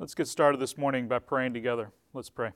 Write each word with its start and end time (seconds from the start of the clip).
Let's 0.00 0.14
get 0.14 0.28
started 0.28 0.58
this 0.58 0.78
morning 0.78 1.08
by 1.08 1.18
praying 1.18 1.52
together. 1.52 1.92
Let's 2.14 2.30
pray. 2.30 2.52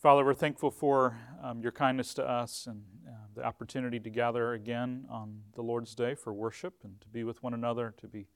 Father, 0.00 0.24
we're 0.24 0.32
thankful 0.32 0.70
for 0.70 1.18
um, 1.42 1.60
your 1.60 1.70
kindness 1.70 2.14
to 2.14 2.26
us 2.26 2.66
and 2.66 2.82
uh, 3.06 3.10
the 3.34 3.44
opportunity 3.44 4.00
to 4.00 4.08
gather 4.08 4.54
again 4.54 5.04
on 5.10 5.42
the 5.54 5.60
Lord's 5.60 5.94
Day 5.94 6.14
for 6.14 6.32
worship 6.32 6.76
and 6.82 6.98
to 7.02 7.08
be 7.08 7.24
with 7.24 7.42
one 7.42 7.52
another, 7.52 7.92
to 7.98 8.08
be 8.08 8.28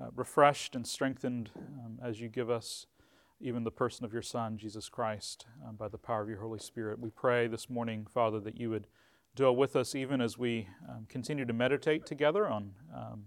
uh, 0.00 0.10
refreshed 0.14 0.76
and 0.76 0.86
strengthened 0.86 1.50
um, 1.84 1.98
as 2.00 2.20
you 2.20 2.28
give 2.28 2.50
us 2.50 2.86
even 3.40 3.64
the 3.64 3.72
person 3.72 4.04
of 4.04 4.12
your 4.12 4.22
Son, 4.22 4.56
Jesus 4.56 4.88
Christ, 4.88 5.44
um, 5.66 5.74
by 5.74 5.88
the 5.88 5.98
power 5.98 6.22
of 6.22 6.28
your 6.28 6.40
Holy 6.40 6.60
Spirit. 6.60 7.00
We 7.00 7.10
pray 7.10 7.48
this 7.48 7.68
morning, 7.68 8.06
Father, 8.08 8.38
that 8.38 8.60
you 8.60 8.70
would 8.70 8.86
dwell 9.34 9.56
with 9.56 9.74
us 9.74 9.96
even 9.96 10.20
as 10.20 10.38
we 10.38 10.68
um, 10.88 11.06
continue 11.08 11.46
to 11.46 11.52
meditate 11.52 12.06
together 12.06 12.46
on 12.46 12.74
um, 12.94 13.24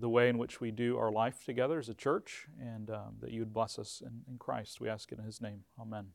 the 0.00 0.08
way 0.08 0.28
in 0.28 0.38
which 0.38 0.60
we 0.60 0.70
do 0.70 0.98
our 0.98 1.12
life 1.12 1.44
together 1.44 1.78
as 1.78 1.88
a 1.88 1.94
church, 1.94 2.46
and 2.60 2.90
um, 2.90 3.16
that 3.20 3.30
you 3.30 3.40
would 3.40 3.52
bless 3.52 3.78
us 3.78 4.02
in, 4.04 4.22
in, 4.28 4.38
Christ. 4.38 4.80
We 4.80 4.88
ask 4.88 5.12
it 5.12 5.18
in 5.18 5.24
His 5.24 5.40
name. 5.40 5.64
Amen. 5.80 6.06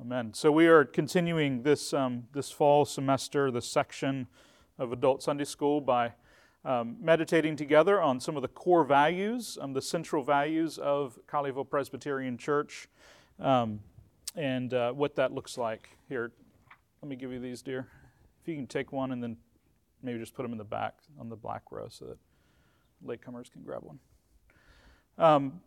Amen. 0.00 0.32
So 0.32 0.52
we 0.52 0.68
are 0.68 0.84
continuing 0.84 1.62
this 1.62 1.92
um, 1.92 2.24
this 2.32 2.50
fall 2.50 2.84
semester, 2.84 3.50
this 3.50 3.66
section 3.66 4.28
of 4.78 4.92
Adult 4.92 5.22
Sunday 5.22 5.44
School 5.44 5.80
by 5.80 6.12
um, 6.64 6.96
meditating 7.00 7.56
together 7.56 8.00
on 8.00 8.20
some 8.20 8.36
of 8.36 8.42
the 8.42 8.48
core 8.48 8.84
values, 8.84 9.58
um, 9.60 9.72
the 9.72 9.82
central 9.82 10.22
values 10.22 10.78
of 10.78 11.18
Colleyville 11.26 11.68
Presbyterian 11.68 12.38
Church, 12.38 12.88
um, 13.40 13.80
and 14.36 14.72
uh, 14.72 14.92
what 14.92 15.16
that 15.16 15.32
looks 15.32 15.58
like. 15.58 15.88
Here, 16.08 16.30
let 17.02 17.08
me 17.08 17.16
give 17.16 17.32
you 17.32 17.40
these, 17.40 17.62
dear. 17.62 17.88
If 18.42 18.48
you 18.48 18.54
can 18.54 18.66
take 18.66 18.92
one 18.92 19.12
and 19.12 19.22
then 19.22 19.36
maybe 20.02 20.18
just 20.18 20.34
put 20.34 20.42
them 20.42 20.52
in 20.52 20.58
the 20.58 20.64
back 20.64 20.94
on 21.18 21.28
the 21.28 21.36
black 21.36 21.62
row 21.70 21.88
so 21.88 22.06
that 22.06 22.18
latecomers 23.06 23.50
can 23.50 23.62
grab 23.62 23.82
one. 23.82 23.98
Um, 25.18 25.60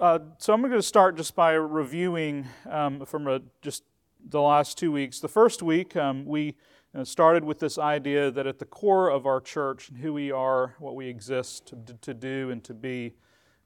uh, 0.00 0.18
so 0.38 0.52
I'm 0.52 0.60
going 0.60 0.72
to 0.72 0.82
start 0.82 1.16
just 1.16 1.34
by 1.34 1.52
reviewing 1.52 2.46
um, 2.68 3.04
from 3.06 3.26
a, 3.28 3.40
just 3.62 3.84
the 4.28 4.40
last 4.40 4.78
two 4.78 4.90
weeks. 4.90 5.20
The 5.20 5.28
first 5.28 5.62
week, 5.62 5.96
um, 5.96 6.24
we 6.24 6.56
uh, 6.94 7.04
started 7.04 7.44
with 7.44 7.58
this 7.58 7.78
idea 7.78 8.30
that 8.30 8.46
at 8.46 8.58
the 8.58 8.64
core 8.64 9.08
of 9.08 9.26
our 9.26 9.40
church, 9.40 9.90
who 10.00 10.12
we 10.12 10.30
are, 10.30 10.74
what 10.78 10.94
we 10.94 11.08
exist 11.08 11.72
to, 12.00 12.14
do 12.14 12.50
and 12.50 12.62
to 12.64 12.74
be, 12.74 13.14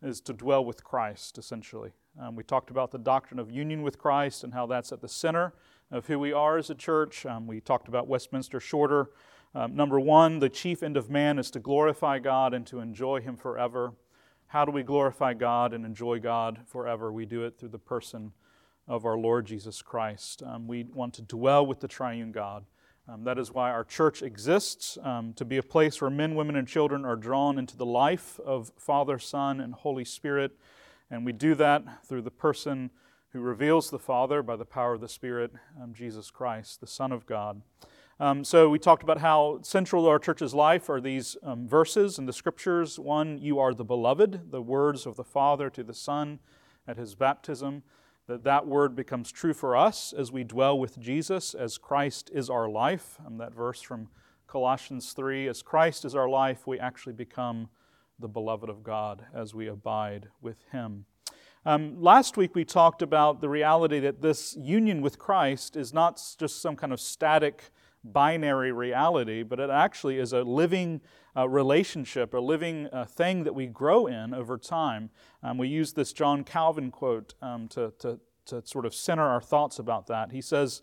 is 0.03 0.21
to 0.23 0.33
dwell 0.33 0.65
with 0.65 0.85
Christ, 0.85 1.39
essentially. 1.39 1.93
Um, 2.21 2.35
we 2.35 2.43
talked 2.43 2.71
about 2.71 2.91
the 2.91 2.99
doctrine 2.99 3.39
of 3.39 3.51
union 3.51 3.83
with 3.83 3.99
Christ 3.99 4.45
and 4.45 4.53
how 4.53 4.67
that's 4.67 4.93
at 4.93 5.01
the 5.01 5.09
center 5.09 5.55
of 5.91 6.07
who 6.07 6.19
we 6.19 6.33
are 6.33 6.59
as 6.59 6.71
a 6.71 6.75
church. 6.75 7.25
Um, 7.25 7.47
we 7.47 7.61
talked 7.61 7.89
about 7.89 8.09
Westminster 8.09 8.61
Shorter 8.61 9.11
um, 9.55 9.75
number 9.75 9.99
one, 9.99 10.39
the 10.39 10.49
chief 10.49 10.83
end 10.83 10.97
of 10.97 11.09
man 11.09 11.39
is 11.39 11.51
to 11.53 11.61
glorify 11.61 12.19
God 12.19 12.53
and 12.55 12.67
to 12.67 12.81
enjoy 12.81 13.21
Him 13.21 13.37
forever. 13.37 13.95
How 14.49 14.65
do 14.65 14.73
we 14.73 14.83
glorify 14.83 15.35
God 15.35 15.73
and 15.73 15.85
enjoy 15.85 16.21
God 16.21 16.61
forever? 16.67 17.13
We 17.13 17.27
do 17.27 17.45
it 17.45 17.59
through 17.59 17.71
the 17.71 17.79
person 17.79 18.33
of 18.87 19.05
our 19.05 19.19
Lord 19.19 19.47
Jesus 19.47 19.83
Christ. 19.83 20.43
Um, 20.43 20.67
we 20.67 20.85
want 20.85 21.15
to 21.15 21.23
dwell 21.23 21.67
with 21.67 21.81
the 21.81 21.89
triune 21.89 22.33
God. 22.33 22.65
Um, 23.07 23.25
that 23.25 23.39
is 23.39 23.53
why 23.53 23.71
our 23.71 23.85
church 23.85 24.23
exists 24.23 24.99
um, 25.03 25.33
to 25.35 25.45
be 25.45 25.57
a 25.57 25.63
place 25.63 26.01
where 26.01 26.11
men, 26.11 26.35
women, 26.35 26.57
and 26.57 26.69
children 26.69 27.07
are 27.07 27.17
drawn 27.17 27.59
into 27.59 27.77
the 27.77 27.87
life 27.87 28.39
of 28.41 28.71
Father, 28.77 29.19
Son, 29.19 29.61
and 29.61 29.73
Holy 29.73 30.05
Spirit. 30.05 30.53
And 31.11 31.25
we 31.25 31.33
do 31.33 31.55
that 31.55 32.07
through 32.07 32.23
the 32.23 32.31
person 32.31 32.91
who 33.33 33.41
reveals 33.41 33.91
the 33.91 33.99
Father 33.99 34.43
by 34.43 34.57
the 34.57 34.67
power 34.67 34.95
of 34.95 35.01
the 35.01 35.09
Spirit, 35.09 35.53
um, 35.83 35.95
Jesus 35.95 36.31
Christ, 36.31 36.81
the 36.81 36.87
Son 36.87 37.13
of 37.13 37.25
God. 37.25 37.63
Um, 38.21 38.43
so 38.43 38.69
we 38.69 38.81
talked 38.81 39.05
about 39.05 39.21
how 39.21 39.61
central 39.63 40.03
to 40.03 40.09
our 40.09 40.19
church's 40.19 40.53
life 40.53 40.91
are 40.91 41.01
these 41.01 41.37
um, 41.45 41.69
verses 41.69 42.19
in 42.19 42.27
the 42.27 42.33
scriptures. 42.33 42.99
One, 42.99 43.39
you 43.39 43.61
are 43.61 43.73
the 43.73 43.85
beloved, 43.85 44.51
the 44.51 44.61
words 44.61 45.07
of 45.07 45.15
the 45.15 45.23
Father 45.23 45.71
to 45.71 45.85
the 45.85 45.95
Son 45.95 46.41
at 46.89 46.97
his 46.97 47.15
baptism. 47.15 47.85
That 48.27 48.43
that 48.43 48.67
word 48.67 48.97
becomes 48.97 49.31
true 49.31 49.55
for 49.55 49.77
us 49.77 50.13
as 50.13 50.33
we 50.33 50.43
dwell 50.43 50.77
with 50.77 50.99
Jesus, 50.99 51.55
as 51.55 51.79
Christ 51.79 52.29
is 52.35 52.51
our 52.51 52.69
life. 52.69 53.19
And 53.25 53.39
that 53.39 53.55
verse 53.55 53.81
from 53.81 54.09
Colossians 54.49 55.13
3 55.13 55.47
as 55.47 55.63
Christ 55.63 56.05
is 56.05 56.17
our 56.17 56.29
life, 56.29 56.67
we 56.67 56.81
actually 56.81 57.13
become 57.13 57.69
the 58.19 58.29
beloved 58.29 58.69
of 58.69 58.83
God 58.83 59.27
as 59.33 59.55
we 59.55 59.69
abide 59.69 60.27
with 60.43 60.57
him. 60.73 61.05
Um, 61.65 62.03
last 62.03 62.37
week 62.37 62.57
we 62.57 62.65
talked 62.65 63.01
about 63.01 63.41
the 63.41 63.49
reality 63.49 64.01
that 64.01 64.23
this 64.23 64.57
union 64.59 65.03
with 65.03 65.21
Christ 65.21 65.77
is 65.77 65.95
not 65.95 66.21
just 66.37 66.61
some 66.61 66.75
kind 66.75 66.93
of 66.93 67.01
static 67.01 67.71
binary 68.05 68.73
reality, 68.73 69.43
but 69.43 69.61
it 69.61 69.71
actually 69.71 70.19
is 70.19 70.33
a 70.33 70.43
living 70.43 71.01
uh, 71.37 71.49
relationship, 71.49 72.35
a 72.35 72.39
living 72.39 72.89
uh, 72.93 73.05
thing 73.05 73.45
that 73.45 73.55
we 73.55 73.67
grow 73.67 74.07
in 74.07 74.35
over 74.35 74.59
time. 74.59 75.11
Um, 75.43 75.59
we 75.59 75.69
use 75.69 75.93
this 75.93 76.13
John 76.13 76.45
Calvin 76.45 76.91
quote 76.91 77.35
um, 77.43 77.69
to, 77.69 77.93
to, 78.01 78.19
to 78.47 78.67
sort 78.67 78.87
of 78.87 78.95
center 78.95 79.25
our 79.25 79.41
thoughts 79.41 79.79
about 79.79 80.07
that. 80.09 80.33
He 80.33 80.41
says, 80.41 80.83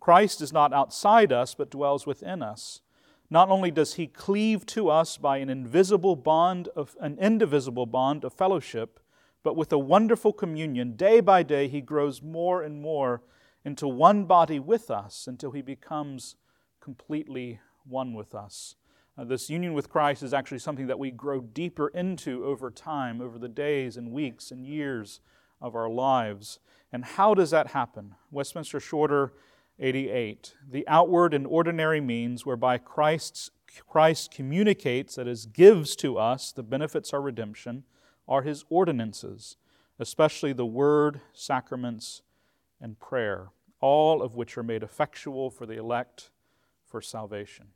Christ 0.00 0.40
is 0.40 0.52
not 0.52 0.72
outside 0.72 1.32
us, 1.32 1.54
but 1.54 1.70
dwells 1.70 2.06
within 2.06 2.42
us. 2.42 2.80
Not 3.28 3.48
only 3.48 3.70
does 3.70 3.94
he 3.94 4.06
cleave 4.06 4.64
to 4.66 4.88
us 4.88 5.16
by 5.16 5.38
an 5.38 5.50
invisible 5.50 6.14
bond 6.14 6.68
of 6.76 6.96
an 7.00 7.18
indivisible 7.18 7.86
bond 7.86 8.24
of 8.24 8.32
fellowship, 8.32 9.00
but 9.42 9.56
with 9.56 9.72
a 9.72 9.78
wonderful 9.78 10.32
communion, 10.32 10.94
day 10.94 11.20
by 11.20 11.42
day 11.42 11.66
he 11.66 11.80
grows 11.80 12.22
more 12.22 12.62
and 12.62 12.80
more 12.80 13.22
into 13.64 13.88
one 13.88 14.24
body 14.26 14.60
with 14.60 14.90
us 14.90 15.26
until 15.26 15.50
he 15.50 15.62
becomes 15.62 16.36
completely 16.86 17.58
one 17.84 18.14
with 18.14 18.32
us. 18.32 18.76
Uh, 19.18 19.24
this 19.24 19.50
union 19.50 19.74
with 19.74 19.90
Christ 19.90 20.22
is 20.22 20.32
actually 20.32 20.60
something 20.60 20.86
that 20.86 21.00
we 21.00 21.10
grow 21.10 21.40
deeper 21.40 21.88
into 21.88 22.44
over 22.44 22.70
time, 22.70 23.20
over 23.20 23.40
the 23.40 23.48
days 23.48 23.96
and 23.96 24.12
weeks 24.12 24.52
and 24.52 24.64
years 24.64 25.18
of 25.60 25.74
our 25.74 25.88
lives. 25.88 26.60
And 26.92 27.04
how 27.04 27.34
does 27.34 27.50
that 27.50 27.72
happen? 27.72 28.14
Westminster 28.30 28.78
Shorter 28.78 29.32
88. 29.80 30.54
The 30.70 30.86
outward 30.86 31.34
and 31.34 31.44
ordinary 31.44 32.00
means 32.00 32.46
whereby 32.46 32.78
Christ's, 32.78 33.50
Christ 33.88 34.30
communicates, 34.30 35.16
that 35.16 35.26
is, 35.26 35.46
gives 35.46 35.96
to 35.96 36.18
us 36.18 36.52
the 36.52 36.62
benefits 36.62 37.12
of 37.12 37.24
redemption, 37.24 37.82
are 38.28 38.42
his 38.42 38.64
ordinances, 38.70 39.56
especially 39.98 40.52
the 40.52 40.64
word, 40.64 41.20
sacraments, 41.32 42.22
and 42.80 43.00
prayer, 43.00 43.48
all 43.80 44.22
of 44.22 44.36
which 44.36 44.56
are 44.56 44.62
made 44.62 44.84
effectual 44.84 45.50
for 45.50 45.66
the 45.66 45.78
elect 45.78 46.30
for 46.86 47.00
salvation. 47.00 47.66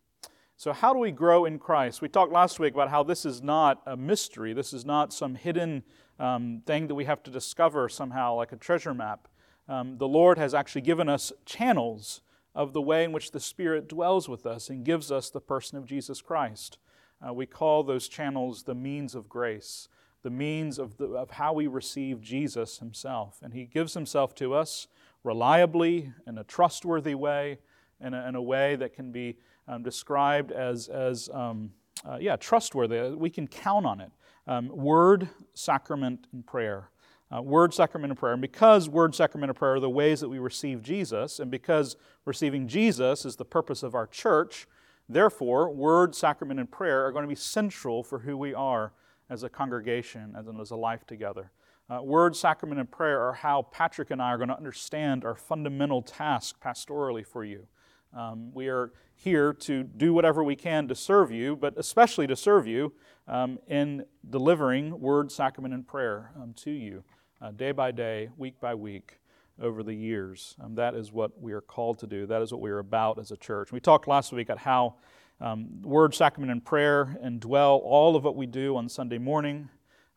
So, 0.57 0.73
how 0.73 0.93
do 0.93 0.99
we 0.99 1.11
grow 1.11 1.47
in 1.47 1.59
Christ? 1.59 2.03
We 2.03 2.09
talked 2.09 2.33
last 2.33 2.61
week 2.61 2.75
about 2.75 2.91
how 2.91 3.03
this 3.03 3.25
is 3.25 3.43
not 3.43 3.81
a 3.87 3.97
mystery. 3.97 4.53
This 4.53 4.73
is 4.73 4.85
not 4.85 5.13
some 5.13 5.35
hidden 5.35 5.83
um, 6.19 6.63
thing 6.67 6.87
that 6.89 6.95
we 6.95 7.07
have 7.07 7.23
to 7.23 7.31
discover 7.31 7.89
somehow, 7.89 8.35
like 8.35 8.53
a 8.53 8.57
treasure 8.57 8.93
map. 8.93 9.27
Um, 9.69 9.97
the 9.97 10.09
Lord 10.09 10.37
has 10.37 10.53
actually 10.53 10.83
given 10.83 11.09
us 11.09 11.33
channels 11.47 12.21
of 12.55 12.73
the 12.73 12.83
way 12.83 13.05
in 13.05 13.13
which 13.13 13.31
the 13.31 13.41
Spirit 13.41 13.89
dwells 13.89 14.29
with 14.29 14.45
us 14.45 14.69
and 14.69 14.85
gives 14.85 15.11
us 15.11 15.31
the 15.31 15.41
person 15.41 15.79
of 15.79 15.87
Jesus 15.87 16.21
Christ. 16.21 16.79
Uh, 17.27 17.33
we 17.33 17.47
call 17.47 17.83
those 17.83 18.09
channels 18.09 18.65
the 18.65 18.75
means 18.75 19.15
of 19.15 19.29
grace, 19.29 19.89
the 20.23 20.31
means 20.31 20.79
of, 20.79 20.97
the, 20.97 21.07
of 21.07 21.31
how 21.33 21.53
we 21.53 21.67
receive 21.67 22.21
Jesus 22.21 22.79
Himself. 22.79 23.39
And 23.43 23.55
He 23.55 23.65
gives 23.65 23.95
Himself 23.95 24.35
to 24.37 24.55
us 24.55 24.89
reliably, 25.23 26.13
in 26.27 26.39
a 26.39 26.45
trustworthy 26.45 27.15
way, 27.15 27.59
in 28.01 28.15
a, 28.15 28.29
in 28.29 28.35
a 28.35 28.43
way 28.43 28.77
that 28.77 28.95
can 28.95 29.13
be 29.13 29.37
um, 29.69 29.83
described 29.83 30.53
as, 30.53 30.89
as 30.89 31.29
um, 31.33 31.71
uh, 32.05 32.19
yeah, 32.21 32.37
trustworthy. 32.37 33.15
We 33.15 33.31
can 33.31 33.47
count 33.47 33.87
on 33.87 34.01
it. 34.01 34.11
Um, 34.47 34.69
word, 34.69 35.29
sacrament, 35.55 36.27
and 36.33 36.45
prayer. 36.47 36.91
Uh, 37.31 37.43
word, 37.43 37.73
sacrament, 37.73 38.11
and 38.11 38.19
prayer. 38.19 38.33
And 38.33 38.43
because 38.43 38.89
word, 38.89 39.15
sacrament, 39.15 39.51
and 39.51 39.57
prayer 39.57 39.75
are 39.75 39.81
the 39.81 39.91
ways 39.91 40.21
that 40.21 40.29
we 40.29 40.39
receive 40.39 40.83
Jesus, 40.83 41.39
and 41.39 41.51
because 41.51 41.97
receiving 42.25 42.67
Jesus 42.67 43.25
is 43.25 43.37
the 43.37 43.45
purpose 43.45 43.83
of 43.83 43.95
our 43.95 44.07
church, 44.07 44.67
therefore, 45.09 45.71
word, 45.71 46.15
sacrament, 46.15 46.59
and 46.59 46.71
prayer 46.71 47.07
are 47.07 47.13
going 47.13 47.23
to 47.25 47.29
be 47.29 47.37
central 47.37 48.03
for 48.03 48.21
who 48.21 48.37
we 48.37 48.53
are 48.53 48.93
as 49.29 49.45
a 49.45 49.49
congregation 49.49 50.35
and 50.37 50.61
as 50.61 50.73
a 50.73 50.77
life 50.77 51.07
together. 51.07 51.53
Uh, 51.89 52.03
word, 52.03 52.35
sacrament, 52.35 52.81
and 52.81 52.91
prayer 52.91 53.21
are 53.21 53.33
how 53.33 53.63
Patrick 53.63 54.11
and 54.11 54.21
I 54.21 54.31
are 54.31 54.37
going 54.37 54.49
to 54.49 54.57
understand 54.57 55.25
our 55.25 55.35
fundamental 55.35 56.03
task 56.03 56.61
pastorally 56.61 57.27
for 57.27 57.45
you. 57.45 57.67
Um, 58.13 58.53
we 58.53 58.69
are 58.69 58.93
here 59.15 59.53
to 59.53 59.85
do 59.85 60.13
whatever 60.13 60.43
we 60.43 60.57
can 60.57 60.89
to 60.89 60.95
serve 60.95 61.31
you, 61.31 61.55
but 61.55 61.75
especially 61.77 62.27
to 62.27 62.35
serve 62.35 62.67
you 62.67 62.93
um, 63.29 63.59
in 63.69 64.05
delivering 64.29 64.99
word, 64.99 65.31
sacrament, 65.31 65.75
and 65.75 65.87
prayer 65.87 66.33
um, 66.41 66.53
to 66.55 66.71
you 66.71 67.05
uh, 67.41 67.53
day 67.53 67.71
by 67.73 67.93
day, 67.93 68.29
week 68.37 68.59
by 68.61 68.75
week, 68.75 69.19
over 69.61 69.83
the 69.83 69.95
years. 69.95 70.57
Um, 70.61 70.75
that 70.75 70.95
is 70.95 71.13
what 71.13 71.41
we 71.41 71.53
are 71.53 71.61
called 71.61 71.99
to 71.99 72.07
do. 72.07 72.27
That 72.27 72.43
is 72.43 72.51
what 72.51 72.61
we 72.61 72.71
are 72.71 72.79
about 72.79 73.19
as 73.19 73.31
a 73.31 73.37
church. 73.37 73.71
We 73.71 73.79
talked 73.79 74.09
last 74.09 74.33
week 74.33 74.49
about 74.49 74.59
how 74.59 74.95
um, 75.41 75.83
word, 75.83 76.15
sacrament, 76.15 76.51
and 76.51 76.65
prayer 76.65 77.17
indwell 77.23 77.81
all 77.83 78.17
of 78.17 78.25
what 78.25 78.37
we 78.37 78.47
do 78.47 78.77
on 78.77 78.89
Sunday 78.89 79.19
morning. 79.19 79.69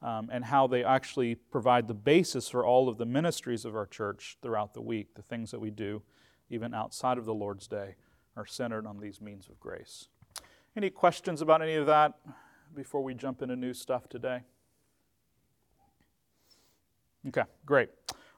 Um, 0.02 0.30
and 0.34 0.44
how 0.44 0.68
they 0.68 0.84
actually 0.84 1.36
provide 1.36 1.88
the 1.88 1.94
basis 1.94 2.50
for 2.50 2.66
all 2.66 2.90
of 2.90 2.98
the 2.98 3.06
ministries 3.06 3.64
of 3.64 3.74
our 3.74 3.86
church 3.86 4.38
throughout 4.42 4.74
the 4.74 4.82
week, 4.82 5.16
the 5.16 5.22
things 5.22 5.50
that 5.52 5.62
we 5.62 5.70
do 5.70 6.02
even 6.54 6.74
outside 6.74 7.18
of 7.18 7.26
the 7.26 7.34
Lord's 7.34 7.68
Day, 7.68 7.96
are 8.38 8.46
centered 8.46 8.86
on 8.86 9.00
these 9.00 9.20
means 9.20 9.48
of 9.50 9.60
grace. 9.60 10.08
Any 10.78 10.90
questions 10.90 11.42
about 11.42 11.62
any 11.62 11.76
of 11.76 11.88
that 11.88 12.14
before 12.76 13.04
we 13.04 13.14
jump 13.14 13.42
into 13.42 13.56
new 13.56 13.74
stuff 13.74 14.08
today? 14.08 14.42
Okay, 17.28 17.44
great. 17.66 17.90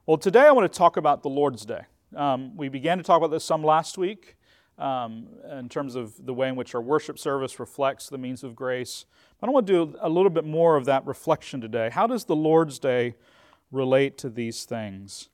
Well, 0.05 0.17
today 0.17 0.41
I 0.41 0.51
want 0.51 0.71
to 0.71 0.77
talk 0.77 0.97
about 0.97 1.23
the 1.23 1.29
Lord's 1.29 1.65
Day. 1.65 1.81
Um, 2.15 2.55
we 2.55 2.69
began 2.69 2.97
to 2.97 3.03
talk 3.03 3.17
about 3.17 3.31
this 3.31 3.43
some 3.43 3.63
last 3.63 3.97
week 3.97 4.37
um, 4.77 5.27
in 5.51 5.67
terms 5.67 5.95
of 5.95 6.13
the 6.25 6.33
way 6.33 6.47
in 6.47 6.55
which 6.55 6.75
our 6.75 6.81
worship 6.81 7.19
service 7.19 7.59
reflects 7.59 8.09
the 8.09 8.17
means 8.17 8.43
of 8.43 8.55
grace. 8.55 9.05
But 9.39 9.49
I 9.49 9.51
want 9.51 9.67
to 9.67 9.73
do 9.73 9.97
a 9.99 10.09
little 10.09 10.29
bit 10.29 10.45
more 10.45 10.77
of 10.77 10.85
that 10.85 11.05
reflection 11.05 11.59
today. 11.59 11.89
How 11.91 12.07
does 12.07 12.25
the 12.25 12.35
Lord's 12.35 12.79
Day 12.79 13.15
relate 13.71 14.17
to 14.19 14.29
these 14.29 14.63
things? 14.63 15.29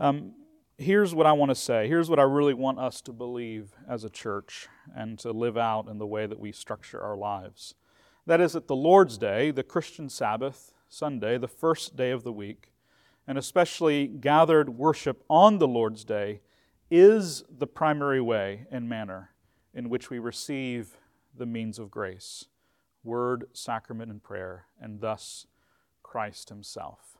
Um, 0.00 0.32
here's 0.78 1.14
what 1.14 1.26
I 1.26 1.32
want 1.32 1.50
to 1.50 1.54
say. 1.54 1.88
Here's 1.88 2.10
what 2.10 2.18
I 2.18 2.24
really 2.24 2.54
want 2.54 2.78
us 2.78 3.00
to 3.02 3.12
believe 3.12 3.72
as 3.88 4.04
a 4.04 4.10
church 4.10 4.68
and 4.94 5.18
to 5.20 5.32
live 5.32 5.56
out 5.56 5.88
in 5.88 5.98
the 5.98 6.06
way 6.06 6.26
that 6.26 6.40
we 6.40 6.52
structure 6.52 7.00
our 7.00 7.16
lives. 7.16 7.74
That 8.26 8.40
is, 8.40 8.54
that 8.54 8.68
the 8.68 8.76
Lord's 8.76 9.18
Day, 9.18 9.50
the 9.50 9.62
Christian 9.62 10.08
Sabbath, 10.08 10.72
Sunday, 10.88 11.38
the 11.38 11.48
first 11.48 11.96
day 11.96 12.10
of 12.10 12.24
the 12.24 12.32
week, 12.32 12.72
and 13.26 13.38
especially 13.38 14.06
gathered 14.06 14.70
worship 14.70 15.24
on 15.28 15.58
the 15.58 15.68
Lord's 15.68 16.04
Day, 16.04 16.40
is 16.90 17.44
the 17.48 17.66
primary 17.66 18.20
way 18.20 18.66
and 18.70 18.88
manner 18.88 19.30
in 19.74 19.88
which 19.88 20.10
we 20.10 20.18
receive 20.18 20.96
the 21.36 21.46
means 21.46 21.78
of 21.78 21.90
grace 21.90 22.46
word, 23.02 23.44
sacrament, 23.52 24.10
and 24.10 24.22
prayer, 24.22 24.64
and 24.80 25.00
thus 25.00 25.46
Christ 26.02 26.48
Himself. 26.48 27.13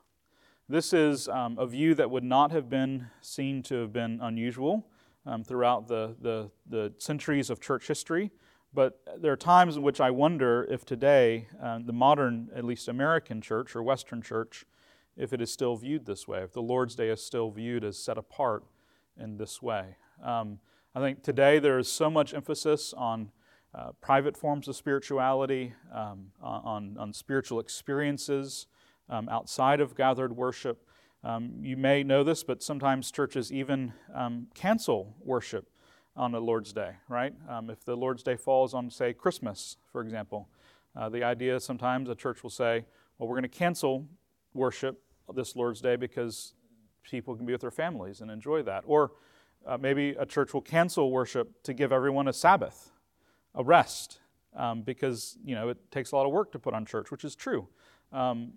This 0.67 0.95
is 0.95 1.29
um, 1.29 1.59
a 1.59 1.67
view 1.67 1.95
that 1.95 2.11
would 2.11 2.25
not 2.25 2.51
have 2.51 2.71
been 2.71 3.09
seen 3.21 3.63
to 3.65 3.83
have 3.83 3.93
been 3.93 4.19
unusual 4.23 4.87
um, 5.27 5.45
throughout 5.45 5.89
the, 5.89 6.17
the, 6.23 6.51
the, 6.67 6.95
centuries 6.97 7.51
of 7.51 7.61
church 7.61 7.87
history. 7.87 8.31
But 8.73 8.99
there 9.21 9.31
are 9.31 9.37
times 9.37 9.77
in 9.77 9.83
which 9.83 10.01
I 10.01 10.11
wonder 10.11 10.67
if 10.71 10.87
today, 10.87 11.49
uh, 11.63 11.81
the 11.85 11.93
modern, 11.93 12.49
at 12.57 12.65
least 12.65 12.89
American 12.89 13.43
church 13.43 13.77
or 13.77 13.83
Western 13.83 14.23
church, 14.23 14.65
if 15.19 15.35
it 15.35 15.43
is 15.43 15.53
still 15.53 15.77
viewed 15.77 16.07
this 16.07 16.27
way, 16.27 16.39
if 16.39 16.53
the 16.53 16.63
Lord's 16.63 16.95
Day 16.95 17.11
is 17.11 17.23
still 17.23 17.51
viewed 17.51 17.85
as 17.85 17.99
set 17.99 18.17
apart 18.17 18.65
in 19.21 19.37
this 19.37 19.61
way. 19.61 19.97
Um, 20.23 20.61
I 20.95 21.01
think 21.01 21.23
today 21.23 21.59
there 21.59 21.79
is 21.79 21.93
so 21.93 22.09
much 22.09 22.33
emphasis 22.33 22.95
on 22.97 23.33
uh, 23.75 23.93
private 24.01 24.35
forms 24.35 24.67
of 24.67 24.77
spirituality, 24.77 25.75
um, 25.93 26.29
on, 26.41 26.97
on 26.99 27.13
spiritual 27.13 27.61
experiences, 27.61 28.67
um, 29.09 29.29
outside 29.29 29.81
of 29.81 29.95
gathered 29.95 30.37
worship. 30.37 30.87
Um, 31.23 31.55
you 31.61 31.77
may 31.77 32.03
know 32.03 32.23
this, 32.23 32.45
but 32.45 32.63
sometimes 32.63 33.11
churches 33.11 33.53
even 33.53 33.93
um, 34.15 34.49
cancel 34.55 35.15
worship 35.23 35.69
on 36.17 36.33
the 36.33 36.41
Lord's 36.41 36.73
Day, 36.73 36.93
right? 37.09 37.35
Um, 37.49 37.71
if 37.71 37.85
the 37.85 37.97
Lord's 37.97 38.23
Day 38.23 38.37
falls 38.37 38.75
on, 38.75 38.91
say, 38.91 39.13
Christmas, 39.13 39.77
for 39.91 40.01
example, 40.01 40.49
uh, 40.97 41.09
the 41.09 41.25
idea 41.25 41.59
sometimes 41.61 42.09
a 42.09 42.15
church 42.15 42.43
will 42.43 42.51
say, 42.51 42.85
well, 43.19 43.29
we're 43.29 43.37
going 43.37 43.43
to 43.43 43.49
cancel 43.49 44.07
worship 44.53 45.03
this 45.35 45.57
Lord's 45.57 45.81
Day 45.81 45.97
because 45.97 46.55
people 47.03 47.35
can 47.35 47.47
be 47.47 47.53
with 47.53 47.61
their 47.61 47.71
families 47.71 48.21
and 48.21 48.31
enjoy 48.31 48.63
that. 48.63 48.85
Or 48.87 49.13
uh, 49.67 49.79
maybe 49.79 50.11
a 50.19 50.27
church 50.27 50.53
will 50.53 50.61
cancel 50.61 51.11
worship 51.11 51.63
to 51.65 51.73
give 51.73 51.93
everyone 51.93 52.29
a 52.29 52.33
Sabbath, 52.33 52.91
a 53.55 53.65
rest, 53.65 54.21
um, 54.57 54.83
because 54.83 55.37
you 55.45 55.55
know 55.55 55.69
it 55.69 55.79
takes 55.91 56.13
a 56.13 56.17
lot 56.17 56.27
of 56.27 56.33
work 56.33 56.53
to 56.53 56.59
put 56.59 56.75
on 56.75 56.85
church, 56.85 57.11
which 57.11 57.25
is 57.25 57.35
true. 57.35 57.67
Um, 58.13 58.53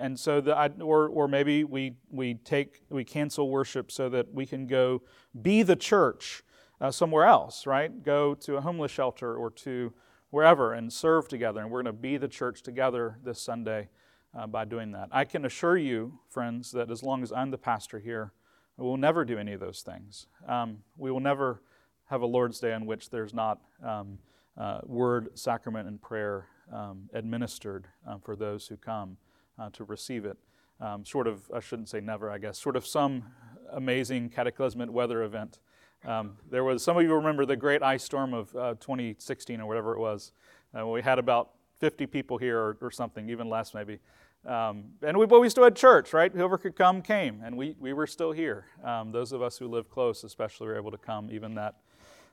and 0.00 0.18
so 0.18 0.40
the 0.40 0.82
or 0.82 1.08
or 1.08 1.28
maybe 1.28 1.62
we 1.62 1.94
we 2.10 2.34
take 2.34 2.82
we 2.88 3.04
cancel 3.04 3.50
worship 3.50 3.92
so 3.92 4.08
that 4.08 4.32
we 4.32 4.46
can 4.46 4.66
go 4.66 5.02
be 5.40 5.62
the 5.62 5.76
church 5.76 6.42
uh, 6.80 6.90
somewhere 6.90 7.26
else, 7.26 7.66
right? 7.66 8.02
Go 8.02 8.34
to 8.34 8.56
a 8.56 8.60
homeless 8.60 8.90
shelter 8.90 9.36
or 9.36 9.50
to 9.50 9.92
wherever 10.30 10.72
and 10.72 10.92
serve 10.92 11.28
together, 11.28 11.60
and 11.60 11.70
we're 11.70 11.82
going 11.82 11.94
to 11.94 12.00
be 12.00 12.16
the 12.16 12.28
church 12.28 12.62
together 12.62 13.18
this 13.22 13.40
Sunday 13.40 13.88
uh, 14.36 14.46
by 14.46 14.64
doing 14.64 14.92
that. 14.92 15.08
I 15.12 15.24
can 15.24 15.44
assure 15.44 15.76
you, 15.76 16.18
friends, 16.28 16.72
that 16.72 16.90
as 16.90 17.02
long 17.02 17.22
as 17.22 17.32
I'm 17.32 17.50
the 17.50 17.58
pastor 17.58 17.98
here, 17.98 18.32
we 18.76 18.84
will 18.84 18.96
never 18.96 19.24
do 19.24 19.38
any 19.38 19.52
of 19.52 19.60
those 19.60 19.82
things. 19.82 20.26
Um, 20.48 20.78
we 20.96 21.10
will 21.10 21.20
never 21.20 21.62
have 22.06 22.22
a 22.22 22.26
Lord's 22.26 22.58
Day 22.60 22.74
in 22.74 22.86
which 22.86 23.10
there's 23.10 23.34
not 23.34 23.60
um, 23.84 24.18
uh, 24.56 24.80
word, 24.84 25.38
sacrament, 25.38 25.86
and 25.88 26.00
prayer 26.00 26.46
um, 26.72 27.10
administered 27.12 27.86
um, 28.06 28.20
for 28.20 28.36
those 28.36 28.66
who 28.66 28.76
come 28.76 29.16
uh, 29.60 29.70
to 29.70 29.84
receive 29.84 30.24
it. 30.24 30.38
Um, 30.80 31.04
sort 31.04 31.26
of, 31.26 31.50
I 31.54 31.60
shouldn't 31.60 31.88
say 31.88 32.00
never, 32.00 32.30
I 32.30 32.38
guess, 32.38 32.58
sort 32.58 32.76
of 32.76 32.86
some 32.86 33.24
amazing 33.72 34.30
cataclysmic 34.30 34.90
weather 34.90 35.22
event. 35.22 35.58
Um, 36.04 36.38
there 36.50 36.64
was, 36.64 36.82
some 36.82 36.96
of 36.96 37.02
you 37.02 37.14
remember 37.14 37.44
the 37.44 37.56
great 37.56 37.82
ice 37.82 38.02
storm 38.02 38.32
of 38.32 38.56
uh, 38.56 38.74
2016 38.80 39.60
or 39.60 39.66
whatever 39.66 39.94
it 39.94 39.98
was. 39.98 40.32
Uh, 40.76 40.86
we 40.86 41.02
had 41.02 41.18
about 41.18 41.50
50 41.80 42.06
people 42.06 42.38
here 42.38 42.58
or, 42.58 42.78
or 42.80 42.90
something, 42.90 43.28
even 43.28 43.50
less 43.50 43.74
maybe. 43.74 43.98
Um, 44.46 44.84
and 45.02 45.18
we, 45.18 45.26
but 45.26 45.40
we 45.40 45.50
still 45.50 45.64
had 45.64 45.76
church, 45.76 46.14
right? 46.14 46.32
Whoever 46.32 46.56
could 46.56 46.74
come 46.74 47.02
came, 47.02 47.42
and 47.44 47.58
we, 47.58 47.76
we 47.78 47.92
were 47.92 48.06
still 48.06 48.32
here. 48.32 48.64
Um, 48.82 49.12
those 49.12 49.32
of 49.32 49.42
us 49.42 49.58
who 49.58 49.68
live 49.68 49.90
close, 49.90 50.24
especially, 50.24 50.68
were 50.68 50.76
able 50.76 50.90
to 50.90 50.98
come 50.98 51.30
even 51.30 51.54
that 51.56 51.74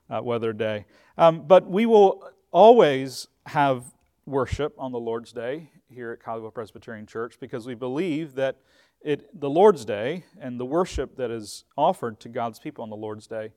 uh, 0.09 0.21
weather 0.23 0.53
day. 0.53 0.85
Um, 1.17 1.41
but 1.45 1.69
we 1.69 1.85
will 1.85 2.31
always 2.51 3.27
have 3.47 3.83
worship 4.27 4.75
on 4.77 4.91
the 4.91 4.99
Lord's 4.99 5.31
Day 5.31 5.71
here 5.87 6.11
at 6.11 6.19
Colleyville 6.19 6.53
Presbyterian 6.53 7.05
Church 7.05 7.39
because 7.39 7.65
we 7.65 7.75
believe 7.75 8.35
that 8.35 8.57
it, 9.01 9.39
the 9.39 9.49
Lord's 9.49 9.85
Day 9.85 10.25
and 10.39 10.59
the 10.59 10.65
worship 10.65 11.15
that 11.15 11.31
is 11.31 11.63
offered 11.77 12.19
to 12.19 12.29
God's 12.29 12.59
people 12.59 12.83
on 12.83 12.89
the 12.89 12.95
Lord's 12.97 13.25
Day 13.25 13.53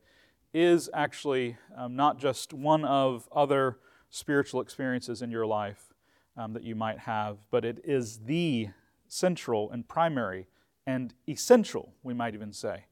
is 0.54 0.88
actually 0.94 1.56
um, 1.76 1.96
not 1.96 2.18
just 2.18 2.52
one 2.52 2.84
of 2.84 3.28
other 3.32 3.78
spiritual 4.10 4.60
experiences 4.60 5.22
in 5.22 5.30
your 5.30 5.44
life 5.44 5.92
um, 6.36 6.52
that 6.52 6.62
you 6.62 6.76
might 6.76 7.00
have, 7.00 7.38
but 7.50 7.64
it 7.64 7.80
is 7.82 8.18
the 8.20 8.68
central 9.08 9.72
and 9.72 9.88
primary 9.88 10.46
and 10.86 11.14
essential, 11.28 11.94
we 12.04 12.14
might 12.14 12.34
even 12.34 12.52
say, 12.52 12.84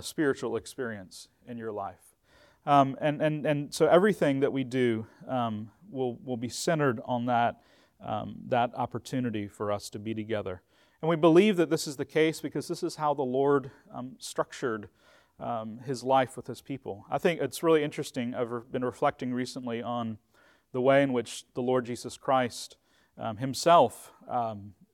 spiritual 0.00 0.56
experience 0.56 1.28
in 1.46 1.58
your 1.58 1.72
life. 1.72 2.13
Um, 2.66 2.96
and, 3.00 3.20
and, 3.20 3.46
and 3.46 3.74
so 3.74 3.86
everything 3.86 4.40
that 4.40 4.52
we 4.52 4.64
do 4.64 5.06
um, 5.28 5.70
will, 5.90 6.18
will 6.24 6.36
be 6.36 6.48
centered 6.48 7.00
on 7.04 7.26
that 7.26 7.60
um, 8.04 8.36
that 8.48 8.70
opportunity 8.74 9.48
for 9.48 9.72
us 9.72 9.88
to 9.88 9.98
be 9.98 10.12
together. 10.12 10.60
And 11.00 11.08
we 11.08 11.16
believe 11.16 11.56
that 11.56 11.70
this 11.70 11.86
is 11.86 11.96
the 11.96 12.04
case 12.04 12.40
because 12.40 12.68
this 12.68 12.82
is 12.82 12.96
how 12.96 13.14
the 13.14 13.22
Lord 13.22 13.70
um, 13.94 14.16
structured 14.18 14.88
um, 15.40 15.78
his 15.86 16.02
life 16.04 16.36
with 16.36 16.46
his 16.46 16.60
people. 16.60 17.06
I 17.10 17.16
think 17.16 17.40
it's 17.40 17.62
really 17.62 17.82
interesting. 17.82 18.34
I've 18.34 18.70
been 18.70 18.84
reflecting 18.84 19.32
recently 19.32 19.82
on 19.82 20.18
the 20.72 20.82
way 20.82 21.02
in 21.02 21.14
which 21.14 21.44
the 21.54 21.62
Lord 21.62 21.86
Jesus 21.86 22.18
Christ 22.18 22.76
um, 23.16 23.38
himself 23.38 24.12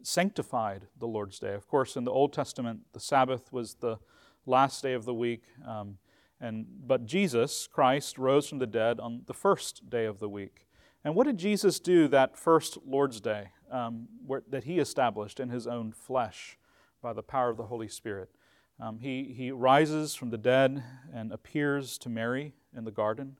sanctified 0.02 0.86
the 0.98 1.06
Lord's 1.06 1.38
Day. 1.38 1.54
Of 1.54 1.66
course, 1.66 1.96
in 1.96 2.04
the 2.04 2.10
Old 2.10 2.32
Testament, 2.32 2.80
the 2.92 3.00
Sabbath 3.00 3.52
was 3.52 3.74
the 3.74 3.98
last 4.46 4.82
day 4.82 4.94
of 4.94 5.04
the 5.04 5.14
week. 5.14 5.42
Um, 5.66 5.98
and, 6.40 6.66
but 6.86 7.04
Jesus, 7.04 7.66
Christ, 7.66 8.16
rose 8.16 8.48
from 8.48 8.58
the 8.58 8.66
dead 8.66 8.98
on 8.98 9.22
the 9.26 9.34
first 9.34 9.90
day 9.90 10.06
of 10.06 10.20
the 10.20 10.28
week. 10.28 10.66
And 11.04 11.14
what 11.14 11.26
did 11.26 11.38
Jesus 11.38 11.80
do 11.80 12.08
that 12.08 12.36
first 12.36 12.78
Lord's 12.86 13.20
Day 13.20 13.48
um, 13.70 14.08
where, 14.26 14.42
that 14.48 14.64
he 14.64 14.78
established 14.78 15.38
in 15.38 15.50
his 15.50 15.66
own 15.66 15.92
flesh 15.92 16.58
by 17.02 17.12
the 17.12 17.22
power 17.22 17.50
of 17.50 17.56
the 17.56 17.64
Holy 17.64 17.88
Spirit? 17.88 18.30
Um, 18.78 18.98
he, 19.00 19.34
he 19.36 19.50
rises 19.50 20.14
from 20.14 20.30
the 20.30 20.38
dead 20.38 20.82
and 21.12 21.32
appears 21.32 21.98
to 21.98 22.08
Mary 22.08 22.54
in 22.74 22.84
the 22.84 22.90
garden. 22.90 23.36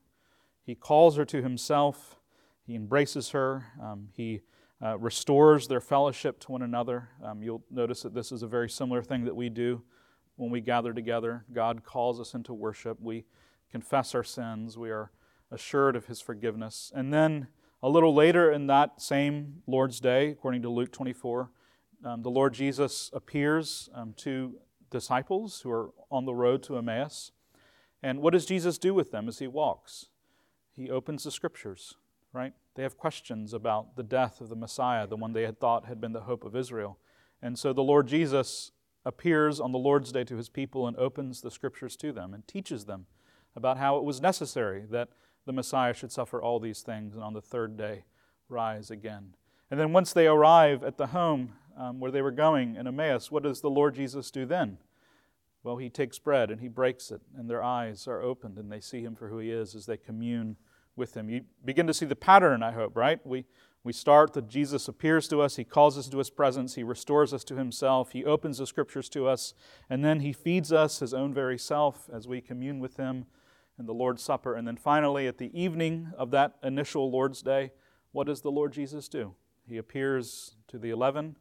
He 0.63 0.75
calls 0.75 1.17
her 1.17 1.25
to 1.25 1.43
himself. 1.43 2.21
He 2.67 2.75
embraces 2.75 3.31
her. 3.31 3.65
Um, 3.83 4.09
he 4.13 4.43
uh, 4.83 4.99
restores 4.99 5.69
their 5.69 5.81
fellowship 5.81 6.41
to 6.41 6.53
one 6.53 6.63
another. 6.63 7.09
Um, 7.25 7.43
you'll 7.43 7.65
notice 7.71 8.03
that 8.03 8.15
this 8.15 8.31
is 8.33 8.43
a 8.43 8.47
very 8.47 8.69
similar 8.69 9.03
thing 9.03 9.25
that 9.25 9.37
we 9.37 9.49
do 9.49 9.83
when 10.37 10.51
we 10.51 10.61
gather 10.61 10.93
together. 10.93 11.45
God 11.53 11.85
calls 11.85 12.21
us 12.21 12.35
into 12.35 12.53
worship. 12.55 12.99
We 13.01 13.25
confess 13.71 14.15
our 14.15 14.25
sins. 14.25 14.79
We 14.79 14.91
are 14.91 15.11
assured 15.51 15.97
of 15.97 16.07
his 16.07 16.21
forgiveness. 16.21 16.93
And 16.95 17.13
then 17.13 17.49
a 17.83 17.89
little 17.89 18.15
later 18.15 18.51
in 18.51 18.67
that 18.67 19.01
same 19.01 19.63
Lord's 19.67 20.01
Day, 20.01 20.31
according 20.31 20.63
to 20.63 20.69
Luke 20.69 20.93
24, 20.93 21.51
um, 22.05 22.23
the 22.23 22.31
Lord 22.31 22.55
Jesus 22.55 23.11
appears 23.13 23.89
um, 23.95 24.15
to 24.19 24.55
disciples 24.91 25.61
who 25.61 25.71
are 25.71 25.91
on 26.11 26.25
the 26.25 26.35
road 26.35 26.63
to 26.65 26.77
Emmaus. 26.77 27.33
And 28.03 28.21
what 28.21 28.33
does 28.33 28.47
Jesus 28.47 28.79
do 28.79 28.95
with 28.95 29.11
them 29.13 29.29
as 29.29 29.39
he 29.39 29.47
walks? 29.47 30.07
He 30.75 30.91
opens 30.91 31.25
the 31.25 31.31
scriptures, 31.31 31.95
right? 32.33 32.55
They 32.75 32.83
have 32.83 32.97
questions 32.97 33.53
about 33.53 33.97
the 33.97 34.03
death 34.03 34.41
of 34.41 34.49
the 34.49 34.57
Messiah, 34.57 35.07
the 35.07 35.17
one 35.17 35.33
they 35.33 35.43
had 35.43 35.61
thought 35.61 35.87
had 35.87 36.01
been 36.01 36.13
the 36.13 36.23
hope 36.23 36.45
of 36.45 36.57
Israel. 36.57 36.99
And 37.43 37.59
so 37.59 37.73
the 37.73 37.83
Lord 37.83 38.07
Jesus 38.07 38.73
appears 39.05 39.61
on 39.61 39.73
the 39.73 39.79
Lord's 39.79 40.13
Day 40.13 40.25
to 40.25 40.37
his 40.37 40.49
people 40.49 40.87
and 40.87 40.97
opens 40.97 41.41
the 41.41 41.51
scriptures 41.51 41.97
to 41.97 42.13
them 42.13 42.35
and 42.35 42.47
teaches 42.47 42.85
them 42.85 43.07
about 43.57 43.79
how 43.79 43.97
it 43.97 44.05
was 44.05 44.21
necessary 44.21 44.85
that 44.91 45.09
the 45.47 45.53
Messiah 45.53 45.95
should 45.95 46.13
suffer 46.13 46.41
all 46.41 46.61
these 46.61 46.83
things 46.83 47.15
and 47.15 47.25
on 47.25 47.33
the 47.33 47.41
third 47.41 47.77
day 47.77 48.05
rise 48.49 48.91
again. 48.91 49.35
And 49.71 49.79
then 49.79 49.93
once 49.93 50.13
they 50.13 50.27
arrive 50.27 50.83
at 50.83 50.97
the 50.99 51.09
home 51.09 51.53
um, 51.77 52.01
where 52.01 52.11
they 52.11 52.23
were 52.23 52.31
going 52.31 52.77
in 52.77 52.87
Emmaus, 52.87 53.31
what 53.31 53.43
does 53.43 53.61
the 53.61 53.71
Lord 53.71 53.95
Jesus 53.95 54.31
do 54.31 54.45
then? 54.45 54.79
Well, 55.63 55.77
he 55.77 55.91
takes 55.91 56.19
bread 56.19 56.51
and 56.51 56.61
he 56.61 56.69
breaks 56.69 57.11
it, 57.11 57.21
and 57.37 57.49
their 57.49 57.63
eyes 57.63 58.09
are 58.09 58.23
opened 58.23 58.59
and 58.59 58.73
they 58.73 58.81
see 58.81 59.03
him 59.03 59.15
for 59.15 59.29
who 59.29 59.39
he 59.39 59.51
is 59.51 59.75
as 59.75 59.87
they 59.87 59.97
commune 59.97 60.57
with 60.97 61.17
him. 61.17 61.29
You 61.29 61.43
begin 61.65 61.87
to 61.87 61.95
see 61.95 62.07
the 62.07 62.17
pattern, 62.17 62.63
I 62.63 62.73
hope, 62.73 62.97
right? 62.97 63.25
We, 63.27 63.45
We 63.83 63.95
start 63.95 64.35
that 64.35 64.49
Jesus 64.49 64.89
appears 64.89 65.27
to 65.29 65.41
us, 65.41 65.57
He 65.57 65.65
calls 65.65 65.97
us 65.97 66.09
to 66.09 66.19
His 66.19 66.29
presence, 66.29 66.75
He 66.75 66.83
restores 66.83 67.33
us 67.33 67.45
to 67.45 67.57
Himself, 67.57 68.13
He 68.13 68.25
opens 68.25 68.59
the 68.59 68.67
Scriptures 68.67 69.09
to 69.11 69.27
us, 69.27 69.55
and 69.89 70.05
then 70.05 70.21
He 70.21 70.35
feeds 70.35 70.71
us 70.71 70.99
His 70.99 71.15
own 71.15 71.33
very 71.33 71.59
self 71.59 72.11
as 72.13 72.29
we 72.29 72.43
commune 72.43 72.79
with 72.79 72.99
Him 72.99 73.25
in 73.79 73.87
the 73.87 73.95
Lord's 73.95 74.23
Supper. 74.23 74.55
And 74.55 74.69
then 74.69 74.77
finally, 74.77 75.27
at 75.27 75.39
the 75.39 75.51
evening 75.59 76.13
of 76.19 76.31
that 76.33 76.57
initial 76.63 77.11
Lord's 77.11 77.41
Day, 77.41 77.73
what 78.13 78.27
does 78.27 78.43
the 78.43 78.51
Lord 78.51 78.73
Jesus 78.73 79.09
do? 79.09 79.35
He 79.67 79.79
appears 79.79 80.57
to 80.69 80.79
the 80.79 80.91
eleven 80.91 81.37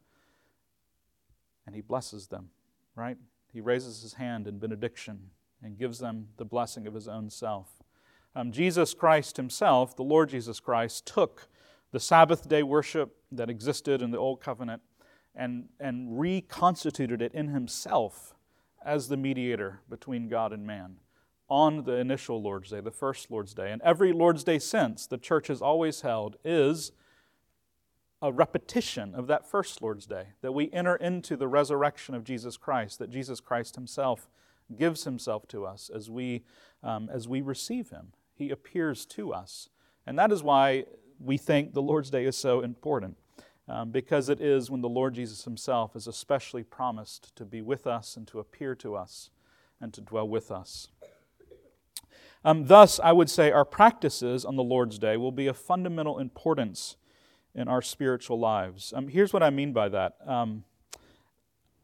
and 1.66 1.74
He 1.74 1.82
blesses 1.82 2.28
them, 2.28 2.48
right? 2.94 3.18
He 3.52 3.60
raises 3.60 4.00
His 4.00 4.14
hand 4.14 4.46
in 4.46 4.58
benediction 4.58 5.30
and 5.62 5.76
gives 5.76 5.98
them 5.98 6.28
the 6.38 6.46
blessing 6.46 6.86
of 6.86 6.94
His 6.94 7.06
own 7.06 7.28
self. 7.28 7.82
Um, 8.34 8.50
Jesus 8.50 8.94
Christ 8.94 9.36
Himself, 9.36 9.94
the 9.94 10.02
Lord 10.04 10.30
Jesus 10.30 10.58
Christ, 10.58 11.04
took 11.04 11.48
the 11.92 12.00
Sabbath 12.00 12.48
day 12.48 12.62
worship 12.62 13.16
that 13.32 13.50
existed 13.50 14.02
in 14.02 14.10
the 14.10 14.18
Old 14.18 14.40
Covenant 14.40 14.82
and, 15.34 15.68
and 15.78 16.18
reconstituted 16.18 17.22
it 17.22 17.32
in 17.32 17.48
himself 17.48 18.34
as 18.84 19.08
the 19.08 19.16
mediator 19.16 19.80
between 19.88 20.28
God 20.28 20.52
and 20.52 20.66
man 20.66 20.96
on 21.48 21.84
the 21.84 21.96
initial 21.96 22.40
Lord's 22.40 22.70
Day, 22.70 22.80
the 22.80 22.90
first 22.90 23.30
Lord's 23.30 23.54
Day. 23.54 23.72
And 23.72 23.82
every 23.82 24.12
Lord's 24.12 24.44
Day 24.44 24.58
since, 24.58 25.06
the 25.06 25.18
church 25.18 25.48
has 25.48 25.60
always 25.60 26.02
held, 26.02 26.36
is 26.44 26.92
a 28.22 28.32
repetition 28.32 29.14
of 29.14 29.26
that 29.26 29.50
first 29.50 29.82
Lord's 29.82 30.06
Day, 30.06 30.28
that 30.42 30.52
we 30.52 30.70
enter 30.72 30.94
into 30.96 31.36
the 31.36 31.48
resurrection 31.48 32.14
of 32.14 32.22
Jesus 32.22 32.56
Christ, 32.56 32.98
that 32.98 33.10
Jesus 33.10 33.40
Christ 33.40 33.74
himself 33.74 34.28
gives 34.76 35.04
himself 35.04 35.48
to 35.48 35.66
us 35.66 35.90
as 35.92 36.08
we, 36.08 36.44
um, 36.82 37.08
as 37.12 37.26
we 37.26 37.40
receive 37.40 37.90
him. 37.90 38.12
He 38.34 38.50
appears 38.50 39.04
to 39.06 39.32
us. 39.32 39.68
And 40.06 40.18
that 40.18 40.30
is 40.30 40.42
why 40.42 40.84
we 41.22 41.36
think 41.36 41.74
the 41.74 41.82
Lord's 41.82 42.10
Day 42.10 42.24
is 42.24 42.36
so 42.36 42.60
important 42.60 43.16
um, 43.68 43.90
because 43.90 44.28
it 44.28 44.40
is 44.40 44.70
when 44.70 44.80
the 44.80 44.88
Lord 44.88 45.14
Jesus 45.14 45.44
Himself 45.44 45.94
is 45.94 46.06
especially 46.06 46.62
promised 46.62 47.36
to 47.36 47.44
be 47.44 47.60
with 47.60 47.86
us 47.86 48.16
and 48.16 48.26
to 48.28 48.40
appear 48.40 48.74
to 48.76 48.96
us 48.96 49.30
and 49.80 49.92
to 49.94 50.00
dwell 50.00 50.28
with 50.28 50.50
us. 50.50 50.88
Um, 52.42 52.66
thus, 52.66 52.98
I 52.98 53.12
would 53.12 53.28
say 53.28 53.50
our 53.50 53.66
practices 53.66 54.44
on 54.46 54.56
the 54.56 54.62
Lord's 54.62 54.98
Day 54.98 55.16
will 55.18 55.32
be 55.32 55.46
of 55.46 55.58
fundamental 55.58 56.18
importance 56.18 56.96
in 57.54 57.68
our 57.68 57.82
spiritual 57.82 58.38
lives. 58.38 58.94
Um, 58.96 59.08
here's 59.08 59.32
what 59.32 59.42
I 59.42 59.50
mean 59.50 59.72
by 59.72 59.90
that. 59.90 60.16
Um, 60.26 60.64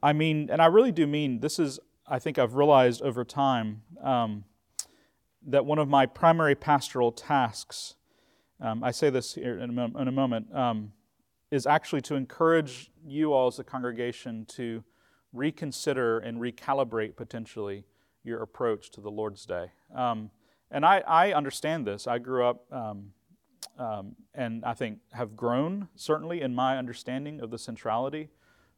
I 0.03 0.13
mean, 0.13 0.49
and 0.51 0.63
I 0.63 0.67
really 0.67 0.93
do 0.93 1.07
mean 1.07 1.41
this 1.41 1.59
is, 1.59 1.79
I 2.07 2.19
think 2.19 2.39
I've 2.39 2.55
realized 2.55 3.03
over 3.03 3.25
time 3.25 3.83
um, 4.03 4.45
that 5.47 5.67
one 5.67 5.79
of 5.79 5.89
my 5.89 6.07
primary 6.07 6.55
pastoral 6.55 7.13
tasks 7.13 7.96
um, 8.61 8.83
I 8.83 8.91
say 8.91 9.11
this 9.11 9.35
here 9.35 9.59
in 9.59 9.79
a, 9.79 9.99
in 10.01 10.09
a 10.09 10.13
moment, 10.13 10.55
um, 10.55 10.93
is 11.51 11.67
actually 11.67 12.01
to 12.03 12.15
encourage 12.15 12.91
you 13.05 13.33
all 13.33 13.47
as 13.49 13.59
a 13.59 13.65
congregation 13.65 14.47
to 14.47 14.83
reconsider 15.33 16.19
and 16.19 16.41
recalibrate 16.41 17.17
potentially 17.17 17.85
your 18.25 18.43
approach 18.43 18.91
to 18.91 19.01
the 19.01 19.11
Lord's 19.11 19.45
Day. 19.47 19.71
Um, 19.95 20.31
and 20.71 20.85
I, 20.85 21.03
I, 21.07 21.33
understand 21.33 21.87
this. 21.87 22.07
I 22.07 22.19
grew 22.19 22.45
up 22.45 22.65
um, 22.73 23.13
um, 23.79 24.17
and 24.35 24.65
I 24.65 24.75
think 24.75 24.99
have 25.13 25.37
grown 25.37 25.89
certainly 25.95 26.41
in 26.41 26.55
my 26.55 26.79
understanding 26.79 27.41
of 27.41 27.51
the 27.51 27.59
centrality 27.59 28.31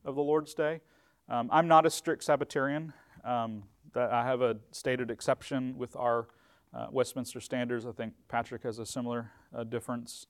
of 0.05 0.17
the 0.17 0.23
Lord's 0.23 0.55
Day. 0.55 0.81
Um, 1.29 1.49
I'm 1.53 1.69
not 1.69 1.87
a 1.87 1.91
strict 1.91 2.27
Sabbatarian. 2.27 2.93
that 3.25 4.13
I 4.13 4.25
have 4.25 4.43
a 4.43 4.57
stated 4.71 5.11
exception 5.11 5.79
with 5.79 5.97
our 5.97 6.29
uh, 6.75 6.87
Westminster 6.91 7.41
Standards. 7.41 7.87
I 7.87 7.93
think 7.93 8.15
Patrick 8.29 8.63
has 8.63 8.79
a 8.79 8.87
similar 8.87 9.31
uh, 9.55 9.65
difference. 9.65 10.27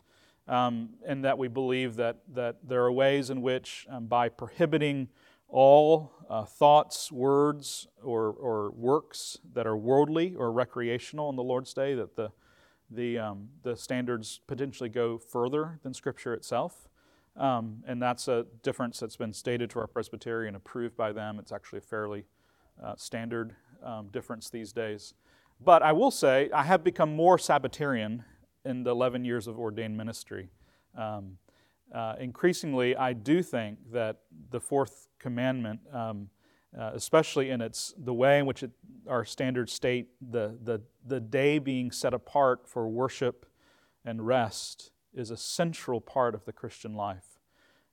Um, 0.46 0.90
in 1.06 1.22
that 1.22 1.36
we 1.36 1.48
believe 1.48 1.96
that, 1.96 2.20
that 2.32 2.56
there 2.66 2.82
are 2.84 2.92
ways 2.92 3.28
in 3.28 3.42
which, 3.42 3.86
um, 3.90 4.06
by 4.06 4.30
prohibiting 4.30 5.08
all 5.46 6.12
uh, 6.30 6.44
thoughts, 6.44 7.12
words, 7.12 7.86
or, 8.02 8.30
or 8.30 8.70
works 8.70 9.38
that 9.52 9.66
are 9.66 9.76
worldly 9.76 10.34
or 10.34 10.50
recreational 10.50 11.28
on 11.28 11.36
the 11.36 11.42
Lord's 11.42 11.74
Day, 11.74 11.94
that 11.94 12.16
the, 12.16 12.30
the, 12.90 13.18
um, 13.18 13.48
the 13.62 13.76
standards 13.76 14.40
potentially 14.46 14.88
go 14.88 15.18
further 15.18 15.78
than 15.82 15.92
Scripture 15.92 16.32
itself. 16.32 16.88
Um, 17.36 17.84
and 17.86 18.00
that's 18.00 18.26
a 18.26 18.46
difference 18.62 18.98
that's 18.98 19.16
been 19.16 19.32
stated 19.32 19.70
to 19.70 19.80
our 19.80 19.86
Presbytery, 19.86 20.48
approved 20.48 20.96
by 20.96 21.12
them. 21.12 21.38
It's 21.38 21.52
actually 21.52 21.78
a 21.78 21.82
fairly 21.82 22.24
uh, 22.82 22.94
standard 22.96 23.54
um, 23.82 24.08
difference 24.12 24.50
these 24.50 24.72
days. 24.72 25.14
But 25.60 25.82
I 25.82 25.92
will 25.92 26.10
say, 26.10 26.50
I 26.52 26.62
have 26.62 26.84
become 26.84 27.14
more 27.14 27.36
Sabbatarian 27.36 28.24
in 28.64 28.84
the 28.84 28.90
11 28.90 29.24
years 29.24 29.46
of 29.46 29.58
ordained 29.58 29.96
ministry. 29.96 30.50
Um, 30.96 31.38
uh, 31.92 32.14
increasingly, 32.20 32.94
I 32.96 33.12
do 33.12 33.42
think 33.42 33.78
that 33.92 34.18
the 34.50 34.60
fourth 34.60 35.08
commandment, 35.18 35.80
um, 35.92 36.28
uh, 36.78 36.90
especially 36.94 37.50
in 37.50 37.60
its 37.60 37.94
the 37.96 38.12
way 38.12 38.38
in 38.38 38.46
which 38.46 38.62
it, 38.62 38.70
our 39.08 39.24
standards 39.24 39.72
state 39.72 40.08
the, 40.20 40.58
the, 40.62 40.82
the 41.06 41.18
day 41.18 41.58
being 41.58 41.90
set 41.90 42.12
apart 42.12 42.68
for 42.68 42.88
worship 42.88 43.46
and 44.04 44.26
rest, 44.26 44.90
is 45.14 45.30
a 45.30 45.36
central 45.36 46.00
part 46.00 46.34
of 46.34 46.44
the 46.44 46.52
Christian 46.52 46.94
life. 46.94 47.40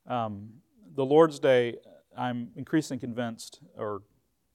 Um, 0.08 0.50
the 0.94 1.06
Lord's 1.06 1.40
Day, 1.40 1.78
I'm 2.18 2.50
increasingly 2.56 3.00
convinced, 3.00 3.62
or 3.78 4.02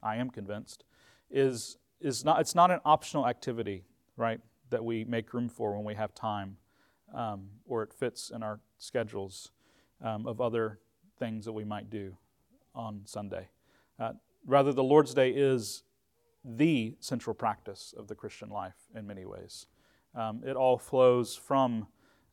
I 0.03 0.17
am 0.17 0.31
convinced, 0.31 0.85
is 1.31 1.79
is 2.01 2.25
not, 2.25 2.41
it's 2.41 2.55
not 2.55 2.71
an 2.71 2.81
optional 2.85 3.27
activity, 3.27 3.85
right, 4.17 4.41
that 4.71 4.85
we 4.85 5.05
make 5.05 5.33
room 5.35 5.49
for 5.49 5.75
when 5.75 5.85
we 5.85 5.95
have 5.95 6.15
time 6.15 6.57
um, 7.15 7.49
or 7.67 7.83
it 7.83 7.93
fits 7.93 8.31
in 8.31 8.43
our 8.43 8.61
schedules 8.79 9.51
um, 10.03 10.27
of 10.27 10.41
other 10.41 10.79
things 11.19 11.45
that 11.45 11.53
we 11.53 11.65
might 11.65 11.91
do 11.91 12.17
on 12.75 13.03
Sunday. 13.05 13.49
Uh, 13.99 14.13
rather, 14.47 14.73
the 14.73 14.83
Lord's 14.83 15.13
Day 15.13 15.31
is 15.31 15.83
the 16.45 16.95
central 17.01 17.35
practice 17.35 17.95
of 17.97 18.09
the 18.09 18.15
Christian 18.15 18.49
life 18.49 18.89
in 18.95 19.07
many 19.07 19.27
ways. 19.27 19.67
Um, 20.15 20.43
it 20.45 20.57
all 20.57 20.79
flows 20.79 21.37
from 21.37 21.87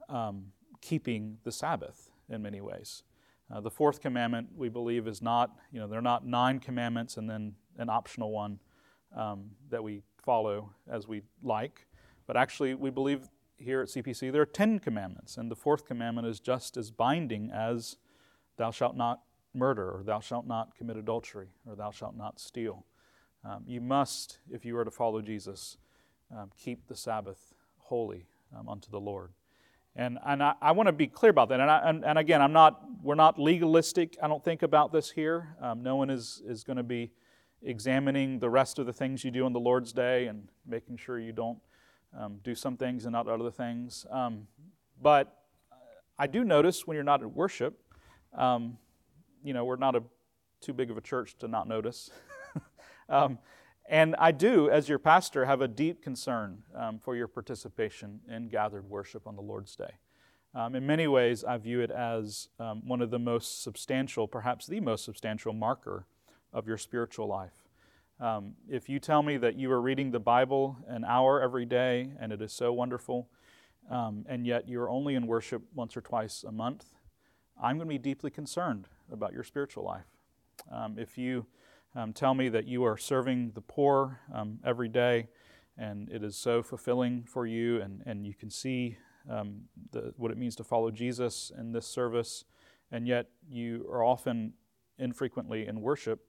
um, 0.09 0.45
keeping 0.81 1.37
the 1.43 1.51
Sabbath 1.51 2.09
in 2.29 2.41
many 2.41 2.61
ways. 2.61 3.03
Uh, 3.53 3.61
the 3.61 3.71
fourth 3.71 4.01
commandment, 4.01 4.49
we 4.55 4.69
believe, 4.69 5.07
is 5.07 5.21
not, 5.21 5.51
you 5.71 5.79
know, 5.79 5.87
they're 5.87 6.01
not 6.01 6.25
nine 6.25 6.59
commandments 6.59 7.17
and 7.17 7.29
then 7.29 7.53
an 7.77 7.89
optional 7.89 8.31
one 8.31 8.59
um, 9.17 9.51
that 9.69 9.83
we 9.83 10.03
follow 10.23 10.69
as 10.89 11.07
we 11.07 11.23
like. 11.43 11.87
But 12.25 12.37
actually, 12.37 12.75
we 12.75 12.89
believe 12.89 13.27
here 13.57 13.81
at 13.81 13.87
CPC 13.87 14.31
there 14.31 14.41
are 14.41 14.45
10 14.45 14.79
commandments, 14.79 15.37
and 15.37 15.51
the 15.51 15.55
fourth 15.55 15.85
commandment 15.85 16.27
is 16.27 16.39
just 16.39 16.77
as 16.77 16.91
binding 16.91 17.51
as 17.51 17.97
thou 18.57 18.71
shalt 18.71 18.95
not 18.95 19.21
murder, 19.53 19.89
or 19.89 20.03
thou 20.03 20.19
shalt 20.19 20.45
not 20.45 20.75
commit 20.75 20.97
adultery, 20.97 21.47
or 21.67 21.75
thou 21.75 21.91
shalt 21.91 22.15
not 22.15 22.39
steal. 22.39 22.85
Um, 23.43 23.63
you 23.65 23.81
must, 23.81 24.39
if 24.51 24.65
you 24.65 24.77
are 24.77 24.85
to 24.85 24.91
follow 24.91 25.21
Jesus, 25.21 25.77
um, 26.35 26.51
keep 26.57 26.87
the 26.87 26.95
Sabbath 26.95 27.53
holy 27.77 28.27
um, 28.57 28.69
unto 28.69 28.91
the 28.91 28.99
Lord. 28.99 29.31
And, 29.95 30.19
and 30.25 30.43
I, 30.43 30.53
I 30.61 30.71
want 30.73 30.87
to 30.87 30.93
be 30.93 31.07
clear 31.07 31.31
about 31.31 31.49
that. 31.49 31.59
And, 31.59 31.71
I, 31.71 31.89
and, 31.89 32.05
and, 32.05 32.19
again, 32.19 32.41
I'm 32.41 32.51
not, 32.51 32.83
we're 33.01 33.15
not 33.15 33.39
legalistic, 33.39 34.15
I 34.21 34.27
don't 34.27 34.43
think, 34.43 34.61
about 34.61 34.91
this 34.91 35.09
here. 35.09 35.55
Um, 35.59 35.81
no 35.81 35.95
one 35.95 36.11
is, 36.11 36.41
is 36.45 36.63
going 36.63 36.77
to 36.77 36.83
be 36.83 37.11
examining 37.63 38.39
the 38.39 38.49
rest 38.49 38.79
of 38.79 38.85
the 38.85 38.93
things 38.93 39.23
you 39.23 39.31
do 39.31 39.45
on 39.45 39.53
the 39.53 39.59
Lord's 39.59 39.91
Day 39.91 40.27
and 40.27 40.47
making 40.65 40.97
sure 40.97 41.19
you 41.19 41.31
don't 41.31 41.59
um, 42.17 42.39
do 42.43 42.55
some 42.55 42.77
things 42.77 43.05
and 43.05 43.13
not 43.13 43.27
other 43.27 43.51
things. 43.51 44.05
Um, 44.11 44.47
but 45.01 45.43
I 46.17 46.27
do 46.27 46.43
notice 46.43 46.87
when 46.87 46.95
you're 46.95 47.03
not 47.03 47.21
at 47.21 47.31
worship, 47.31 47.79
um, 48.35 48.77
you 49.43 49.53
know, 49.53 49.65
we're 49.65 49.75
not 49.75 49.95
a, 49.95 50.03
too 50.61 50.73
big 50.73 50.91
of 50.91 50.97
a 50.97 51.01
church 51.01 51.37
to 51.39 51.47
not 51.47 51.67
notice. 51.67 52.11
Um, 53.09 53.39
and 53.87 54.17
I 54.19 54.33
do, 54.33 54.69
as 54.69 54.89
your 54.89 54.99
pastor, 54.99 55.45
have 55.45 55.61
a 55.61 55.67
deep 55.69 56.03
concern 56.03 56.63
um, 56.75 56.99
for 56.99 57.15
your 57.15 57.29
participation 57.29 58.19
in 58.29 58.49
gathered 58.49 58.89
worship 58.89 59.25
on 59.25 59.37
the 59.37 59.41
Lord's 59.41 59.77
Day. 59.77 59.91
Um, 60.53 60.75
in 60.75 60.85
many 60.85 61.07
ways, 61.07 61.45
I 61.45 61.55
view 61.55 61.79
it 61.79 61.89
as 61.89 62.49
one 62.57 63.01
of 63.01 63.09
the 63.09 63.17
most 63.17 63.63
substantial, 63.63 64.27
perhaps 64.27 64.67
the 64.67 64.81
most 64.81 65.05
substantial 65.05 65.53
marker 65.53 66.05
of 66.53 66.67
your 66.67 66.77
spiritual 66.77 67.27
life. 67.27 67.67
Um, 68.19 68.55
if 68.67 68.89
you 68.89 68.99
tell 68.99 69.21
me 69.21 69.37
that 69.37 69.55
you 69.55 69.71
are 69.71 69.81
reading 69.81 70.11
the 70.11 70.19
Bible 70.19 70.77
an 70.87 71.05
hour 71.05 71.41
every 71.41 71.65
day 71.65 72.11
and 72.19 72.31
it 72.31 72.41
is 72.41 72.51
so 72.51 72.73
wonderful, 72.73 73.29
um, 73.91 74.25
and 74.27 74.45
yet 74.45 74.67
you're 74.67 74.89
only 74.89 75.15
in 75.15 75.27
worship 75.27 75.61
once 75.75 75.95
or 75.95 76.01
twice 76.01 76.43
a 76.43 76.51
month, 76.51 76.85
I'm 77.61 77.77
going 77.77 77.87
to 77.87 77.93
be 77.93 77.99
deeply 77.99 78.31
concerned 78.31 78.87
about 79.11 79.33
your 79.33 79.43
spiritual 79.43 79.83
life. 79.83 80.07
Um, 80.71 80.97
if 80.97 81.17
you 81.17 81.45
um, 81.95 82.11
tell 82.11 82.33
me 82.33 82.49
that 82.49 82.67
you 82.67 82.83
are 82.83 82.97
serving 82.97 83.51
the 83.53 83.61
poor 83.61 84.19
um, 84.33 84.59
every 84.65 84.89
day 84.89 85.29
and 85.77 86.09
it 86.09 86.23
is 86.23 86.35
so 86.35 86.63
fulfilling 86.63 87.23
for 87.23 87.45
you, 87.45 87.81
and, 87.81 88.01
and 88.05 88.25
you 88.25 88.33
can 88.33 88.49
see 88.49 88.97
um, 89.29 89.61
the, 89.91 90.13
what 90.17 90.31
it 90.31 90.37
means 90.37 90.55
to 90.55 90.63
follow 90.63 90.89
Jesus 90.89 91.51
in 91.57 91.71
this 91.71 91.85
service, 91.85 92.45
and 92.91 93.07
yet 93.07 93.27
you 93.47 93.87
are 93.91 94.03
often 94.03 94.53
infrequently 94.97 95.67
in 95.67 95.81
worship, 95.81 96.26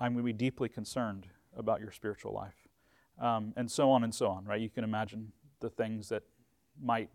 I'm 0.00 0.12
going 0.12 0.24
to 0.24 0.26
be 0.26 0.32
deeply 0.32 0.68
concerned 0.68 1.26
about 1.56 1.80
your 1.80 1.90
spiritual 1.90 2.32
life. 2.32 2.68
Um, 3.20 3.52
and 3.56 3.70
so 3.70 3.90
on 3.90 4.04
and 4.04 4.14
so 4.14 4.28
on, 4.28 4.44
right? 4.44 4.60
You 4.60 4.70
can 4.70 4.84
imagine 4.84 5.32
the 5.60 5.68
things 5.68 6.08
that 6.10 6.22
might 6.80 7.10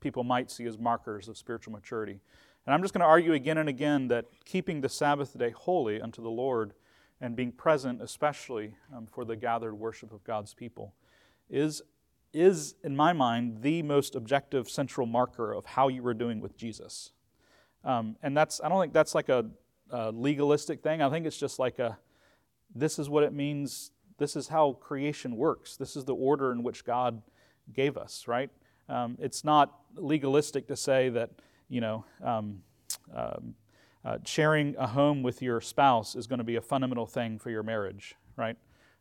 people 0.00 0.24
might 0.24 0.50
see 0.50 0.64
as 0.64 0.78
markers 0.78 1.28
of 1.28 1.36
spiritual 1.36 1.72
maturity. 1.72 2.20
And 2.66 2.74
I'm 2.74 2.82
just 2.82 2.94
going 2.94 3.00
to 3.00 3.06
argue 3.06 3.32
again 3.32 3.58
and 3.58 3.68
again 3.68 4.08
that 4.08 4.26
keeping 4.44 4.80
the 4.80 4.88
Sabbath 4.88 5.36
day 5.36 5.50
holy 5.50 6.00
unto 6.00 6.22
the 6.22 6.30
Lord 6.30 6.72
and 7.20 7.36
being 7.36 7.52
present, 7.52 8.00
especially 8.00 8.74
um, 8.94 9.06
for 9.06 9.24
the 9.24 9.36
gathered 9.36 9.74
worship 9.74 10.12
of 10.12 10.24
God's 10.24 10.54
people, 10.54 10.94
is, 11.50 11.82
is, 12.32 12.76
in 12.82 12.96
my 12.96 13.12
mind, 13.12 13.62
the 13.62 13.82
most 13.82 14.14
objective 14.14 14.70
central 14.70 15.06
marker 15.06 15.52
of 15.52 15.66
how 15.66 15.88
you 15.88 16.02
were 16.02 16.14
doing 16.14 16.40
with 16.40 16.56
Jesus. 16.56 17.12
Um, 17.84 18.16
and 18.22 18.36
that's, 18.36 18.60
I 18.62 18.68
don't 18.68 18.80
think 18.80 18.92
that's 18.92 19.14
like 19.14 19.28
a, 19.28 19.46
a 19.90 20.10
legalistic 20.12 20.82
thing. 20.82 21.02
I 21.02 21.10
think 21.10 21.26
it's 21.26 21.38
just 21.38 21.58
like 21.58 21.78
a, 21.78 21.98
this 22.74 22.98
is 22.98 23.08
what 23.08 23.24
it 23.24 23.32
means, 23.32 23.90
this 24.18 24.36
is 24.36 24.48
how 24.48 24.72
creation 24.74 25.36
works, 25.36 25.76
this 25.76 25.96
is 25.96 26.04
the 26.04 26.14
order 26.14 26.52
in 26.52 26.62
which 26.62 26.84
God 26.84 27.22
gave 27.72 27.96
us, 27.96 28.26
right? 28.26 28.50
Um, 28.88 29.16
it's 29.20 29.44
not 29.44 29.74
legalistic 29.94 30.66
to 30.68 30.76
say 30.76 31.08
that, 31.10 31.30
you 31.68 31.80
know, 31.80 32.04
um, 32.22 32.62
um, 33.14 33.54
uh, 34.04 34.18
sharing 34.24 34.74
a 34.76 34.86
home 34.86 35.22
with 35.22 35.42
your 35.42 35.60
spouse 35.60 36.14
is 36.16 36.26
going 36.26 36.38
to 36.38 36.44
be 36.44 36.56
a 36.56 36.60
fundamental 36.60 37.06
thing 37.06 37.38
for 37.38 37.50
your 37.50 37.62
marriage, 37.62 38.14
right? 38.36 38.56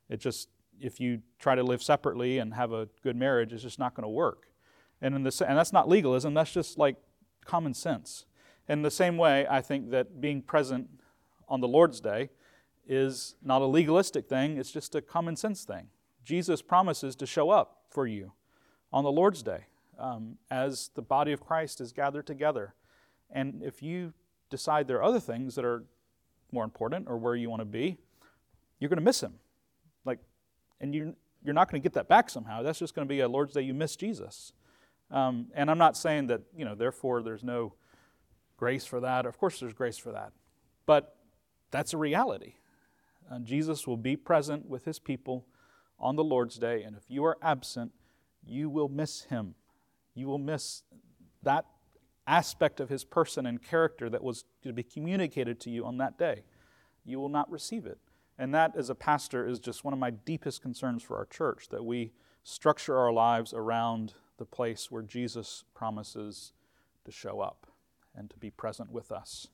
It 0.10 0.20
just, 0.20 0.50
if 0.80 1.00
you 1.00 1.22
try 1.40 1.56
to 1.56 1.64
live 1.64 1.82
separately 1.82 2.40
and 2.40 2.54
have 2.54 2.72
a 2.72 2.88
good 3.02 3.16
marriage, 3.16 3.54
it's 3.54 3.64
just 3.64 3.80
not 3.80 3.96
going 3.96 4.04
to 4.04 4.10
work. 4.10 4.48
And, 5.02 5.16
in 5.16 5.24
the, 5.24 5.46
and 5.48 5.58
that's 5.58 5.74
not 5.74 5.88
legalism, 5.88 6.34
that's 6.34 6.52
just 6.52 6.78
like 6.78 6.98
common 7.46 7.74
sense. 7.74 8.26
In 8.68 8.82
the 8.82 8.92
same 8.92 9.18
way, 9.18 9.48
I 9.50 9.62
think 9.62 9.90
that 9.92 10.22
being 10.22 10.42
present 10.42 10.90
on 11.48 11.62
the 11.62 11.68
Lord's 11.68 12.00
Day 12.00 12.30
is 12.90 13.36
not 13.44 13.62
a 13.62 13.66
legalistic 13.66 14.28
thing, 14.28 14.58
it's 14.58 14.72
just 14.72 14.96
a 14.96 15.02
common 15.02 15.36
sense 15.36 15.64
thing. 15.64 15.88
Jesus 16.26 16.62
promises 16.62 17.16
to 17.18 17.26
show 17.26 17.52
up 17.52 17.84
for 17.88 18.08
you 18.08 18.34
on 18.92 19.04
the 19.04 19.12
Lord's 19.12 19.44
Day 19.44 19.68
um, 20.00 20.38
as 20.50 20.90
the 20.96 21.02
body 21.02 21.32
of 21.32 21.40
Christ 21.40 21.80
is 21.80 21.94
gathered 21.94 22.26
together. 22.26 22.74
And 23.30 23.62
if 23.64 23.84
you 23.84 24.14
decide 24.50 24.88
there 24.88 24.98
are 24.98 25.04
other 25.04 25.20
things 25.20 25.54
that 25.54 25.64
are 25.64 25.84
more 26.52 26.64
important 26.64 27.08
or 27.08 27.18
where 27.18 27.36
you 27.36 27.48
want 27.48 27.62
to 27.62 27.66
be, 27.66 27.98
you're 28.80 28.90
going 28.90 28.98
to 28.98 29.04
miss 29.06 29.22
him. 29.22 29.36
Like, 30.04 30.20
and 30.82 30.96
you, 30.96 31.16
you're 31.44 31.54
not 31.54 31.70
going 31.70 31.80
to 31.80 31.84
get 31.84 31.94
that 31.94 32.08
back 32.08 32.30
somehow. 32.30 32.64
That's 32.64 32.80
just 32.80 32.96
going 32.96 33.08
to 33.08 33.10
be 33.10 33.20
a 33.20 33.28
Lord's 33.28 33.54
Day 33.54 33.62
you 33.62 33.76
miss 33.76 33.96
Jesus. 33.96 34.52
Um, 35.12 35.48
and 35.54 35.70
I'm 35.70 35.78
not 35.78 35.96
saying 35.96 36.28
that, 36.28 36.42
you 36.58 36.66
know, 36.66 36.74
therefore 36.74 37.22
there's 37.22 37.44
no 37.44 37.74
grace 38.58 38.86
for 38.86 39.00
that. 39.02 39.28
Of 39.28 39.38
course 39.38 39.60
there's 39.60 39.74
grace 39.74 39.98
for 39.98 40.12
that. 40.12 40.32
But 40.88 41.16
that's 41.72 41.94
a 41.94 41.98
reality. 41.98 42.54
Uh, 43.32 43.40
Jesus 43.40 43.86
will 43.86 43.98
be 43.98 44.16
present 44.16 44.68
with 44.68 44.86
his 44.86 45.00
people 45.00 45.46
on 46.00 46.16
the 46.16 46.24
Lord's 46.24 46.58
Day, 46.58 46.84
and 46.84 46.96
if 46.96 47.04
you 47.08 47.24
are 47.26 47.38
absent, 47.42 47.92
you 48.46 48.70
will 48.70 48.90
miss 48.90 49.24
him. 49.24 49.56
You 50.16 50.28
will 50.28 50.38
miss 50.38 50.84
that 51.44 51.66
aspect 52.26 52.80
of 52.80 52.90
his 52.90 53.04
person 53.04 53.46
and 53.46 53.62
character 53.62 54.10
that 54.10 54.24
was 54.24 54.46
to 54.64 54.72
be 54.72 54.84
communicated 54.84 55.60
to 55.62 55.70
you 55.70 55.86
on 55.86 55.98
that 55.98 56.18
day. 56.18 56.44
You 57.06 57.20
will 57.20 57.30
not 57.30 57.50
receive 57.52 57.86
it. 57.86 57.98
And 58.38 58.54
that, 58.54 58.76
as 58.78 58.90
a 58.90 58.96
pastor, 58.96 59.46
is 59.46 59.60
just 59.60 59.84
one 59.84 59.94
of 59.94 60.00
my 60.00 60.12
deepest 60.12 60.62
concerns 60.62 61.04
for 61.04 61.18
our 61.18 61.26
church 61.26 61.68
that 61.70 61.84
we 61.84 62.14
structure 62.44 62.98
our 62.98 63.12
lives 63.12 63.54
around 63.54 64.14
the 64.38 64.46
place 64.46 64.90
where 64.90 65.02
Jesus 65.02 65.66
promises 65.76 66.54
to 67.04 67.12
show 67.12 67.42
up 67.42 67.68
and 68.16 68.30
to 68.30 68.38
be 68.38 68.50
present 68.50 68.92
with 68.92 69.12
us. 69.12 69.48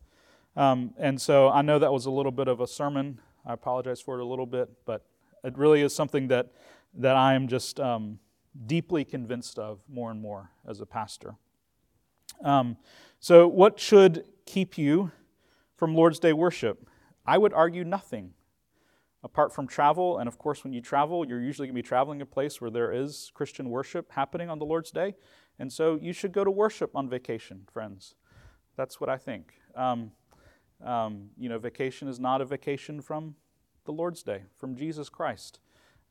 Um, 0.55 0.93
and 0.97 1.19
so 1.19 1.49
I 1.49 1.61
know 1.61 1.79
that 1.79 1.91
was 1.91 2.05
a 2.05 2.11
little 2.11 2.31
bit 2.31 2.47
of 2.47 2.61
a 2.61 2.67
sermon. 2.67 3.19
I 3.45 3.53
apologize 3.53 4.01
for 4.01 4.19
it 4.19 4.21
a 4.21 4.25
little 4.25 4.45
bit, 4.45 4.69
but 4.85 5.05
it 5.43 5.57
really 5.57 5.81
is 5.81 5.93
something 5.93 6.27
that, 6.29 6.51
that 6.95 7.15
I 7.15 7.33
am 7.35 7.47
just 7.47 7.79
um, 7.79 8.19
deeply 8.65 9.05
convinced 9.05 9.59
of 9.59 9.79
more 9.89 10.11
and 10.11 10.21
more 10.21 10.51
as 10.67 10.81
a 10.81 10.85
pastor. 10.85 11.35
Um, 12.43 12.77
so, 13.19 13.47
what 13.47 13.79
should 13.79 14.25
keep 14.45 14.77
you 14.77 15.11
from 15.77 15.95
Lord's 15.95 16.19
Day 16.19 16.33
worship? 16.33 16.87
I 17.25 17.37
would 17.37 17.53
argue 17.53 17.83
nothing 17.83 18.33
apart 19.25 19.53
from 19.53 19.67
travel. 19.67 20.19
And 20.19 20.27
of 20.27 20.37
course, 20.37 20.63
when 20.63 20.71
you 20.71 20.81
travel, 20.81 21.27
you're 21.27 21.41
usually 21.41 21.67
going 21.67 21.75
to 21.75 21.81
be 21.81 21.87
traveling 21.87 22.21
a 22.21 22.25
place 22.25 22.61
where 22.61 22.69
there 22.69 22.91
is 22.91 23.31
Christian 23.33 23.69
worship 23.69 24.11
happening 24.11 24.49
on 24.49 24.59
the 24.59 24.65
Lord's 24.65 24.91
Day. 24.91 25.15
And 25.57 25.73
so 25.73 25.97
you 25.99 26.13
should 26.13 26.31
go 26.31 26.43
to 26.43 26.51
worship 26.51 26.95
on 26.95 27.09
vacation, 27.09 27.65
friends. 27.73 28.13
That's 28.77 29.01
what 29.01 29.09
I 29.09 29.17
think. 29.17 29.53
Um, 29.75 30.11
um, 30.83 31.29
you 31.37 31.49
know, 31.49 31.57
vacation 31.57 32.07
is 32.07 32.19
not 32.19 32.41
a 32.41 32.45
vacation 32.45 33.01
from 33.01 33.35
the 33.85 33.91
Lord's 33.91 34.23
Day, 34.23 34.43
from 34.57 34.75
Jesus 34.75 35.09
Christ. 35.09 35.59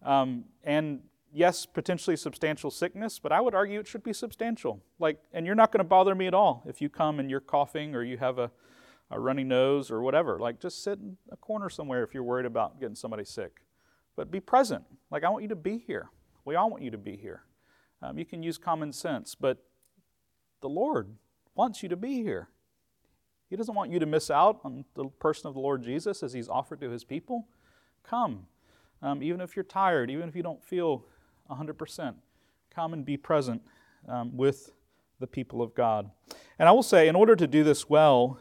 Um, 0.03 0.44
and 0.62 1.00
yes, 1.33 1.66
potentially 1.66 2.16
substantial 2.16 2.70
sickness, 2.70 3.18
but 3.18 3.33
I 3.33 3.40
would 3.40 3.55
argue 3.55 3.81
it 3.81 3.87
should 3.87 4.05
be 4.05 4.12
substantial. 4.12 4.81
Like, 4.98 5.18
and 5.33 5.44
you're 5.44 5.55
not 5.55 5.72
going 5.72 5.81
to 5.81 5.85
bother 5.85 6.14
me 6.14 6.27
at 6.27 6.35
all 6.35 6.62
if 6.66 6.81
you 6.81 6.88
come 6.88 7.18
and 7.18 7.29
you're 7.29 7.40
coughing 7.40 7.94
or 7.94 8.03
you 8.03 8.16
have 8.18 8.38
a, 8.38 8.50
a 9.11 9.18
runny 9.18 9.44
nose 9.44 9.90
or 9.90 10.00
whatever. 10.00 10.38
Like, 10.38 10.61
just 10.61 10.83
sit 10.83 10.98
in 10.98 11.16
a 11.31 11.37
corner 11.37 11.68
somewhere 11.68 12.05
if 12.05 12.14
you're 12.14 12.22
worried 12.22 12.46
about 12.46 12.81
getting 12.81 12.94
somebody 12.94 13.24
sick. 13.24 13.62
But 14.16 14.31
be 14.31 14.40
present. 14.40 14.85
Like, 15.11 15.24
I 15.24 15.29
want 15.29 15.42
you 15.42 15.48
to 15.48 15.57
be 15.57 15.79
here. 15.79 16.11
We 16.44 16.55
all 16.55 16.70
want 16.70 16.83
you 16.83 16.90
to 16.92 16.98
be 16.98 17.16
here. 17.16 17.42
Um, 18.00 18.18
you 18.18 18.24
can 18.24 18.42
use 18.42 18.59
common 18.59 18.92
sense, 18.92 19.35
but 19.35 19.64
the 20.61 20.68
Lord 20.68 21.16
wants 21.55 21.83
you 21.83 21.88
to 21.88 21.96
be 21.96 22.22
here. 22.22 22.48
He 23.55 23.57
doesn't 23.57 23.77
want 23.77 23.93
you 23.93 24.01
to 24.01 24.07
miss 24.07 24.33
out 24.33 24.59
on 24.64 24.85
the 24.95 25.05
person 25.21 25.47
of 25.47 25.55
the 25.55 25.61
Lord 25.61 25.85
Jesus 25.85 26.25
as 26.25 26.33
He's 26.33 26.49
offered 26.49 26.81
to 26.81 26.90
His 26.90 27.05
people. 27.05 27.47
Come. 28.03 28.49
Um, 29.01 29.23
even 29.23 29.40
if 29.40 29.55
you're 29.55 29.62
tired, 29.62 30.11
even 30.11 30.29
if 30.29 30.35
you 30.35 30.43
don't 30.43 30.61
feel 30.61 31.05
100%. 31.49 32.17
Come 32.75 32.93
and 32.93 33.05
be 33.05 33.17
present 33.17 33.62
um, 34.09 34.37
with 34.37 34.73
the 35.21 35.29
people 35.29 35.62
of 35.62 35.73
God. 35.73 36.11
And 36.59 36.69
I 36.69 36.73
will 36.73 36.83
say, 36.83 37.07
in 37.07 37.14
order 37.14 37.37
to 37.37 37.47
do 37.47 37.62
this 37.62 37.88
well, 37.88 38.40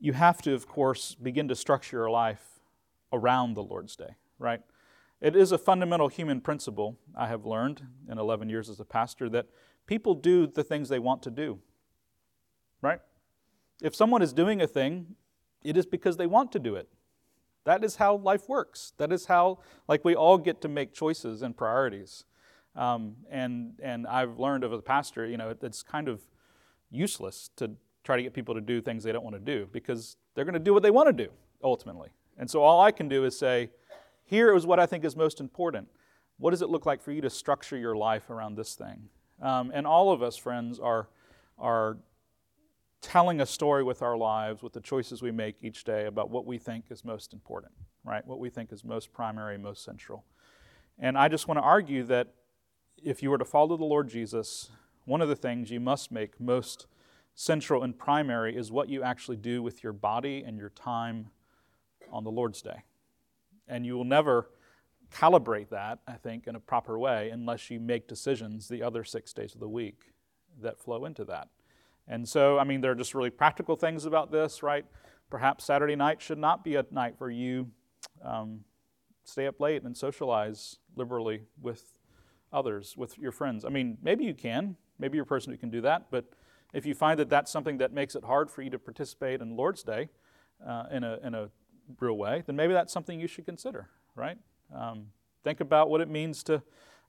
you 0.00 0.14
have 0.14 0.42
to, 0.42 0.52
of 0.52 0.66
course, 0.66 1.14
begin 1.14 1.46
to 1.46 1.54
structure 1.54 1.98
your 1.98 2.10
life 2.10 2.58
around 3.12 3.54
the 3.54 3.62
Lord's 3.62 3.94
Day, 3.94 4.16
right? 4.40 4.62
It 5.20 5.36
is 5.36 5.52
a 5.52 5.58
fundamental 5.58 6.08
human 6.08 6.40
principle, 6.40 6.98
I 7.16 7.28
have 7.28 7.46
learned 7.46 7.86
in 8.10 8.18
11 8.18 8.48
years 8.48 8.68
as 8.68 8.80
a 8.80 8.84
pastor, 8.84 9.28
that 9.28 9.46
people 9.86 10.16
do 10.16 10.48
the 10.48 10.64
things 10.64 10.88
they 10.88 10.98
want 10.98 11.22
to 11.22 11.30
do, 11.30 11.60
right? 12.80 12.98
If 13.82 13.94
someone 13.94 14.22
is 14.22 14.32
doing 14.32 14.62
a 14.62 14.66
thing, 14.66 15.16
it 15.62 15.76
is 15.76 15.86
because 15.86 16.16
they 16.16 16.26
want 16.26 16.52
to 16.52 16.58
do 16.58 16.76
it. 16.76 16.88
That 17.64 17.84
is 17.84 17.96
how 17.96 18.16
life 18.16 18.48
works. 18.48 18.92
That 18.96 19.12
is 19.12 19.26
how, 19.26 19.58
like, 19.88 20.04
we 20.04 20.14
all 20.14 20.38
get 20.38 20.60
to 20.62 20.68
make 20.68 20.92
choices 20.92 21.42
and 21.42 21.56
priorities. 21.56 22.24
Um, 22.74 23.16
and 23.30 23.74
and 23.82 24.06
I've 24.06 24.38
learned 24.38 24.64
as 24.64 24.72
a 24.72 24.78
pastor, 24.78 25.26
you 25.26 25.36
know, 25.36 25.50
it, 25.50 25.58
it's 25.62 25.82
kind 25.82 26.08
of 26.08 26.22
useless 26.90 27.50
to 27.56 27.72
try 28.02 28.16
to 28.16 28.22
get 28.22 28.32
people 28.32 28.54
to 28.54 28.60
do 28.60 28.80
things 28.80 29.04
they 29.04 29.12
don't 29.12 29.24
want 29.24 29.36
to 29.36 29.40
do 29.40 29.68
because 29.72 30.16
they're 30.34 30.44
going 30.44 30.54
to 30.54 30.60
do 30.60 30.72
what 30.72 30.82
they 30.82 30.90
want 30.90 31.08
to 31.08 31.24
do 31.24 31.30
ultimately. 31.62 32.08
And 32.38 32.50
so 32.50 32.62
all 32.62 32.80
I 32.80 32.90
can 32.90 33.08
do 33.08 33.24
is 33.24 33.38
say, 33.38 33.70
here 34.24 34.54
is 34.56 34.66
what 34.66 34.80
I 34.80 34.86
think 34.86 35.04
is 35.04 35.14
most 35.14 35.38
important. 35.40 35.88
What 36.38 36.50
does 36.50 36.62
it 36.62 36.70
look 36.70 36.86
like 36.86 37.02
for 37.02 37.12
you 37.12 37.20
to 37.20 37.30
structure 37.30 37.76
your 37.76 37.94
life 37.94 38.30
around 38.30 38.56
this 38.56 38.74
thing? 38.74 39.10
Um, 39.40 39.70
and 39.74 39.86
all 39.86 40.10
of 40.10 40.22
us, 40.22 40.36
friends, 40.36 40.80
are 40.80 41.08
are 41.58 41.98
telling 43.02 43.40
a 43.40 43.46
story 43.46 43.82
with 43.82 44.00
our 44.00 44.16
lives, 44.16 44.62
with 44.62 44.72
the 44.72 44.80
choices 44.80 45.20
we 45.20 45.32
make 45.32 45.56
each 45.60 45.84
day 45.84 46.06
about 46.06 46.30
what 46.30 46.46
we 46.46 46.56
think 46.56 46.86
is 46.90 47.04
most 47.04 47.32
important, 47.32 47.72
right? 48.04 48.26
What 48.26 48.38
we 48.38 48.48
think 48.48 48.72
is 48.72 48.84
most 48.84 49.12
primary, 49.12 49.58
most 49.58 49.84
central. 49.84 50.24
And 50.98 51.18
I 51.18 51.28
just 51.28 51.48
want 51.48 51.58
to 51.58 51.62
argue 51.62 52.04
that 52.04 52.28
if 53.02 53.22
you 53.22 53.30
were 53.30 53.38
to 53.38 53.44
follow 53.44 53.76
the 53.76 53.84
Lord 53.84 54.08
Jesus, 54.08 54.70
one 55.04 55.20
of 55.20 55.28
the 55.28 55.36
things 55.36 55.70
you 55.70 55.80
must 55.80 56.12
make 56.12 56.40
most 56.40 56.86
central 57.34 57.82
and 57.82 57.98
primary 57.98 58.56
is 58.56 58.70
what 58.70 58.88
you 58.88 59.02
actually 59.02 59.36
do 59.36 59.62
with 59.62 59.82
your 59.82 59.92
body 59.92 60.44
and 60.46 60.56
your 60.56 60.70
time 60.70 61.30
on 62.10 62.22
the 62.22 62.30
Lord's 62.30 62.62
Day. 62.62 62.84
And 63.66 63.84
you 63.84 63.96
will 63.96 64.04
never 64.04 64.48
calibrate 65.12 65.70
that, 65.70 65.98
I 66.06 66.12
think, 66.12 66.46
in 66.46 66.54
a 66.54 66.60
proper 66.60 66.98
way 66.98 67.30
unless 67.30 67.70
you 67.70 67.80
make 67.80 68.06
decisions 68.06 68.68
the 68.68 68.82
other 68.82 69.02
six 69.02 69.32
days 69.32 69.54
of 69.54 69.60
the 69.60 69.68
week 69.68 70.12
that 70.60 70.78
flow 70.78 71.04
into 71.04 71.24
that. 71.24 71.48
And 72.08 72.28
so, 72.28 72.58
I 72.58 72.64
mean, 72.64 72.80
there 72.80 72.92
are 72.92 72.96
just 72.96 73.14
really 73.14 73.30
practical 73.30 73.76
things 73.76 74.04
about 74.04 74.30
this, 74.30 74.62
right? 74.62 74.84
Perhaps 75.30 75.64
Saturday 75.64 75.96
night 75.96 76.20
should 76.20 76.38
not 76.38 76.64
be 76.64 76.74
a 76.74 76.84
night 76.90 77.14
where 77.18 77.30
you 77.30 77.70
um, 78.24 78.60
stay 79.24 79.46
up 79.46 79.60
late 79.60 79.82
and 79.82 79.96
socialize 79.96 80.78
liberally 80.96 81.42
with 81.60 81.94
others, 82.52 82.96
with 82.96 83.18
your 83.18 83.32
friends. 83.32 83.64
I 83.64 83.68
mean, 83.68 83.98
maybe 84.02 84.24
you 84.24 84.34
can. 84.34 84.76
Maybe 84.98 85.16
you're 85.16 85.24
a 85.24 85.26
person 85.26 85.52
who 85.52 85.58
can 85.58 85.70
do 85.70 85.80
that. 85.82 86.10
But 86.10 86.26
if 86.72 86.86
you 86.86 86.94
find 86.94 87.18
that 87.18 87.30
that's 87.30 87.50
something 87.50 87.78
that 87.78 87.92
makes 87.92 88.14
it 88.14 88.24
hard 88.24 88.50
for 88.50 88.62
you 88.62 88.70
to 88.70 88.78
participate 88.78 89.40
in 89.40 89.56
Lord's 89.56 89.82
Day 89.82 90.10
uh, 90.66 90.84
in, 90.90 91.04
a, 91.04 91.18
in 91.22 91.34
a 91.34 91.50
real 92.00 92.16
way, 92.16 92.42
then 92.46 92.56
maybe 92.56 92.72
that's 92.72 92.92
something 92.92 93.20
you 93.20 93.26
should 93.26 93.46
consider, 93.46 93.88
right? 94.14 94.38
Um, 94.74 95.06
think 95.44 95.60
about 95.60 95.90
what 95.90 96.00
it 96.00 96.08
means 96.08 96.42
to, 96.44 96.62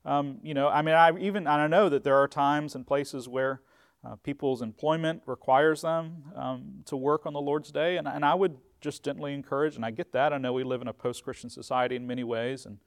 um, 0.06 0.40
you 0.44 0.54
know, 0.54 0.68
I 0.68 0.82
mean, 0.82 0.96
I 0.96 1.12
even, 1.18 1.48
I 1.48 1.68
know 1.68 1.90
that 1.90 2.04
there 2.04 2.18
are 2.18 2.28
times 2.28 2.76
and 2.76 2.86
places 2.86 3.28
where 3.28 3.62
uh, 4.06 4.16
people's 4.18 4.62
employment 4.62 5.22
requires 5.26 5.82
them 5.82 6.24
um, 6.36 6.84
to 6.86 6.98
work 6.98 7.26
on 7.26 7.34
the 7.34 7.42
Lord's 7.42 7.72
Day, 7.72 7.98
and, 7.98 8.08
and 8.08 8.26
I 8.26 8.34
would 8.34 8.58
just 8.82 9.04
gently 9.04 9.34
encourage, 9.34 9.76
and 9.76 9.86
I 9.86 9.92
get 9.92 10.12
that. 10.12 10.34
I 10.34 10.38
know 10.38 10.52
we 10.52 10.64
live 10.64 10.82
in 10.82 10.88
a 10.90 10.94
post 10.94 11.24
Christian 11.24 11.50
society 11.50 11.96
in 11.96 12.06
many 12.06 12.24
ways, 12.24 12.66
and 12.66 12.78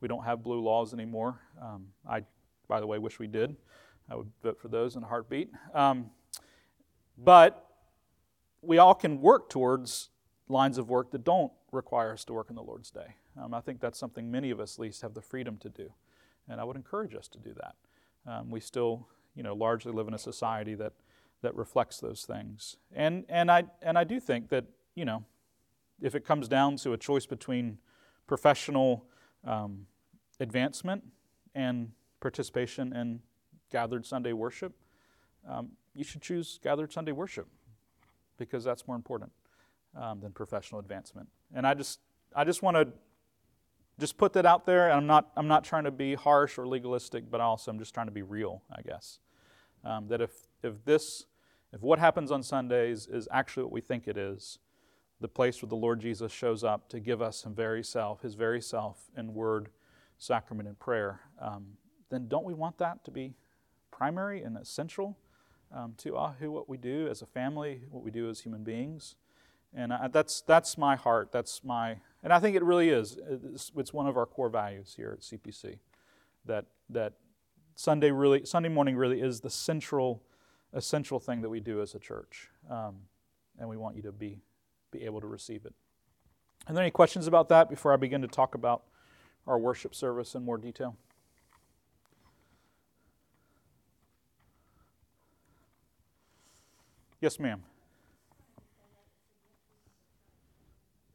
we 0.00 0.08
don't 0.08 0.24
have 0.24 0.42
blue 0.42 0.60
laws 0.60 0.92
anymore. 0.92 1.40
Um, 1.62 1.88
I, 2.08 2.22
by 2.68 2.80
the 2.80 2.86
way, 2.86 2.98
wish 2.98 3.18
we 3.18 3.28
did. 3.28 3.56
I 4.10 4.16
would 4.16 4.30
vote 4.42 4.60
for 4.60 4.68
those 4.68 4.96
in 4.96 5.02
a 5.02 5.06
heartbeat. 5.06 5.50
Um, 5.74 6.10
but 7.16 7.66
we 8.60 8.78
all 8.78 8.94
can 8.94 9.20
work 9.20 9.48
towards 9.48 10.10
lines 10.48 10.78
of 10.78 10.88
work 10.88 11.10
that 11.12 11.24
don't 11.24 11.52
require 11.72 12.12
us 12.12 12.24
to 12.24 12.32
work 12.32 12.46
on 12.50 12.56
the 12.56 12.62
Lord's 12.62 12.90
day. 12.90 13.16
Um, 13.40 13.54
I 13.54 13.60
think 13.60 13.80
that's 13.80 13.98
something 13.98 14.30
many 14.30 14.50
of 14.50 14.60
us, 14.60 14.74
at 14.74 14.80
least, 14.80 15.02
have 15.02 15.14
the 15.14 15.22
freedom 15.22 15.56
to 15.58 15.68
do. 15.68 15.92
And 16.48 16.60
I 16.60 16.64
would 16.64 16.76
encourage 16.76 17.14
us 17.14 17.28
to 17.28 17.38
do 17.38 17.54
that. 17.54 17.74
Um, 18.30 18.50
we 18.50 18.60
still, 18.60 19.08
you 19.36 19.42
know, 19.42 19.54
largely 19.54 19.92
live 19.92 20.08
in 20.08 20.14
a 20.14 20.18
society 20.18 20.74
that, 20.74 20.94
that 21.42 21.54
reflects 21.54 22.00
those 22.00 22.24
things. 22.24 22.76
And, 22.92 23.24
and, 23.28 23.50
I, 23.50 23.64
and 23.82 23.96
I 23.98 24.04
do 24.04 24.18
think 24.18 24.48
that, 24.48 24.64
you 24.94 25.04
know, 25.04 25.24
if 26.00 26.14
it 26.14 26.24
comes 26.24 26.48
down 26.48 26.76
to 26.76 26.92
a 26.92 26.96
choice 26.96 27.26
between 27.26 27.78
professional 28.26 29.06
um, 29.44 29.86
advancement 30.40 31.04
and 31.54 31.92
participation 32.20 32.94
in 32.94 33.20
gathered 33.70 34.04
Sunday 34.06 34.32
worship, 34.32 34.74
um, 35.48 35.70
you 35.94 36.04
should 36.04 36.22
choose 36.22 36.58
gathered 36.62 36.92
Sunday 36.92 37.12
worship 37.12 37.46
because 38.36 38.64
that's 38.64 38.86
more 38.86 38.96
important 38.96 39.32
um, 39.94 40.20
than 40.20 40.32
professional 40.32 40.80
advancement. 40.80 41.28
And 41.54 41.66
I 41.66 41.74
just, 41.74 42.00
I 42.34 42.44
just 42.44 42.62
want 42.62 42.76
to 42.76 42.88
just 43.98 44.18
put 44.18 44.32
that 44.34 44.44
out 44.44 44.66
there. 44.66 44.90
I'm 44.90 45.06
not, 45.06 45.30
I'm 45.36 45.48
not 45.48 45.64
trying 45.64 45.84
to 45.84 45.90
be 45.90 46.14
harsh 46.14 46.58
or 46.58 46.66
legalistic, 46.66 47.30
but 47.30 47.40
also 47.40 47.70
I'm 47.70 47.78
just 47.78 47.94
trying 47.94 48.06
to 48.06 48.12
be 48.12 48.22
real, 48.22 48.62
I 48.70 48.82
guess. 48.82 49.20
Um, 49.86 50.08
that 50.08 50.20
if, 50.20 50.32
if 50.62 50.84
this, 50.84 51.26
if 51.72 51.80
what 51.80 51.98
happens 51.98 52.32
on 52.32 52.42
Sundays 52.42 53.06
is 53.06 53.28
actually 53.30 53.62
what 53.64 53.72
we 53.72 53.80
think 53.80 54.08
it 54.08 54.16
is, 54.16 54.58
the 55.20 55.28
place 55.28 55.62
where 55.62 55.68
the 55.68 55.76
Lord 55.76 56.00
Jesus 56.00 56.32
shows 56.32 56.64
up 56.64 56.88
to 56.88 56.98
give 56.98 57.22
us 57.22 57.42
His 57.44 57.54
very 57.54 57.84
self, 57.84 58.22
His 58.22 58.34
very 58.34 58.60
self 58.60 58.98
in 59.16 59.32
word, 59.32 59.68
sacrament, 60.18 60.68
and 60.68 60.78
prayer, 60.78 61.20
um, 61.40 61.66
then 62.10 62.26
don't 62.26 62.44
we 62.44 62.52
want 62.54 62.78
that 62.78 63.04
to 63.04 63.10
be 63.10 63.34
primary 63.90 64.42
and 64.42 64.56
essential 64.56 65.16
um, 65.74 65.94
to 65.98 66.16
who 66.40 66.50
what 66.50 66.68
we 66.68 66.76
do 66.76 67.08
as 67.08 67.22
a 67.22 67.26
family, 67.26 67.82
what 67.90 68.02
we 68.02 68.10
do 68.10 68.28
as 68.28 68.40
human 68.40 68.64
beings? 68.64 69.14
And 69.74 69.92
I, 69.92 70.08
that's 70.08 70.40
that's 70.42 70.76
my 70.78 70.96
heart. 70.96 71.30
That's 71.32 71.62
my, 71.64 71.96
and 72.22 72.32
I 72.32 72.40
think 72.40 72.56
it 72.56 72.62
really 72.62 72.90
is. 72.90 73.18
It's, 73.28 73.72
it's 73.76 73.92
one 73.92 74.06
of 74.06 74.16
our 74.16 74.26
core 74.26 74.48
values 74.48 74.94
here 74.96 75.12
at 75.12 75.20
CPC, 75.20 75.78
that 76.44 76.66
that 76.90 77.14
Sunday 77.76 78.10
really 78.10 78.44
Sunday 78.44 78.70
morning 78.70 78.96
really 78.96 79.20
is 79.20 79.40
the 79.40 79.50
central, 79.50 80.22
essential 80.72 81.20
thing 81.20 81.42
that 81.42 81.50
we 81.50 81.60
do 81.60 81.82
as 81.82 81.94
a 81.94 81.98
church, 81.98 82.50
um, 82.70 82.96
and 83.58 83.68
we 83.68 83.76
want 83.76 83.96
you 83.96 84.02
to 84.02 84.12
be 84.12 84.40
be 84.90 85.04
able 85.04 85.20
to 85.20 85.26
receive 85.26 85.66
it. 85.66 85.74
Are 86.66 86.72
there 86.72 86.82
any 86.82 86.90
questions 86.90 87.26
about 87.26 87.48
that 87.50 87.68
before 87.68 87.92
I 87.92 87.96
begin 87.96 88.22
to 88.22 88.28
talk 88.28 88.54
about 88.54 88.82
our 89.46 89.58
worship 89.58 89.94
service 89.94 90.34
in 90.34 90.42
more 90.42 90.58
detail? 90.58 90.96
Yes, 97.20 97.38
ma'am. 97.38 97.62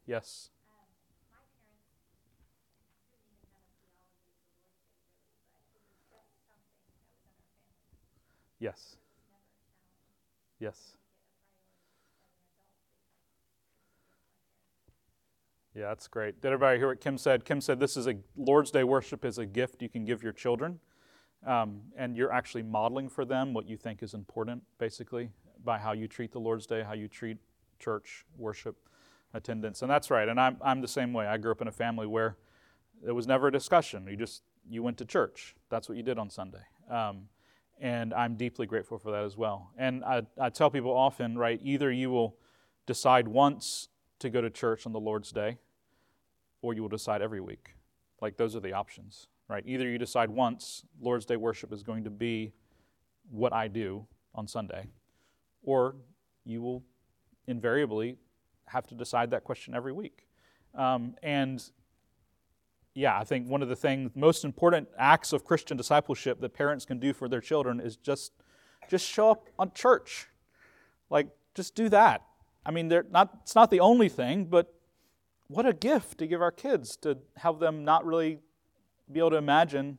Yes. 0.05 0.49
Yes. 8.61 8.95
Yes. 10.59 10.97
Yeah, 15.73 15.87
that's 15.87 16.07
great. 16.07 16.41
Did 16.41 16.49
everybody 16.49 16.77
hear 16.77 16.89
what 16.89 17.01
Kim 17.01 17.17
said? 17.17 17.43
Kim 17.43 17.59
said 17.59 17.79
this 17.79 17.97
is 17.97 18.07
a 18.07 18.15
Lord's 18.37 18.69
Day 18.69 18.83
worship 18.83 19.25
is 19.25 19.39
a 19.39 19.45
gift 19.47 19.81
you 19.81 19.89
can 19.89 20.05
give 20.05 20.21
your 20.21 20.33
children, 20.33 20.79
um, 21.45 21.81
and 21.97 22.15
you're 22.15 22.31
actually 22.31 22.61
modeling 22.61 23.09
for 23.09 23.25
them 23.25 23.53
what 23.53 23.67
you 23.67 23.77
think 23.77 24.03
is 24.03 24.13
important, 24.13 24.61
basically, 24.77 25.31
by 25.63 25.79
how 25.79 25.93
you 25.93 26.07
treat 26.07 26.31
the 26.31 26.39
Lord's 26.39 26.67
Day, 26.67 26.83
how 26.83 26.93
you 26.93 27.07
treat 27.07 27.37
church 27.79 28.25
worship 28.37 28.75
attendance, 29.33 29.81
and 29.81 29.89
that's 29.89 30.11
right. 30.11 30.29
And 30.29 30.39
I'm 30.39 30.57
I'm 30.61 30.81
the 30.81 30.87
same 30.87 31.13
way. 31.13 31.25
I 31.25 31.37
grew 31.37 31.51
up 31.51 31.61
in 31.61 31.67
a 31.67 31.71
family 31.71 32.05
where 32.05 32.37
there 33.01 33.15
was 33.15 33.25
never 33.25 33.47
a 33.47 33.51
discussion. 33.51 34.05
You 34.07 34.17
just 34.17 34.43
you 34.69 34.83
went 34.83 34.97
to 34.99 35.05
church. 35.05 35.55
That's 35.69 35.89
what 35.89 35.97
you 35.97 36.03
did 36.03 36.19
on 36.19 36.29
Sunday. 36.29 36.65
Um, 36.91 37.29
and 37.81 38.13
I'm 38.13 38.35
deeply 38.35 38.67
grateful 38.67 38.99
for 38.99 39.11
that 39.11 39.23
as 39.23 39.35
well. 39.35 39.71
And 39.75 40.05
I, 40.05 40.21
I 40.39 40.49
tell 40.49 40.69
people 40.69 40.95
often, 40.95 41.35
right? 41.37 41.59
Either 41.63 41.91
you 41.91 42.11
will 42.11 42.37
decide 42.85 43.27
once 43.27 43.89
to 44.19 44.29
go 44.29 44.39
to 44.39 44.51
church 44.51 44.85
on 44.85 44.93
the 44.93 44.99
Lord's 44.99 45.31
Day, 45.31 45.57
or 46.61 46.73
you 46.75 46.83
will 46.83 46.89
decide 46.89 47.23
every 47.23 47.41
week. 47.41 47.73
Like 48.21 48.37
those 48.37 48.55
are 48.55 48.59
the 48.59 48.73
options, 48.73 49.27
right? 49.49 49.63
Either 49.65 49.89
you 49.89 49.97
decide 49.97 50.29
once 50.29 50.83
Lord's 51.01 51.25
Day 51.25 51.37
worship 51.37 51.73
is 51.73 51.81
going 51.81 52.03
to 52.03 52.11
be 52.11 52.53
what 53.31 53.51
I 53.51 53.67
do 53.67 54.05
on 54.35 54.47
Sunday, 54.47 54.87
or 55.63 55.95
you 56.45 56.61
will 56.61 56.83
invariably 57.47 58.15
have 58.65 58.85
to 58.87 58.95
decide 58.95 59.31
that 59.31 59.43
question 59.43 59.73
every 59.73 59.91
week. 59.91 60.27
Um, 60.75 61.15
and 61.23 61.63
yeah, 62.93 63.17
I 63.17 63.23
think 63.23 63.47
one 63.47 63.61
of 63.61 63.69
the 63.69 63.75
things, 63.75 64.11
most 64.15 64.43
important 64.43 64.89
acts 64.97 65.33
of 65.33 65.45
Christian 65.45 65.77
discipleship 65.77 66.41
that 66.41 66.53
parents 66.53 66.85
can 66.85 66.99
do 66.99 67.13
for 67.13 67.29
their 67.29 67.41
children 67.41 67.79
is 67.79 67.95
just, 67.95 68.33
just 68.89 69.07
show 69.07 69.31
up 69.31 69.47
on 69.57 69.71
church. 69.73 70.27
Like, 71.09 71.29
just 71.55 71.75
do 71.75 71.89
that. 71.89 72.23
I 72.65 72.71
mean, 72.71 72.89
they're 72.89 73.05
not, 73.09 73.29
it's 73.41 73.55
not 73.55 73.71
the 73.71 73.79
only 73.79 74.09
thing, 74.09 74.45
but 74.45 74.73
what 75.47 75.65
a 75.65 75.73
gift 75.73 76.17
to 76.19 76.27
give 76.27 76.41
our 76.41 76.51
kids 76.51 76.95
to 76.97 77.17
have 77.37 77.59
them 77.59 77.83
not 77.83 78.05
really 78.05 78.39
be 79.11 79.19
able 79.19 79.31
to 79.31 79.37
imagine 79.37 79.97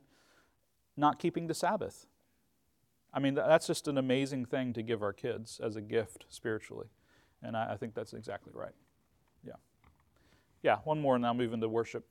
not 0.95 1.19
keeping 1.19 1.47
the 1.47 1.53
Sabbath. 1.53 2.07
I 3.13 3.19
mean, 3.19 3.35
that's 3.35 3.67
just 3.67 3.87
an 3.87 3.97
amazing 3.97 4.45
thing 4.45 4.73
to 4.73 4.81
give 4.81 5.03
our 5.03 5.13
kids 5.13 5.59
as 5.63 5.75
a 5.75 5.81
gift 5.81 6.25
spiritually. 6.29 6.87
And 7.43 7.55
I, 7.55 7.73
I 7.73 7.77
think 7.77 7.93
that's 7.93 8.13
exactly 8.13 8.51
right. 8.55 8.73
Yeah. 9.45 9.53
Yeah, 10.63 10.77
one 10.83 10.99
more, 10.99 11.15
and 11.15 11.25
I'll 11.25 11.33
move 11.33 11.53
into 11.53 11.69
worship. 11.69 12.05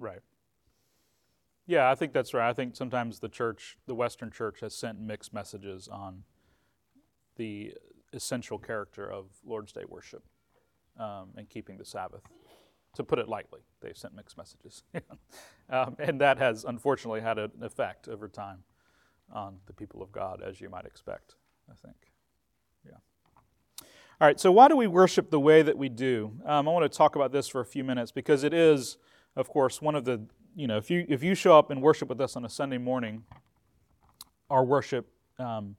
Right. 0.00 0.20
Yeah, 1.66 1.88
I 1.88 1.94
think 1.94 2.12
that's 2.12 2.34
right. 2.34 2.48
I 2.48 2.52
think 2.52 2.74
sometimes 2.74 3.20
the 3.20 3.28
church, 3.28 3.76
the 3.86 3.94
Western 3.94 4.32
church, 4.32 4.60
has 4.60 4.74
sent 4.74 4.98
mixed 4.98 5.32
messages 5.32 5.86
on 5.86 6.24
the 7.36 7.74
essential 8.12 8.58
character 8.58 9.08
of 9.08 9.26
Lord's 9.44 9.72
Day 9.72 9.84
worship 9.86 10.24
um, 10.98 11.28
and 11.36 11.48
keeping 11.48 11.76
the 11.76 11.84
Sabbath. 11.84 12.22
To 12.96 13.04
put 13.04 13.20
it 13.20 13.28
lightly, 13.28 13.60
they've 13.80 13.96
sent 13.96 14.16
mixed 14.16 14.36
messages. 14.36 14.82
um, 15.70 15.94
and 16.00 16.20
that 16.20 16.38
has 16.38 16.64
unfortunately 16.64 17.20
had 17.20 17.38
an 17.38 17.52
effect 17.62 18.08
over 18.08 18.26
time 18.26 18.64
on 19.32 19.58
the 19.66 19.72
people 19.72 20.02
of 20.02 20.10
God, 20.10 20.42
as 20.44 20.60
you 20.60 20.68
might 20.68 20.86
expect, 20.86 21.36
I 21.70 21.74
think. 21.74 21.94
Yeah. 22.84 22.96
All 24.20 24.26
right, 24.26 24.40
so 24.40 24.50
why 24.50 24.66
do 24.66 24.76
we 24.76 24.88
worship 24.88 25.30
the 25.30 25.38
way 25.38 25.62
that 25.62 25.78
we 25.78 25.88
do? 25.88 26.32
Um, 26.44 26.66
I 26.68 26.72
want 26.72 26.90
to 26.90 26.98
talk 26.98 27.14
about 27.14 27.30
this 27.30 27.46
for 27.46 27.60
a 27.60 27.66
few 27.66 27.84
minutes 27.84 28.10
because 28.10 28.42
it 28.42 28.52
is 28.52 28.96
of 29.36 29.48
course, 29.48 29.80
one 29.80 29.94
of 29.94 30.04
the, 30.04 30.22
you 30.54 30.66
know, 30.66 30.76
if 30.76 30.90
you, 30.90 31.04
if 31.08 31.22
you 31.22 31.34
show 31.34 31.58
up 31.58 31.70
and 31.70 31.80
worship 31.80 32.08
with 32.08 32.20
us 32.20 32.36
on 32.36 32.44
a 32.44 32.48
Sunday 32.48 32.78
morning, 32.78 33.24
our 34.48 34.64
worship, 34.64 35.08
um, 35.38 35.76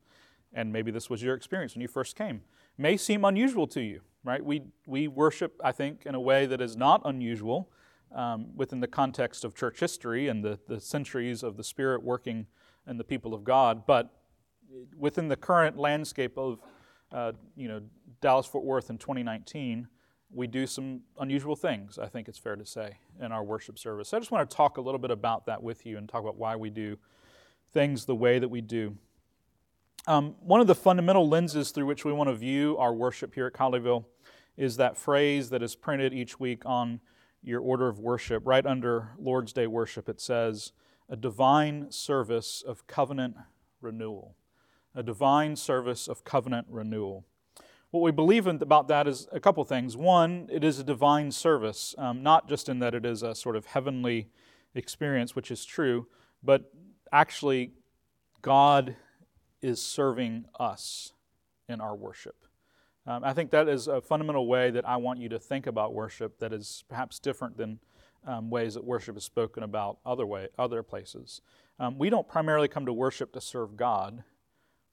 and 0.53 0.71
maybe 0.71 0.91
this 0.91 1.09
was 1.09 1.21
your 1.21 1.35
experience 1.35 1.75
when 1.75 1.81
you 1.81 1.87
first 1.87 2.15
came, 2.15 2.41
may 2.77 2.97
seem 2.97 3.25
unusual 3.25 3.67
to 3.67 3.81
you, 3.81 4.01
right? 4.23 4.43
We, 4.43 4.63
we 4.87 5.07
worship, 5.07 5.59
I 5.63 5.71
think, 5.71 6.05
in 6.05 6.15
a 6.15 6.19
way 6.19 6.45
that 6.45 6.61
is 6.61 6.75
not 6.75 7.01
unusual 7.05 7.69
um, 8.13 8.47
within 8.55 8.79
the 8.79 8.87
context 8.87 9.43
of 9.45 9.55
church 9.55 9.79
history 9.79 10.27
and 10.27 10.43
the, 10.43 10.59
the 10.67 10.79
centuries 10.79 11.43
of 11.43 11.57
the 11.57 11.63
Spirit 11.63 12.03
working 12.03 12.47
in 12.87 12.97
the 12.97 13.03
people 13.03 13.33
of 13.33 13.43
God, 13.43 13.85
but 13.85 14.09
within 14.97 15.27
the 15.27 15.35
current 15.35 15.77
landscape 15.77 16.37
of, 16.37 16.59
uh, 17.11 17.33
you 17.55 17.67
know, 17.67 17.81
Dallas 18.21 18.45
Fort 18.45 18.63
Worth 18.63 18.89
in 18.89 18.97
2019, 18.97 19.87
we 20.33 20.47
do 20.47 20.65
some 20.65 21.01
unusual 21.19 21.55
things, 21.55 21.99
I 21.99 22.07
think 22.07 22.27
it's 22.27 22.37
fair 22.37 22.55
to 22.55 22.65
say, 22.65 22.97
in 23.19 23.31
our 23.31 23.43
worship 23.43 23.77
service. 23.77 24.09
So 24.09 24.17
I 24.17 24.19
just 24.19 24.31
want 24.31 24.49
to 24.49 24.55
talk 24.55 24.77
a 24.77 24.81
little 24.81 24.99
bit 24.99 25.11
about 25.11 25.45
that 25.47 25.61
with 25.61 25.85
you 25.85 25.97
and 25.97 26.07
talk 26.07 26.21
about 26.21 26.37
why 26.37 26.55
we 26.55 26.69
do 26.69 26.97
things 27.71 28.05
the 28.05 28.15
way 28.15 28.39
that 28.39 28.49
we 28.49 28.61
do. 28.61 28.95
Um, 30.07 30.35
one 30.39 30.61
of 30.61 30.67
the 30.67 30.75
fundamental 30.75 31.27
lenses 31.27 31.71
through 31.71 31.85
which 31.85 32.05
we 32.05 32.13
want 32.13 32.29
to 32.29 32.35
view 32.35 32.77
our 32.77 32.93
worship 32.93 33.35
here 33.35 33.47
at 33.47 33.53
Colleyville 33.53 34.05
is 34.57 34.77
that 34.77 34.97
phrase 34.97 35.49
that 35.49 35.61
is 35.61 35.75
printed 35.75 36.13
each 36.13 36.39
week 36.39 36.63
on 36.65 37.01
your 37.43 37.59
order 37.59 37.87
of 37.87 37.99
worship, 37.99 38.43
right 38.45 38.65
under 38.65 39.09
Lord's 39.17 39.53
Day 39.53 39.67
worship, 39.67 40.07
it 40.07 40.21
says, 40.21 40.71
a 41.09 41.15
divine 41.15 41.91
service 41.91 42.63
of 42.65 42.87
covenant 42.87 43.35
renewal. 43.81 44.35
A 44.93 45.03
divine 45.03 45.55
service 45.55 46.07
of 46.07 46.23
covenant 46.23 46.67
renewal. 46.69 47.25
What 47.91 48.01
we 48.01 48.11
believe 48.11 48.47
about 48.47 48.87
that 48.87 49.05
is 49.05 49.27
a 49.33 49.39
couple 49.41 49.63
things. 49.65 49.97
One, 49.97 50.47
it 50.49 50.63
is 50.63 50.79
a 50.79 50.83
divine 50.83 51.29
service, 51.31 51.93
um, 51.97 52.23
not 52.23 52.47
just 52.47 52.69
in 52.69 52.79
that 52.79 52.95
it 52.95 53.05
is 53.05 53.21
a 53.21 53.35
sort 53.35 53.57
of 53.57 53.65
heavenly 53.65 54.29
experience, 54.73 55.35
which 55.35 55.51
is 55.51 55.65
true, 55.65 56.07
but 56.41 56.71
actually, 57.11 57.73
God 58.41 58.95
is 59.61 59.81
serving 59.81 60.45
us 60.57 61.11
in 61.67 61.81
our 61.81 61.93
worship. 61.93 62.45
Um, 63.05 63.25
I 63.25 63.33
think 63.33 63.51
that 63.51 63.67
is 63.67 63.87
a 63.87 63.99
fundamental 63.99 64.47
way 64.47 64.71
that 64.71 64.87
I 64.87 64.95
want 64.95 65.19
you 65.19 65.27
to 65.29 65.39
think 65.39 65.67
about 65.67 65.93
worship 65.93 66.39
that 66.39 66.53
is 66.53 66.85
perhaps 66.87 67.19
different 67.19 67.57
than 67.57 67.79
um, 68.25 68.49
ways 68.49 68.75
that 68.75 68.85
worship 68.85 69.17
is 69.17 69.25
spoken 69.25 69.63
about 69.63 69.97
other 70.05 70.25
way, 70.25 70.47
other 70.57 70.81
places. 70.81 71.41
Um, 71.77 71.97
we 71.97 72.09
don't 72.09 72.27
primarily 72.27 72.69
come 72.69 72.85
to 72.85 72.93
worship 72.93 73.33
to 73.33 73.41
serve 73.41 73.75
God. 73.75 74.23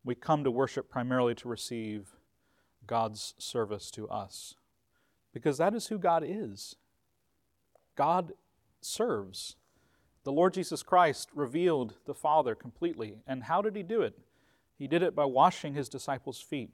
We 0.05 0.17
come 0.17 0.43
to 0.43 0.51
worship 0.51 0.91
primarily 0.91 1.35
to 1.37 1.49
receive 1.49 2.18
God's 2.89 3.35
service 3.39 3.93
to 3.93 4.09
us, 4.09 4.57
because 5.33 5.59
that 5.59 5.75
is 5.75 5.87
who 5.87 5.99
God 5.99 6.25
is. 6.27 6.75
God 7.95 8.33
serves. 8.81 9.55
The 10.25 10.33
Lord 10.33 10.55
Jesus 10.55 10.83
Christ 10.83 11.29
revealed 11.33 11.95
the 12.05 12.15
Father 12.15 12.57
completely. 12.57 13.19
And 13.27 13.45
how 13.45 13.63
did 13.63 13.77
he 13.77 13.85
do 13.85 14.03
it? 14.03 14.19
He 14.77 14.89
did 14.89 15.03
it 15.03 15.15
by 15.15 15.25
washing 15.25 15.75
his 15.75 15.89
disciples' 15.89 16.41
feet. 16.41 16.71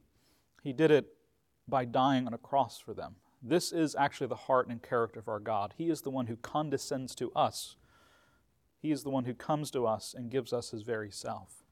He 0.62 0.72
did 0.72 0.90
it 0.90 1.06
by 1.68 1.84
dying 1.84 2.26
on 2.26 2.34
a 2.34 2.38
cross 2.38 2.78
for 2.78 2.94
them. 2.94 3.16
This 3.42 3.72
is 3.72 3.94
actually 3.94 4.28
the 4.28 4.34
heart 4.34 4.68
and 4.68 4.82
character 4.82 5.20
of 5.20 5.28
our 5.28 5.40
God. 5.40 5.74
He 5.76 5.90
is 5.90 6.00
the 6.00 6.10
one 6.10 6.26
who 6.26 6.36
condescends 6.36 7.14
to 7.16 7.30
us. 7.32 7.76
He 8.80 8.90
is 8.90 9.02
the 9.02 9.10
one 9.10 9.24
who 9.24 9.34
comes 9.34 9.70
to 9.72 9.86
us 9.86 10.14
and 10.16 10.30
gives 10.30 10.52
us 10.52 10.70
his 10.70 10.82
very 10.82 11.10
self. 11.10 11.64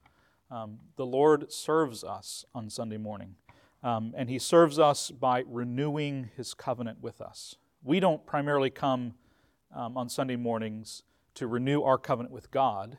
Um, 0.51 0.79
the 0.97 1.07
Lord 1.07 1.51
serves 1.51 2.05
us 2.05 2.45
on 2.55 2.69
Sunday 2.69 2.99
morning, 2.99 3.37
um, 3.83 4.15
and 4.17 4.29
he 4.29 4.39
serves 4.39 4.79
us 4.79 5.11
by 5.11 5.45
renewing 5.47 6.31
his 6.37 6.55
covenant 6.55 7.03
with 7.03 7.21
us. 7.21 7.57
We 7.83 8.01
don't 8.01 8.25
primarily 8.27 8.71
come 8.71 9.15
um, 9.75 9.97
on 9.97 10.09
Sunday 10.09 10.37
mornings 10.37 11.03
to 11.35 11.47
renew 11.47 11.83
our 11.83 11.99
covenant 11.99 12.33
with 12.33 12.51
God. 12.51 12.99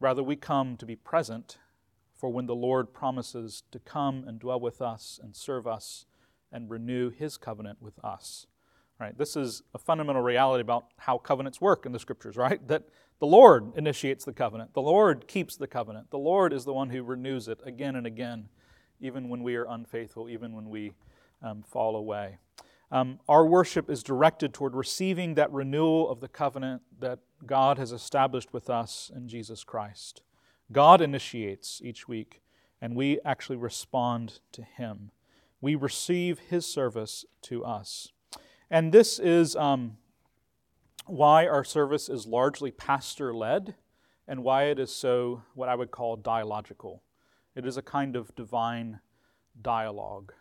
Rather, 0.00 0.22
we 0.22 0.36
come 0.36 0.76
to 0.78 0.86
be 0.86 0.96
present 0.96 1.58
for 2.14 2.30
when 2.30 2.46
the 2.46 2.54
Lord 2.54 2.92
promises 2.92 3.62
to 3.70 3.78
come 3.78 4.24
and 4.26 4.38
dwell 4.38 4.60
with 4.60 4.82
us 4.82 5.20
and 5.22 5.34
serve 5.34 5.66
us 5.66 6.06
and 6.52 6.70
renew 6.70 7.10
his 7.10 7.36
covenant 7.36 7.80
with 7.80 8.02
us. 8.04 8.46
Right? 8.98 9.16
This 9.16 9.36
is 9.36 9.62
a 9.74 9.78
fundamental 9.78 10.20
reality 10.20 10.60
about 10.60 10.86
how 10.98 11.16
covenants 11.16 11.60
work 11.60 11.86
in 11.86 11.92
the 11.92 11.98
scriptures, 11.98 12.36
right? 12.36 12.66
That 12.68 12.84
the 13.18 13.26
Lord 13.26 13.72
initiates 13.76 14.24
the 14.24 14.32
covenant. 14.32 14.74
The 14.74 14.82
Lord 14.82 15.26
keeps 15.26 15.56
the 15.56 15.66
covenant. 15.66 16.10
The 16.10 16.18
Lord 16.18 16.52
is 16.52 16.64
the 16.64 16.74
one 16.74 16.90
who 16.90 17.02
renews 17.02 17.48
it 17.48 17.60
again 17.64 17.96
and 17.96 18.06
again, 18.06 18.48
even 19.00 19.28
when 19.28 19.42
we 19.42 19.56
are 19.56 19.66
unfaithful, 19.68 20.28
even 20.28 20.54
when 20.54 20.68
we 20.68 20.92
um, 21.42 21.62
fall 21.62 21.96
away. 21.96 22.38
Um, 22.92 23.20
our 23.28 23.46
worship 23.46 23.88
is 23.88 24.02
directed 24.02 24.52
toward 24.52 24.74
receiving 24.74 25.34
that 25.34 25.52
renewal 25.52 26.10
of 26.10 26.20
the 26.20 26.28
covenant 26.28 26.82
that 26.98 27.20
God 27.46 27.78
has 27.78 27.92
established 27.92 28.52
with 28.52 28.68
us 28.68 29.10
in 29.14 29.28
Jesus 29.28 29.64
Christ. 29.64 30.22
God 30.72 31.00
initiates 31.00 31.80
each 31.84 32.08
week, 32.08 32.42
and 32.80 32.96
we 32.96 33.20
actually 33.24 33.56
respond 33.56 34.40
to 34.52 34.62
Him 34.62 35.12
we 35.60 35.74
receive 35.74 36.38
his 36.38 36.66
service 36.66 37.24
to 37.42 37.64
us. 37.64 38.08
And 38.70 38.92
this 38.92 39.18
is 39.18 39.56
um, 39.56 39.96
why 41.06 41.46
our 41.46 41.64
service 41.64 42.08
is 42.08 42.26
largely 42.26 42.70
pastor 42.70 43.34
led 43.34 43.74
and 44.26 44.44
why 44.44 44.64
it 44.64 44.78
is 44.78 44.94
so, 44.94 45.42
what 45.54 45.68
I 45.68 45.74
would 45.74 45.90
call, 45.90 46.16
dialogical. 46.16 47.02
It 47.54 47.66
is 47.66 47.76
a 47.76 47.82
kind 47.82 48.16
of 48.16 48.34
divine 48.36 49.00
dialogue. 49.60 50.32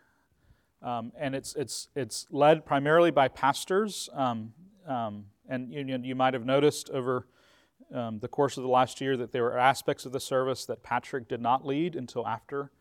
Um, 0.82 1.12
and 1.18 1.36
it's, 1.36 1.56
it's, 1.56 1.90
it's 1.96 2.28
led 2.32 2.66
primarily 2.66 3.12
by 3.12 3.28
pastors. 3.28 4.10
Um, 4.14 4.54
um, 4.88 5.26
and 5.48 5.74
you, 5.74 6.00
you, 6.04 6.16
might 6.16 6.34
have 6.34 6.46
noticed 6.46 6.90
over 6.92 7.28
um, 7.94 8.20
the 8.20 8.28
course 8.28 8.56
of 8.58 8.64
the 8.64 8.70
last 8.70 9.02
year 9.02 9.18
that 9.18 9.32
there 9.32 9.44
were 9.44 9.58
aspects 9.58 10.06
of 10.06 10.12
the 10.12 10.20
service 10.20 10.66
that 10.66 10.84
Patrick 10.84 11.28
did 11.28 11.42
not 11.42 11.66
lead 11.66 11.96
until 11.96 12.26
after 12.26 12.72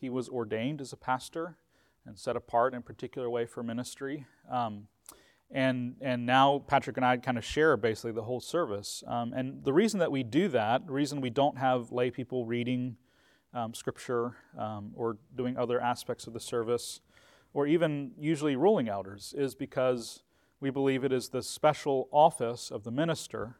he 0.00 0.10
was 0.10 0.28
ordained 0.28 0.80
as 0.80 0.92
a 0.92 0.96
pastor 0.96 1.56
and 2.06 2.18
set 2.18 2.36
apart 2.36 2.72
in 2.72 2.78
a 2.78 2.82
particular 2.82 3.30
way 3.30 3.46
for 3.46 3.62
ministry. 3.62 4.26
Um, 4.50 4.88
and, 5.50 5.96
and 6.00 6.26
now 6.26 6.64
Patrick 6.66 6.96
and 6.96 7.06
I 7.06 7.16
kind 7.18 7.38
of 7.38 7.44
share 7.44 7.76
basically 7.76 8.12
the 8.12 8.22
whole 8.22 8.40
service. 8.40 9.04
Um, 9.06 9.32
and 9.32 9.62
the 9.64 9.72
reason 9.72 10.00
that 10.00 10.10
we 10.10 10.22
do 10.22 10.48
that, 10.48 10.86
the 10.86 10.92
reason 10.92 11.20
we 11.20 11.30
don't 11.30 11.58
have 11.58 11.92
lay 11.92 12.10
people 12.10 12.44
reading 12.44 12.96
um, 13.54 13.72
scripture 13.72 14.36
um, 14.58 14.92
or 14.94 15.16
doing 15.36 15.56
other 15.56 15.80
aspects 15.80 16.26
of 16.26 16.32
the 16.32 16.40
service, 16.40 17.00
or 17.52 17.66
even 17.66 18.10
usually 18.18 18.56
ruling 18.56 18.88
elders, 18.88 19.34
is 19.36 19.54
because 19.54 20.22
we 20.60 20.70
believe 20.70 21.04
it 21.04 21.12
is 21.12 21.28
the 21.28 21.42
special 21.42 22.08
office 22.10 22.70
of 22.70 22.84
the 22.84 22.90
minister 22.90 23.56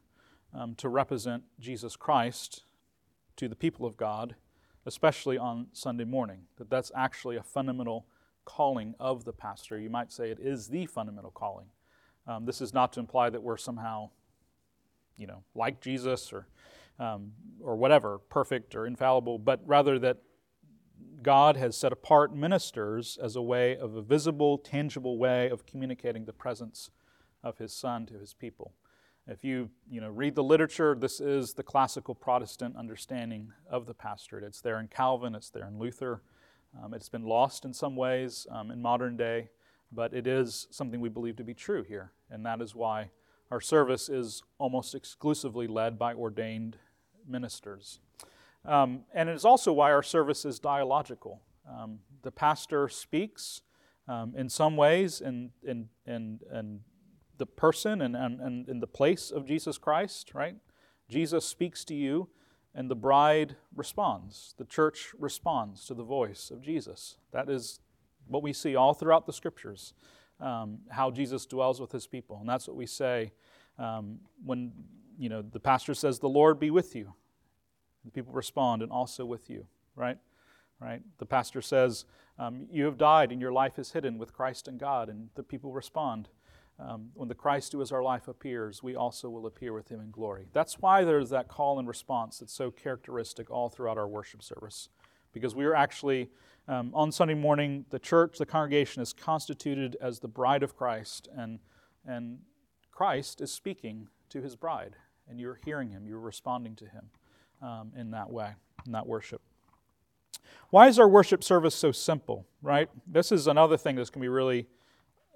um, 0.52 0.74
to 0.76 0.88
represent 0.88 1.44
Jesus 1.60 1.96
Christ 1.96 2.64
to 3.36 3.48
the 3.48 3.56
people 3.56 3.86
of 3.86 3.96
God, 3.96 4.34
especially 4.86 5.38
on 5.38 5.66
Sunday 5.72 6.04
morning. 6.04 6.42
That 6.56 6.70
that's 6.70 6.92
actually 6.96 7.36
a 7.36 7.42
fundamental 7.42 8.06
calling 8.44 8.94
of 9.00 9.24
the 9.24 9.32
pastor. 9.32 9.78
You 9.78 9.90
might 9.90 10.12
say 10.12 10.30
it 10.30 10.38
is 10.40 10.68
the 10.68 10.86
fundamental 10.86 11.30
calling. 11.30 11.66
Um, 12.26 12.46
this 12.46 12.60
is 12.60 12.72
not 12.72 12.92
to 12.94 13.00
imply 13.00 13.30
that 13.30 13.42
we're 13.42 13.56
somehow, 13.56 14.10
you 15.16 15.26
know, 15.26 15.42
like 15.54 15.80
Jesus 15.80 16.32
or, 16.32 16.46
um, 16.98 17.32
or 17.60 17.76
whatever, 17.76 18.18
perfect 18.18 18.74
or 18.74 18.86
infallible, 18.86 19.38
but 19.38 19.60
rather 19.66 19.98
that 19.98 20.18
God 21.22 21.56
has 21.56 21.76
set 21.76 21.92
apart 21.92 22.34
ministers 22.34 23.18
as 23.20 23.34
a 23.34 23.42
way 23.42 23.76
of 23.76 23.94
a 23.96 24.02
visible, 24.02 24.58
tangible 24.58 25.18
way 25.18 25.48
of 25.48 25.66
communicating 25.66 26.26
the 26.26 26.32
presence 26.32 26.90
of 27.42 27.58
His 27.58 27.74
Son 27.74 28.06
to 28.06 28.14
His 28.14 28.34
people. 28.34 28.74
If 29.26 29.42
you, 29.42 29.70
you 29.90 30.02
know, 30.02 30.10
read 30.10 30.34
the 30.34 30.44
literature, 30.44 30.94
this 30.94 31.20
is 31.20 31.54
the 31.54 31.62
classical 31.62 32.14
Protestant 32.14 32.76
understanding 32.76 33.52
of 33.68 33.86
the 33.86 33.94
pastorate. 33.94 34.44
It's 34.44 34.60
there 34.60 34.78
in 34.78 34.88
Calvin, 34.88 35.34
it's 35.34 35.48
there 35.48 35.66
in 35.66 35.78
Luther. 35.78 36.22
Um, 36.82 36.92
it's 36.92 37.08
been 37.08 37.24
lost 37.24 37.64
in 37.64 37.72
some 37.72 37.96
ways 37.96 38.46
um, 38.50 38.70
in 38.70 38.82
modern 38.82 39.16
day, 39.16 39.48
but 39.90 40.12
it 40.12 40.26
is 40.26 40.66
something 40.70 41.00
we 41.00 41.08
believe 41.08 41.36
to 41.36 41.44
be 41.44 41.54
true 41.54 41.84
here, 41.84 42.12
and 42.30 42.44
that 42.44 42.60
is 42.60 42.74
why 42.74 43.10
our 43.50 43.60
service 43.60 44.08
is 44.08 44.42
almost 44.58 44.94
exclusively 44.94 45.66
led 45.66 45.98
by 45.98 46.14
ordained 46.14 46.76
ministers. 47.28 48.00
Um, 48.64 49.00
and 49.14 49.28
it 49.28 49.34
is 49.34 49.44
also 49.44 49.72
why 49.72 49.92
our 49.92 50.02
service 50.02 50.44
is 50.44 50.58
dialogical. 50.58 51.42
Um, 51.68 51.98
the 52.22 52.30
pastor 52.30 52.88
speaks 52.88 53.62
um, 54.08 54.34
in 54.36 54.48
some 54.48 54.76
ways 54.76 55.20
in, 55.20 55.50
in, 55.62 55.88
in, 56.06 56.40
in 56.52 56.80
the 57.38 57.46
person 57.46 58.00
and, 58.02 58.16
and, 58.16 58.40
and 58.40 58.68
in 58.68 58.80
the 58.80 58.86
place 58.86 59.30
of 59.30 59.46
Jesus 59.46 59.78
Christ, 59.78 60.32
right? 60.34 60.56
Jesus 61.08 61.44
speaks 61.44 61.84
to 61.86 61.94
you 61.94 62.28
and 62.74 62.90
the 62.90 62.96
bride 62.96 63.56
responds. 63.74 64.54
The 64.58 64.64
church 64.64 65.12
responds 65.18 65.84
to 65.86 65.94
the 65.94 66.02
voice 66.02 66.50
of 66.50 66.62
Jesus. 66.62 67.16
That 67.32 67.48
is 67.48 67.80
what 68.26 68.42
we 68.42 68.52
see 68.52 68.74
all 68.74 68.94
throughout 68.94 69.26
the 69.26 69.32
scriptures, 69.32 69.94
um, 70.40 70.78
how 70.90 71.10
Jesus 71.10 71.46
dwells 71.46 71.80
with 71.80 71.92
his 71.92 72.06
people. 72.06 72.38
And 72.40 72.48
that's 72.48 72.66
what 72.66 72.76
we 72.76 72.86
say 72.86 73.32
um, 73.78 74.18
when 74.44 74.72
you 75.18 75.28
know 75.28 75.42
the 75.42 75.60
pastor 75.60 75.94
says, 75.94 76.18
The 76.18 76.28
Lord 76.28 76.58
be 76.58 76.70
with 76.70 76.94
you. 76.94 77.14
The 78.04 78.10
people 78.10 78.32
respond, 78.32 78.82
and 78.82 78.92
also 78.92 79.24
with 79.24 79.48
you, 79.48 79.66
right? 79.96 80.18
Right? 80.80 81.00
The 81.18 81.26
pastor 81.26 81.62
says, 81.62 82.04
um, 82.38 82.66
You 82.70 82.84
have 82.84 82.98
died, 82.98 83.32
and 83.32 83.40
your 83.40 83.52
life 83.52 83.78
is 83.78 83.92
hidden 83.92 84.18
with 84.18 84.34
Christ 84.34 84.68
and 84.68 84.78
God. 84.78 85.08
And 85.08 85.30
the 85.34 85.42
people 85.42 85.72
respond, 85.72 86.28
um, 86.78 87.10
when 87.14 87.28
the 87.28 87.34
Christ 87.34 87.72
who 87.72 87.80
is 87.80 87.92
our 87.92 88.02
life 88.02 88.26
appears, 88.28 88.82
we 88.82 88.96
also 88.96 89.30
will 89.30 89.46
appear 89.46 89.72
with 89.72 89.88
him 89.88 90.00
in 90.00 90.10
glory. 90.10 90.48
That's 90.52 90.80
why 90.80 91.04
there's 91.04 91.30
that 91.30 91.48
call 91.48 91.78
and 91.78 91.86
response 91.86 92.38
that's 92.38 92.52
so 92.52 92.70
characteristic 92.70 93.50
all 93.50 93.68
throughout 93.68 93.96
our 93.96 94.08
worship 94.08 94.42
service. 94.42 94.88
Because 95.32 95.54
we 95.54 95.64
are 95.64 95.74
actually, 95.74 96.30
um, 96.66 96.90
on 96.94 97.12
Sunday 97.12 97.34
morning, 97.34 97.84
the 97.90 97.98
church, 97.98 98.38
the 98.38 98.46
congregation 98.46 99.02
is 99.02 99.12
constituted 99.12 99.96
as 100.00 100.20
the 100.20 100.28
bride 100.28 100.62
of 100.62 100.76
Christ, 100.76 101.28
and, 101.36 101.58
and 102.06 102.38
Christ 102.90 103.40
is 103.40 103.52
speaking 103.52 104.08
to 104.30 104.40
his 104.40 104.56
bride, 104.56 104.96
and 105.28 105.38
you're 105.38 105.60
hearing 105.64 105.90
him, 105.90 106.06
you're 106.06 106.18
responding 106.18 106.74
to 106.76 106.86
him 106.86 107.10
um, 107.60 107.92
in 107.96 108.10
that 108.12 108.30
way, 108.30 108.52
in 108.86 108.92
that 108.92 109.06
worship. 109.06 109.42
Why 110.70 110.88
is 110.88 110.98
our 110.98 111.08
worship 111.08 111.44
service 111.44 111.74
so 111.74 111.92
simple, 111.92 112.46
right? 112.62 112.88
This 113.06 113.30
is 113.30 113.46
another 113.46 113.76
thing 113.76 113.96
that's 113.96 114.10
going 114.10 114.22
to 114.22 114.24
be 114.24 114.28
really 114.28 114.66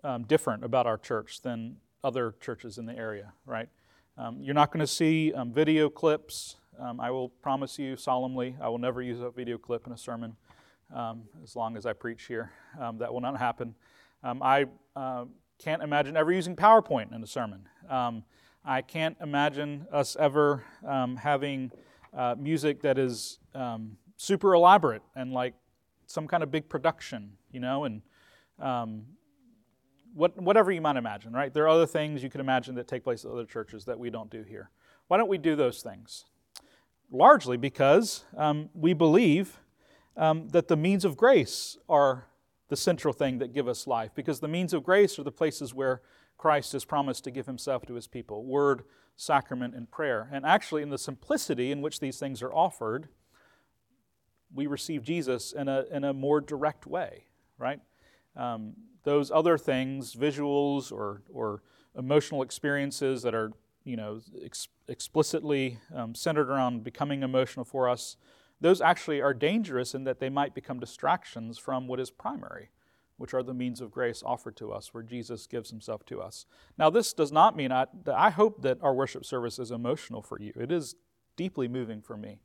um, 0.02 0.24
different 0.24 0.64
about 0.64 0.86
our 0.86 0.96
church 0.96 1.42
than 1.42 1.76
other 2.02 2.34
churches 2.40 2.78
in 2.78 2.86
the 2.86 2.96
area, 2.96 3.32
right? 3.44 3.68
Um, 4.16 4.38
you're 4.40 4.54
not 4.54 4.72
going 4.72 4.80
to 4.80 4.86
see 4.86 5.32
um, 5.34 5.52
video 5.52 5.90
clips. 5.90 6.56
Um, 6.80 7.00
I 7.00 7.10
will 7.10 7.28
promise 7.28 7.78
you 7.78 7.96
solemnly, 7.96 8.56
I 8.60 8.68
will 8.68 8.78
never 8.78 9.02
use 9.02 9.20
a 9.20 9.30
video 9.30 9.58
clip 9.58 9.86
in 9.86 9.92
a 9.92 9.98
sermon 9.98 10.36
um, 10.94 11.22
as 11.42 11.56
long 11.56 11.76
as 11.76 11.86
I 11.86 11.92
preach 11.92 12.24
here. 12.24 12.50
Um, 12.80 12.98
that 12.98 13.12
will 13.12 13.20
not 13.20 13.38
happen. 13.38 13.74
I 14.22 14.66
uh, 14.96 15.24
can't 15.58 15.82
imagine 15.82 16.16
ever 16.16 16.32
using 16.32 16.56
PowerPoint 16.56 17.14
in 17.14 17.22
a 17.22 17.26
sermon. 17.26 17.68
Um, 17.88 18.24
I 18.64 18.82
can't 18.82 19.16
imagine 19.20 19.86
us 19.92 20.16
ever 20.18 20.64
um, 20.86 21.16
having 21.16 21.70
uh, 22.16 22.34
music 22.38 22.82
that 22.82 22.98
is 22.98 23.38
um, 23.54 23.96
super 24.16 24.54
elaborate 24.54 25.02
and 25.16 25.32
like 25.32 25.54
some 26.06 26.26
kind 26.26 26.42
of 26.42 26.50
big 26.50 26.68
production, 26.68 27.32
you 27.50 27.60
know, 27.60 27.84
and 27.84 28.02
um, 28.60 29.04
what, 30.14 30.40
whatever 30.40 30.70
you 30.70 30.80
might 30.80 30.96
imagine, 30.96 31.32
right? 31.32 31.52
There 31.52 31.64
are 31.64 31.68
other 31.68 31.86
things 31.86 32.22
you 32.22 32.30
can 32.30 32.40
imagine 32.40 32.74
that 32.76 32.88
take 32.88 33.04
place 33.04 33.24
at 33.24 33.30
other 33.30 33.44
churches 33.44 33.84
that 33.84 33.98
we 33.98 34.10
don't 34.10 34.30
do 34.30 34.42
here. 34.42 34.70
Why 35.08 35.16
don't 35.16 35.28
we 35.28 35.38
do 35.38 35.56
those 35.56 35.82
things? 35.82 36.24
Largely 37.10 37.56
because 37.56 38.24
um, 38.36 38.68
we 38.74 38.92
believe 38.92 39.58
um, 40.18 40.48
that 40.48 40.68
the 40.68 40.76
means 40.76 41.04
of 41.04 41.16
grace 41.16 41.78
are 41.88 42.26
the 42.68 42.76
central 42.76 43.14
thing 43.14 43.38
that 43.38 43.54
give 43.54 43.66
us 43.66 43.86
life, 43.86 44.10
because 44.14 44.40
the 44.40 44.48
means 44.48 44.74
of 44.74 44.82
grace 44.82 45.18
are 45.18 45.22
the 45.22 45.32
places 45.32 45.72
where 45.72 46.02
Christ 46.36 46.72
has 46.72 46.84
promised 46.84 47.24
to 47.24 47.30
give 47.30 47.46
himself 47.46 47.86
to 47.86 47.94
his 47.94 48.06
people 48.06 48.44
word, 48.44 48.82
sacrament, 49.16 49.74
and 49.74 49.90
prayer. 49.90 50.28
And 50.30 50.44
actually, 50.44 50.82
in 50.82 50.90
the 50.90 50.98
simplicity 50.98 51.72
in 51.72 51.80
which 51.80 52.00
these 52.00 52.18
things 52.18 52.42
are 52.42 52.52
offered, 52.52 53.08
we 54.52 54.66
receive 54.66 55.02
Jesus 55.02 55.52
in 55.52 55.68
a, 55.68 55.84
in 55.90 56.04
a 56.04 56.12
more 56.12 56.40
direct 56.40 56.86
way, 56.86 57.24
right? 57.56 57.80
Um, 58.36 58.74
those 59.04 59.30
other 59.30 59.56
things, 59.56 60.14
visuals 60.14 60.92
or, 60.92 61.22
or 61.32 61.62
emotional 61.96 62.42
experiences 62.42 63.22
that 63.22 63.34
are 63.34 63.52
you 63.84 63.96
know, 63.96 64.20
ex- 64.44 64.68
explicitly 64.86 65.78
um, 65.94 66.14
centered 66.14 66.50
around 66.50 66.84
becoming 66.84 67.22
emotional 67.22 67.64
for 67.64 67.88
us, 67.88 68.16
those 68.60 68.80
actually 68.80 69.20
are 69.20 69.34
dangerous 69.34 69.94
in 69.94 70.04
that 70.04 70.20
they 70.20 70.28
might 70.28 70.54
become 70.54 70.80
distractions 70.80 71.58
from 71.58 71.86
what 71.86 72.00
is 72.00 72.10
primary 72.10 72.70
which 73.18 73.34
are 73.34 73.42
the 73.42 73.52
means 73.52 73.80
of 73.80 73.90
grace 73.90 74.22
offered 74.24 74.56
to 74.56 74.72
us, 74.72 74.94
where 74.94 75.02
Jesus 75.02 75.46
gives 75.46 75.70
himself 75.70 76.06
to 76.06 76.22
us. 76.22 76.46
Now, 76.78 76.88
this 76.88 77.12
does 77.12 77.30
not 77.30 77.56
mean 77.56 77.70
I, 77.72 77.86
I 78.14 78.30
hope 78.30 78.62
that 78.62 78.78
our 78.80 78.94
worship 78.94 79.24
service 79.24 79.58
is 79.58 79.70
emotional 79.70 80.22
for 80.22 80.40
you. 80.40 80.52
It 80.58 80.72
is 80.72 80.94
deeply 81.36 81.68
moving 81.68 82.00
for 82.00 82.16
me 82.16 82.38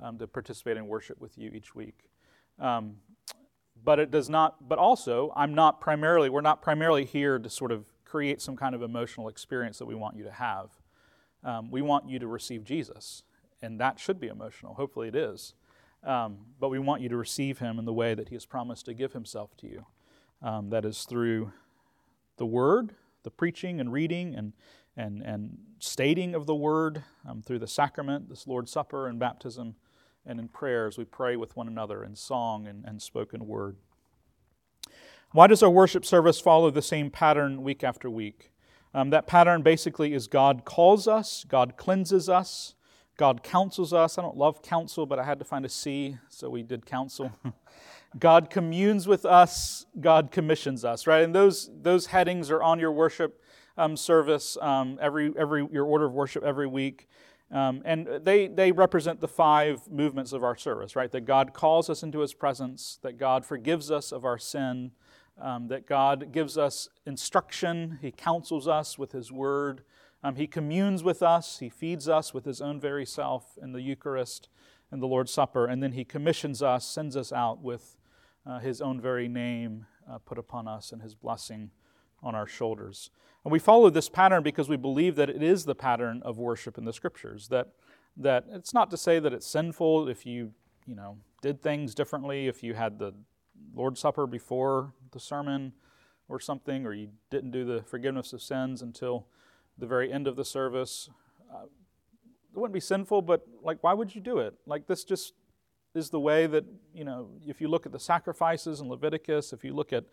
um, 0.00 0.18
to 0.18 0.26
participate 0.26 0.76
in 0.76 0.86
worship 0.86 1.20
with 1.20 1.36
you 1.38 1.50
each 1.50 1.74
week. 1.74 2.10
Um, 2.58 2.96
but 3.82 3.98
it 3.98 4.10
does 4.10 4.28
not, 4.28 4.68
but 4.68 4.78
also, 4.78 5.32
I'm 5.34 5.54
not 5.54 5.80
primarily, 5.80 6.28
we're 6.28 6.42
not 6.42 6.60
primarily 6.60 7.06
here 7.06 7.38
to 7.38 7.48
sort 7.48 7.72
of 7.72 7.86
create 8.04 8.42
some 8.42 8.56
kind 8.56 8.74
of 8.74 8.82
emotional 8.82 9.28
experience 9.28 9.78
that 9.78 9.86
we 9.86 9.94
want 9.94 10.16
you 10.16 10.24
to 10.24 10.32
have. 10.32 10.68
Um, 11.42 11.70
we 11.70 11.80
want 11.80 12.10
you 12.10 12.18
to 12.18 12.26
receive 12.26 12.62
Jesus, 12.62 13.22
and 13.62 13.80
that 13.80 13.98
should 13.98 14.20
be 14.20 14.28
emotional. 14.28 14.74
Hopefully, 14.74 15.08
it 15.08 15.14
is. 15.14 15.54
Um, 16.02 16.38
but 16.58 16.70
we 16.70 16.78
want 16.78 17.02
you 17.02 17.08
to 17.10 17.16
receive 17.16 17.58
him 17.58 17.78
in 17.78 17.84
the 17.84 17.92
way 17.92 18.14
that 18.14 18.28
he 18.28 18.34
has 18.34 18.46
promised 18.46 18.86
to 18.86 18.94
give 18.94 19.12
himself 19.12 19.56
to 19.58 19.66
you 19.66 19.86
um, 20.42 20.70
that 20.70 20.84
is 20.84 21.04
through 21.04 21.52
the 22.38 22.46
Word, 22.46 22.94
the 23.22 23.30
preaching 23.30 23.80
and 23.80 23.92
reading 23.92 24.34
and, 24.34 24.54
and, 24.96 25.22
and 25.22 25.58
stating 25.78 26.34
of 26.34 26.46
the 26.46 26.54
Word, 26.54 27.04
um, 27.28 27.42
through 27.42 27.58
the 27.58 27.66
sacrament, 27.66 28.30
this 28.30 28.46
Lord's 28.46 28.72
Supper 28.72 29.06
and 29.06 29.18
baptism, 29.18 29.74
and 30.26 30.40
in 30.40 30.48
prayers. 30.48 30.96
We 30.96 31.04
pray 31.04 31.36
with 31.36 31.56
one 31.56 31.68
another 31.68 32.04
in 32.04 32.16
song 32.16 32.66
and, 32.66 32.84
and 32.84 33.00
spoken 33.00 33.46
word. 33.46 33.76
Why 35.32 35.46
does 35.46 35.62
our 35.62 35.70
worship 35.70 36.04
service 36.04 36.40
follow 36.40 36.70
the 36.70 36.82
same 36.82 37.10
pattern 37.10 37.62
week 37.62 37.84
after 37.84 38.10
week? 38.10 38.52
Um, 38.92 39.10
that 39.10 39.26
pattern 39.26 39.62
basically 39.62 40.12
is 40.12 40.26
God 40.26 40.64
calls 40.64 41.06
us, 41.06 41.44
God 41.48 41.76
cleanses 41.76 42.28
us, 42.28 42.74
God 43.20 43.42
counsels 43.42 43.92
us. 43.92 44.16
I 44.16 44.22
don't 44.22 44.38
love 44.38 44.62
counsel, 44.62 45.04
but 45.04 45.18
I 45.18 45.24
had 45.24 45.38
to 45.40 45.44
find 45.44 45.66
a 45.66 45.68
C, 45.68 46.16
so 46.30 46.48
we 46.48 46.62
did 46.62 46.86
counsel. 46.86 47.30
God 48.18 48.48
communes 48.48 49.06
with 49.06 49.26
us, 49.26 49.84
God 50.00 50.30
commissions 50.30 50.86
us, 50.86 51.06
right? 51.06 51.22
And 51.22 51.34
those, 51.34 51.70
those 51.82 52.06
headings 52.06 52.50
are 52.50 52.62
on 52.62 52.80
your 52.80 52.90
worship 52.90 53.44
um, 53.76 53.94
service, 53.94 54.56
um, 54.62 54.98
every, 55.02 55.34
every, 55.36 55.68
your 55.70 55.84
order 55.84 56.06
of 56.06 56.14
worship 56.14 56.42
every 56.42 56.66
week. 56.66 57.10
Um, 57.50 57.82
and 57.84 58.08
they, 58.22 58.48
they 58.48 58.72
represent 58.72 59.20
the 59.20 59.28
five 59.28 59.86
movements 59.90 60.32
of 60.32 60.42
our 60.42 60.56
service, 60.56 60.96
right? 60.96 61.12
That 61.12 61.26
God 61.26 61.52
calls 61.52 61.90
us 61.90 62.02
into 62.02 62.20
His 62.20 62.32
presence, 62.32 62.98
that 63.02 63.18
God 63.18 63.44
forgives 63.44 63.90
us 63.90 64.12
of 64.12 64.24
our 64.24 64.38
sin, 64.38 64.92
um, 65.38 65.68
that 65.68 65.86
God 65.86 66.32
gives 66.32 66.56
us 66.56 66.88
instruction, 67.04 67.98
He 68.00 68.12
counsels 68.12 68.66
us 68.66 68.98
with 68.98 69.12
His 69.12 69.30
word, 69.30 69.82
um, 70.22 70.36
He 70.36 70.46
communes 70.46 71.02
with 71.02 71.22
us, 71.22 71.58
He 71.58 71.68
feeds 71.68 72.08
us 72.08 72.32
with 72.34 72.44
His 72.44 72.60
own 72.60 72.80
very 72.80 73.06
self 73.06 73.58
in 73.60 73.72
the 73.72 73.82
Eucharist 73.82 74.48
and 74.90 75.02
the 75.02 75.06
Lord's 75.06 75.32
Supper, 75.32 75.66
and 75.66 75.82
then 75.82 75.92
He 75.92 76.04
commissions 76.04 76.62
us, 76.62 76.86
sends 76.86 77.16
us 77.16 77.32
out 77.32 77.62
with 77.62 77.96
uh, 78.46 78.58
his 78.58 78.80
own 78.80 79.00
very 79.00 79.28
name 79.28 79.86
uh, 80.10 80.18
put 80.18 80.38
upon 80.38 80.66
us 80.66 80.92
and 80.92 81.02
his 81.02 81.14
blessing 81.14 81.70
on 82.22 82.34
our 82.34 82.46
shoulders. 82.46 83.10
And 83.44 83.52
we 83.52 83.58
follow 83.58 83.90
this 83.90 84.08
pattern 84.08 84.42
because 84.42 84.68
we 84.68 84.76
believe 84.76 85.16
that 85.16 85.30
it 85.30 85.42
is 85.42 85.64
the 85.64 85.74
pattern 85.74 86.20
of 86.24 86.38
worship 86.38 86.76
in 86.76 86.84
the 86.84 86.92
scriptures. 86.92 87.48
That, 87.48 87.68
that 88.16 88.44
it's 88.50 88.74
not 88.74 88.90
to 88.90 88.96
say 88.96 89.18
that 89.18 89.32
it's 89.32 89.46
sinful 89.46 90.08
if 90.08 90.26
you, 90.26 90.52
you 90.86 90.94
know, 90.94 91.18
did 91.40 91.62
things 91.62 91.94
differently, 91.94 92.48
if 92.48 92.62
you 92.62 92.74
had 92.74 92.98
the 92.98 93.14
Lord's 93.74 94.00
Supper 94.00 94.26
before 94.26 94.92
the 95.12 95.20
sermon 95.20 95.72
or 96.28 96.38
something, 96.38 96.86
or 96.86 96.92
you 96.92 97.08
didn't 97.30 97.50
do 97.50 97.64
the 97.64 97.82
forgiveness 97.82 98.32
of 98.32 98.42
sins 98.42 98.82
until 98.82 99.26
the 99.80 99.86
very 99.86 100.12
end 100.12 100.26
of 100.26 100.36
the 100.36 100.44
service. 100.44 101.10
Uh, 101.52 101.64
it 101.64 102.58
wouldn't 102.58 102.74
be 102.74 102.80
sinful, 102.80 103.22
but 103.22 103.46
like, 103.62 103.78
why 103.82 103.92
would 103.92 104.14
you 104.14 104.20
do 104.20 104.38
it? 104.38 104.54
Like, 104.66 104.86
this 104.86 105.04
just 105.04 105.34
is 105.94 106.10
the 106.10 106.20
way 106.20 106.46
that, 106.46 106.64
you 106.94 107.04
know, 107.04 107.28
if 107.46 107.60
you 107.60 107.68
look 107.68 107.86
at 107.86 107.92
the 107.92 107.98
sacrifices 107.98 108.80
in 108.80 108.88
Leviticus, 108.88 109.52
if 109.52 109.64
you 109.64 109.74
look 109.74 109.92
at 109.92 110.04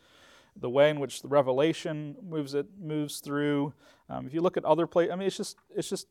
the 0.56 0.70
way 0.70 0.90
in 0.90 1.00
which 1.00 1.22
the 1.22 1.28
revelation 1.28 2.16
moves 2.28 2.54
it 2.54 2.66
moves 2.82 3.20
through, 3.20 3.74
um, 4.10 4.26
if 4.26 4.34
you 4.34 4.42
look 4.42 4.58
at 4.58 4.66
other 4.66 4.88
places, 4.88 5.12
I 5.12 5.16
mean, 5.16 5.28
it's 5.28 5.38
just 5.38 5.58
it's 5.76 5.90
just 5.90 6.08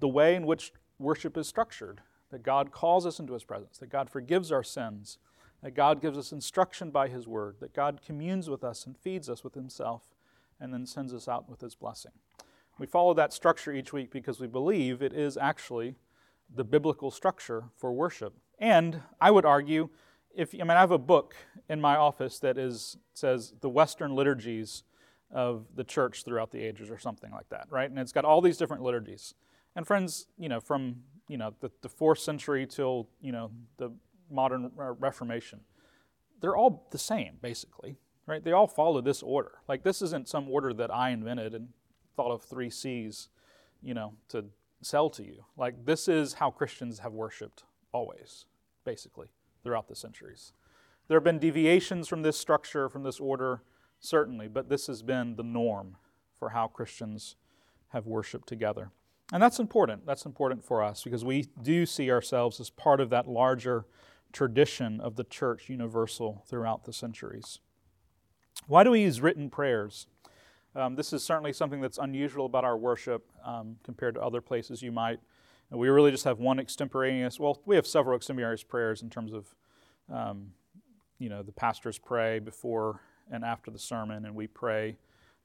the 0.00 0.08
way 0.08 0.34
in 0.34 0.44
which 0.44 0.72
worship 0.98 1.36
is 1.36 1.48
structured. 1.48 2.02
That 2.30 2.42
God 2.42 2.72
calls 2.72 3.06
us 3.06 3.20
into 3.20 3.34
His 3.34 3.44
presence, 3.44 3.78
that 3.78 3.88
God 3.88 4.10
forgives 4.10 4.50
our 4.50 4.64
sins, 4.64 5.18
that 5.62 5.74
God 5.74 6.02
gives 6.02 6.18
us 6.18 6.32
instruction 6.32 6.90
by 6.90 7.08
His 7.08 7.26
word, 7.26 7.56
that 7.60 7.72
God 7.72 8.00
communes 8.04 8.50
with 8.50 8.64
us 8.64 8.84
and 8.84 8.98
feeds 8.98 9.30
us 9.30 9.44
with 9.44 9.54
Himself, 9.54 10.02
and 10.60 10.74
then 10.74 10.86
sends 10.86 11.14
us 11.14 11.28
out 11.28 11.48
with 11.48 11.60
His 11.60 11.76
blessing. 11.76 12.12
We 12.78 12.86
follow 12.86 13.14
that 13.14 13.32
structure 13.32 13.72
each 13.72 13.92
week 13.92 14.10
because 14.10 14.40
we 14.40 14.46
believe 14.46 15.02
it 15.02 15.12
is 15.12 15.36
actually 15.36 15.94
the 16.54 16.64
biblical 16.64 17.10
structure 17.10 17.64
for 17.76 17.92
worship. 17.92 18.34
And 18.58 19.02
I 19.20 19.30
would 19.30 19.44
argue, 19.44 19.88
if 20.34 20.54
I 20.54 20.58
mean, 20.58 20.70
I 20.70 20.80
have 20.80 20.90
a 20.90 20.98
book 20.98 21.34
in 21.68 21.80
my 21.80 21.96
office 21.96 22.38
that 22.40 22.58
is 22.58 22.98
says 23.14 23.54
the 23.60 23.68
Western 23.68 24.14
liturgies 24.14 24.82
of 25.30 25.66
the 25.74 25.84
church 25.84 26.24
throughout 26.24 26.52
the 26.52 26.62
ages, 26.62 26.90
or 26.90 26.98
something 26.98 27.32
like 27.32 27.48
that, 27.48 27.66
right? 27.70 27.90
And 27.90 27.98
it's 27.98 28.12
got 28.12 28.24
all 28.24 28.40
these 28.40 28.56
different 28.56 28.82
liturgies. 28.82 29.34
And 29.74 29.86
friends, 29.86 30.28
you 30.38 30.48
know, 30.48 30.60
from 30.60 30.96
you 31.28 31.36
know 31.36 31.54
the, 31.60 31.70
the 31.82 31.88
fourth 31.88 32.18
century 32.18 32.66
till 32.66 33.08
you 33.20 33.32
know 33.32 33.50
the 33.78 33.90
modern 34.30 34.70
Reformation, 34.76 35.60
they're 36.40 36.56
all 36.56 36.86
the 36.90 36.98
same 36.98 37.38
basically, 37.40 37.96
right? 38.26 38.42
They 38.44 38.52
all 38.52 38.66
follow 38.66 39.00
this 39.00 39.22
order. 39.22 39.58
Like 39.68 39.82
this 39.82 40.02
isn't 40.02 40.28
some 40.28 40.48
order 40.48 40.72
that 40.74 40.94
I 40.94 41.10
invented 41.10 41.54
and 41.54 41.68
thought 42.16 42.32
of 42.32 42.42
three 42.42 42.70
C's, 42.70 43.28
you 43.82 43.94
know, 43.94 44.14
to 44.28 44.46
sell 44.82 45.10
to 45.10 45.24
you. 45.24 45.44
Like 45.56 45.84
this 45.84 46.08
is 46.08 46.34
how 46.34 46.50
Christians 46.50 47.00
have 47.00 47.12
worshipped 47.12 47.64
always, 47.92 48.46
basically, 48.84 49.28
throughout 49.62 49.88
the 49.88 49.96
centuries. 49.96 50.52
There 51.08 51.16
have 51.16 51.24
been 51.24 51.38
deviations 51.38 52.08
from 52.08 52.22
this 52.22 52.38
structure, 52.38 52.88
from 52.88 53.02
this 53.02 53.20
order, 53.20 53.62
certainly, 54.00 54.48
but 54.48 54.68
this 54.68 54.86
has 54.88 55.02
been 55.02 55.36
the 55.36 55.42
norm 55.42 55.96
for 56.38 56.50
how 56.50 56.66
Christians 56.66 57.36
have 57.88 58.06
worshiped 58.06 58.48
together. 58.48 58.90
And 59.32 59.42
that's 59.42 59.58
important. 59.58 60.06
That's 60.06 60.26
important 60.26 60.64
for 60.64 60.82
us 60.82 61.02
because 61.02 61.24
we 61.24 61.48
do 61.62 61.86
see 61.86 62.10
ourselves 62.10 62.60
as 62.60 62.70
part 62.70 63.00
of 63.00 63.10
that 63.10 63.28
larger 63.28 63.86
tradition 64.32 65.00
of 65.00 65.16
the 65.16 65.24
church 65.24 65.68
universal 65.68 66.44
throughout 66.46 66.84
the 66.84 66.92
centuries. 66.92 67.60
Why 68.66 68.84
do 68.84 68.90
we 68.90 69.02
use 69.02 69.20
written 69.20 69.50
prayers? 69.50 70.06
Um, 70.76 70.94
this 70.94 71.12
is 71.12 71.24
certainly 71.24 71.52
something 71.52 71.80
that's 71.80 71.98
unusual 71.98 72.46
about 72.46 72.64
our 72.64 72.76
worship 72.76 73.26
um, 73.44 73.76
compared 73.82 74.14
to 74.14 74.22
other 74.22 74.40
places 74.40 74.82
you 74.82 74.92
might 74.92 75.18
we 75.70 75.88
really 75.88 76.10
just 76.10 76.24
have 76.24 76.38
one 76.38 76.60
extemporaneous, 76.60 77.40
well, 77.40 77.60
we 77.66 77.76
have 77.76 77.86
several 77.86 78.16
extemporaneous 78.16 78.62
prayers 78.62 79.02
in 79.02 79.10
terms 79.10 79.32
of, 79.32 79.54
um, 80.12 80.52
you 81.18 81.28
know, 81.28 81.42
the 81.42 81.52
pastors 81.52 81.98
pray 81.98 82.38
before 82.38 83.00
and 83.30 83.44
after 83.44 83.70
the 83.70 83.78
sermon, 83.78 84.24
and 84.24 84.34
we 84.34 84.46
pray 84.46 84.96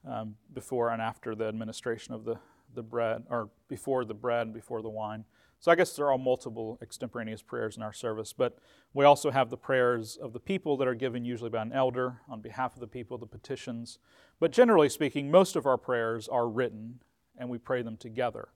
um, 0.06 0.36
before 0.54 0.90
and 0.90 1.02
after 1.02 1.34
the 1.34 1.46
administration 1.46 2.14
of 2.14 2.24
the, 2.24 2.38
the 2.74 2.82
bread, 2.82 3.24
or 3.30 3.48
before 3.68 4.04
the 4.04 4.14
bread 4.14 4.46
and 4.46 4.54
before 4.54 4.80
the 4.80 4.88
wine. 4.88 5.24
So 5.62 5.70
I 5.70 5.76
guess 5.76 5.94
there 5.94 6.10
are 6.10 6.18
multiple 6.18 6.76
extemporaneous 6.82 7.40
prayers 7.40 7.76
in 7.76 7.84
our 7.84 7.92
service, 7.92 8.32
but 8.32 8.58
we 8.94 9.04
also 9.04 9.30
have 9.30 9.48
the 9.48 9.56
prayers 9.56 10.18
of 10.20 10.32
the 10.32 10.40
people 10.40 10.76
that 10.78 10.88
are 10.88 10.94
given 10.96 11.24
usually 11.24 11.50
by 11.50 11.62
an 11.62 11.72
elder 11.72 12.20
on 12.28 12.40
behalf 12.40 12.74
of 12.74 12.80
the 12.80 12.88
people, 12.88 13.16
the 13.16 13.26
petitions. 13.26 14.00
But 14.40 14.50
generally 14.50 14.88
speaking, 14.88 15.30
most 15.30 15.54
of 15.54 15.64
our 15.64 15.78
prayers 15.78 16.26
are 16.26 16.48
written 16.48 16.98
and 17.38 17.48
we 17.48 17.58
pray 17.58 17.80
them 17.82 17.96
together. 17.96 18.48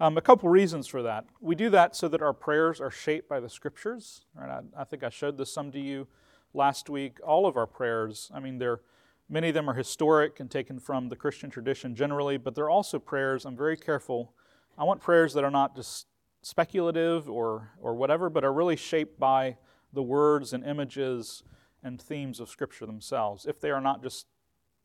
Um, 0.00 0.16
a 0.16 0.22
couple 0.22 0.48
reasons 0.48 0.86
for 0.86 1.02
that. 1.02 1.26
We 1.38 1.54
do 1.54 1.68
that 1.68 1.94
so 1.94 2.08
that 2.08 2.22
our 2.22 2.32
prayers 2.32 2.80
are 2.80 2.90
shaped 2.90 3.28
by 3.28 3.40
the 3.40 3.50
scriptures. 3.50 4.24
Right? 4.34 4.48
I, 4.48 4.80
I, 4.80 4.84
think 4.84 5.04
I 5.04 5.10
showed 5.10 5.36
this 5.36 5.52
some 5.52 5.70
to 5.72 5.78
you 5.78 6.06
last 6.54 6.88
week. 6.88 7.18
All 7.22 7.46
of 7.46 7.58
our 7.58 7.66
prayers, 7.66 8.30
I 8.34 8.40
mean, 8.40 8.56
they're 8.56 8.80
Many 9.28 9.48
of 9.48 9.54
them 9.54 9.68
are 9.70 9.74
historic 9.74 10.38
and 10.40 10.50
taken 10.50 10.78
from 10.78 11.08
the 11.08 11.16
Christian 11.16 11.48
tradition 11.48 11.94
generally, 11.94 12.36
but 12.36 12.54
they're 12.54 12.68
also 12.68 12.98
prayers. 12.98 13.46
I'm 13.46 13.56
very 13.56 13.76
careful. 13.76 14.34
I 14.76 14.84
want 14.84 15.00
prayers 15.00 15.32
that 15.32 15.44
are 15.44 15.50
not 15.50 15.74
just 15.74 16.06
speculative 16.44 17.28
or, 17.28 17.70
or 17.80 17.94
whatever, 17.94 18.28
but 18.28 18.44
are 18.44 18.52
really 18.52 18.76
shaped 18.76 19.18
by 19.18 19.56
the 19.92 20.02
words 20.02 20.52
and 20.52 20.64
images 20.64 21.42
and 21.82 22.00
themes 22.00 22.40
of 22.40 22.48
Scripture 22.48 22.86
themselves, 22.86 23.46
if 23.46 23.60
they 23.60 23.70
are 23.70 23.80
not 23.80 24.02
just 24.02 24.26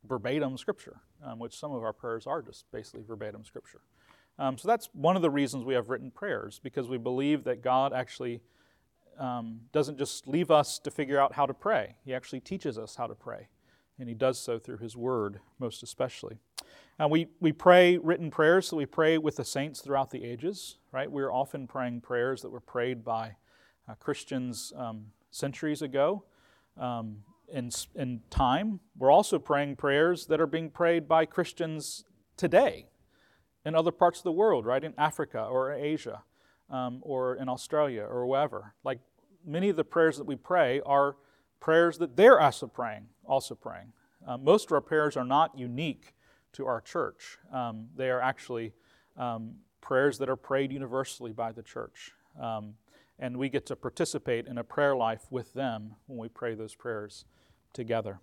verbatim 0.08 0.58
Scripture, 0.58 1.02
um, 1.26 1.40
which 1.40 1.58
some 1.58 1.72
of 1.72 1.84
our 1.84 1.94
prayers 1.94 2.26
are 2.26 2.42
just 2.42 2.72
basically 2.72 3.04
verbatim 3.06 3.44
Scripture. 3.44 3.82
Um, 4.38 4.58
so 4.58 4.68
that's 4.70 4.90
one 4.94 5.18
of 5.18 5.22
the 5.22 5.30
reasons 5.30 5.66
we 5.66 5.74
have 5.74 5.90
written 5.90 6.12
prayers, 6.12 6.62
because 6.64 6.88
we 6.88 6.98
believe 6.98 7.44
that 7.44 7.62
God 7.62 7.92
actually 7.92 8.42
um, 9.18 9.62
doesn't 9.74 9.98
just 9.98 10.28
leave 10.28 10.50
us 10.50 10.80
to 10.80 10.92
figure 10.92 11.20
out 11.20 11.34
how 11.34 11.46
to 11.46 11.54
pray, 11.54 11.96
He 12.06 12.14
actually 12.14 12.40
teaches 12.40 12.78
us 12.78 12.96
how 12.96 13.08
to 13.08 13.16
pray. 13.16 13.50
And 14.00 14.08
He 14.08 14.16
does 14.16 14.40
so 14.40 14.58
through 14.60 14.78
His 14.78 14.96
Word, 14.96 15.42
most 15.60 15.84
especially. 15.84 16.38
Uh, 17.00 17.08
we, 17.08 17.28
we 17.40 17.52
pray 17.52 17.98
written 17.98 18.30
prayers, 18.30 18.68
so 18.68 18.78
we 18.78 18.86
pray 18.86 19.18
with 19.18 19.38
the 19.38 19.46
saints 19.46 19.82
throughout 19.82 20.12
the 20.12 20.24
ages, 20.24 20.78
right? 20.92 21.10
We're 21.10 21.32
often 21.32 21.68
praying 21.68 22.02
prayers 22.02 22.42
that 22.42 22.50
were 22.50 22.60
prayed 22.60 23.04
by 23.04 23.36
uh, 23.88 23.96
Christians 23.96 24.74
um, 24.76 25.06
centuries 25.32 25.82
ago 25.82 26.24
um, 26.78 27.18
in, 27.52 27.70
in 27.96 28.22
time. 28.30 28.80
We're 28.98 29.12
also 29.12 29.40
praying 29.40 29.78
prayers 29.78 30.26
that 30.28 30.42
are 30.42 30.48
being 30.48 30.70
prayed 30.70 31.08
by 31.08 31.26
Christians 31.26 32.04
today 32.36 32.88
in 33.66 33.76
other 33.76 33.92
parts 33.92 34.20
of 34.20 34.24
the 34.24 34.32
world, 34.32 34.66
right? 34.66 34.84
In 34.84 34.94
Africa 34.98 35.44
or 35.44 35.74
Asia 35.74 36.24
um, 36.70 37.00
or 37.02 37.36
in 37.36 37.50
Australia 37.50 38.04
or 38.04 38.26
wherever. 38.26 38.74
Like 38.84 39.00
many 39.46 39.70
of 39.70 39.76
the 39.76 39.84
prayers 39.84 40.18
that 40.18 40.26
we 40.26 40.36
pray 40.36 40.82
are 40.86 41.16
prayers 41.60 41.98
that 41.98 42.16
they're 42.16 42.40
also 42.40 42.68
praying, 42.68 43.08
also 43.26 43.56
praying. 43.56 43.94
Uh, 44.26 44.38
most 44.38 44.68
of 44.68 44.74
our 44.74 44.82
prayers 44.82 45.16
are 45.18 45.26
not 45.26 45.58
unique 45.58 46.14
to 46.54 46.66
our 46.66 46.82
church. 46.82 47.38
Um, 47.54 47.88
they 47.96 48.10
are 48.10 48.22
actually 48.22 48.74
um, 49.18 49.56
prayers 49.82 50.18
that 50.20 50.30
are 50.30 50.36
prayed 50.36 50.72
universally 50.72 51.32
by 51.32 51.52
the 51.52 51.64
church. 51.64 52.12
Um, 52.40 52.76
and 53.18 53.38
we 53.38 53.50
get 53.50 53.66
to 53.68 53.76
participate 53.76 54.48
in 54.48 54.58
a 54.58 54.64
prayer 54.64 54.96
life 54.96 55.26
with 55.30 55.54
them 55.54 55.96
when 56.08 56.20
we 56.20 56.30
pray 56.30 56.56
those 56.56 56.74
prayers 56.74 57.26
together. 57.74 58.20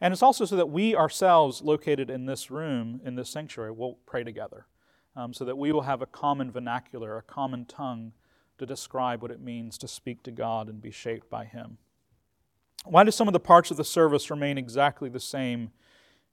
And 0.00 0.12
it's 0.12 0.22
also 0.22 0.44
so 0.44 0.56
that 0.56 0.68
we 0.68 0.94
ourselves, 0.94 1.62
located 1.62 2.10
in 2.10 2.26
this 2.26 2.50
room, 2.50 3.00
in 3.04 3.14
this 3.14 3.30
sanctuary, 3.30 3.72
will 3.72 3.98
pray 4.04 4.24
together, 4.24 4.66
um, 5.14 5.32
so 5.32 5.44
that 5.44 5.56
we 5.56 5.72
will 5.72 5.82
have 5.82 6.02
a 6.02 6.06
common 6.06 6.50
vernacular, 6.50 7.16
a 7.16 7.22
common 7.22 7.64
tongue 7.64 8.12
to 8.58 8.66
describe 8.66 9.22
what 9.22 9.30
it 9.30 9.40
means 9.40 9.78
to 9.78 9.88
speak 9.88 10.22
to 10.24 10.30
God 10.30 10.68
and 10.68 10.82
be 10.82 10.90
shaped 10.90 11.30
by 11.30 11.44
Him. 11.44 11.78
Why 12.84 13.04
do 13.04 13.10
some 13.10 13.26
of 13.26 13.32
the 13.32 13.40
parts 13.40 13.70
of 13.70 13.76
the 13.76 13.84
service 13.84 14.30
remain 14.30 14.58
exactly 14.58 15.08
the 15.08 15.20
same 15.20 15.70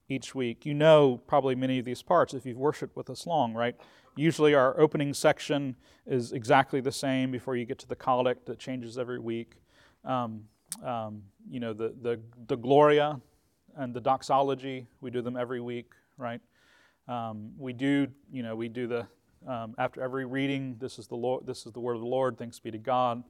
each 0.08 0.34
week? 0.34 0.66
You 0.66 0.74
know 0.74 1.20
probably 1.26 1.54
many 1.54 1.78
of 1.78 1.84
these 1.84 2.02
parts 2.02 2.34
if 2.34 2.44
you've 2.46 2.58
worshiped 2.58 2.96
with 2.96 3.10
us 3.10 3.26
long, 3.26 3.54
right? 3.54 3.76
Usually 4.16 4.54
our 4.54 4.78
opening 4.78 5.12
section 5.14 5.76
is 6.06 6.32
exactly 6.32 6.80
the 6.80 6.92
same 6.92 7.30
before 7.30 7.56
you 7.56 7.64
get 7.64 7.78
to 7.80 7.88
the 7.88 7.96
collect 7.96 8.46
that 8.46 8.58
changes 8.58 8.98
every 8.98 9.18
week. 9.18 9.54
Um, 10.04 10.44
um, 10.84 11.22
you 11.48 11.60
know, 11.60 11.72
the, 11.72 11.94
the, 12.02 12.20
the 12.46 12.56
Gloria 12.56 13.20
and 13.76 13.94
the 13.94 14.00
doxology, 14.00 14.86
we 15.00 15.10
do 15.10 15.22
them 15.22 15.36
every 15.36 15.60
week, 15.60 15.92
right? 16.16 16.40
Um, 17.08 17.50
we 17.58 17.72
do, 17.72 18.06
you 18.32 18.42
know, 18.42 18.54
we 18.56 18.68
do 18.68 18.86
the, 18.86 19.06
um, 19.48 19.74
after 19.78 20.00
every 20.02 20.24
reading, 20.24 20.76
this 20.78 20.98
is 20.98 21.06
the 21.06 21.16
Lord, 21.16 21.46
this 21.46 21.66
is 21.66 21.72
the 21.72 21.80
word 21.80 21.94
of 21.94 22.00
the 22.00 22.06
Lord, 22.06 22.38
thanks 22.38 22.58
be 22.58 22.70
to 22.70 22.78
God. 22.78 23.22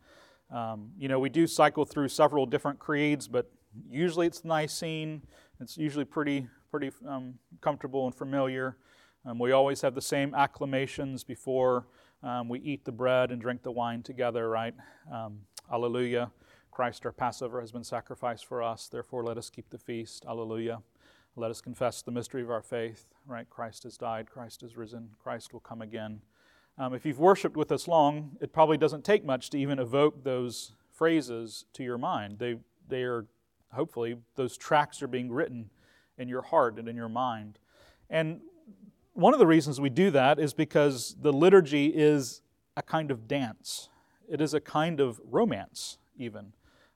Um, 0.51 0.91
you 0.99 1.09
know, 1.09 1.19
we 1.19 1.29
do 1.29 1.47
cycle 1.47 1.85
through 1.85 2.09
several 2.09 2.47
different 2.47 2.79
creeds, 2.79 3.27
but 3.27 3.51
usually 3.91 4.27
it's 4.27 4.45
Nicene. 4.45 5.23
It's 5.61 5.77
usually 5.77 6.05
pretty, 6.05 6.47
pretty 6.75 6.91
um, 7.07 7.35
comfortable 7.61 8.05
and 8.05 8.13
familiar. 8.13 8.77
Um, 9.25 9.39
we 9.39 9.53
always 9.53 9.81
have 9.83 9.95
the 9.95 10.03
same 10.03 10.35
acclamations 10.35 11.25
before 11.25 11.87
um, 12.25 12.49
we 12.49 12.59
eat 12.59 12.85
the 12.85 12.91
bread 12.91 13.31
and 13.31 13.41
drink 13.41 13.63
the 13.63 13.71
wine 13.71 14.03
together, 14.03 14.49
right? 14.49 14.75
Um, 15.13 15.43
Alleluia. 15.73 16.33
Christ 16.73 17.07
our 17.07 17.13
Passover 17.13 17.61
has 17.61 17.71
been 17.71 17.85
sacrificed 17.85 18.47
for 18.47 18.61
us, 18.61 18.89
therefore 18.89 19.23
let 19.23 19.39
us 19.39 19.51
keep 19.51 19.71
the 19.71 19.79
feast. 19.79 20.25
Alleluia. 20.29 20.83
Let 21.37 21.53
us 21.53 21.61
confess 21.61 22.03
the 22.03 22.11
mystery 22.11 22.43
of 22.43 22.51
our 22.51 22.61
faith, 22.61 23.07
right? 23.25 23.49
Christ 23.49 23.85
has 23.85 23.97
died, 23.97 24.29
Christ 24.29 24.63
has 24.63 24.77
risen, 24.77 25.11
Christ 25.23 25.53
will 25.53 25.61
come 25.61 25.81
again. 25.81 26.23
Um, 26.77 26.93
if 26.93 27.07
you've 27.07 27.21
worshiped 27.21 27.57
with 27.57 27.71
us 27.71 27.87
long, 27.87 28.37
it 28.41 28.53
probably 28.53 28.79
doesn't 28.79 29.05
take 29.05 29.25
much 29.25 29.49
to 29.51 29.59
even 29.61 29.79
evoke 29.79 30.25
those 30.25 30.73
phrases 30.91 31.67
to 31.75 31.85
your 31.85 31.99
mind. 31.99 32.41
They, 32.41 32.57
they 32.89 33.05
are, 33.05 33.27
hopefully, 33.73 34.17
those 34.35 34.57
tracks 34.57 35.01
are 35.03 35.07
being 35.07 35.31
written 35.31 35.71
in 36.19 36.29
your 36.29 36.43
heart 36.43 36.79
and 36.79 36.89
in 36.89 36.97
your 36.97 37.09
mind. 37.09 37.59
And 38.11 38.41
one 39.13 39.33
of 39.33 39.39
the 39.39 39.47
reasons 39.47 39.81
we 39.81 39.91
do 39.91 40.11
that 40.11 40.39
is 40.39 40.55
because 40.55 41.17
the 41.21 41.33
liturgy 41.33 41.87
is 41.87 42.43
a 42.77 42.83
kind 42.83 43.11
of 43.11 43.29
dance, 43.29 43.89
it 44.29 44.41
is 44.41 44.55
a 44.55 44.61
kind 44.61 45.01
of 45.01 45.21
romance, 45.25 45.99
even. 46.19 46.53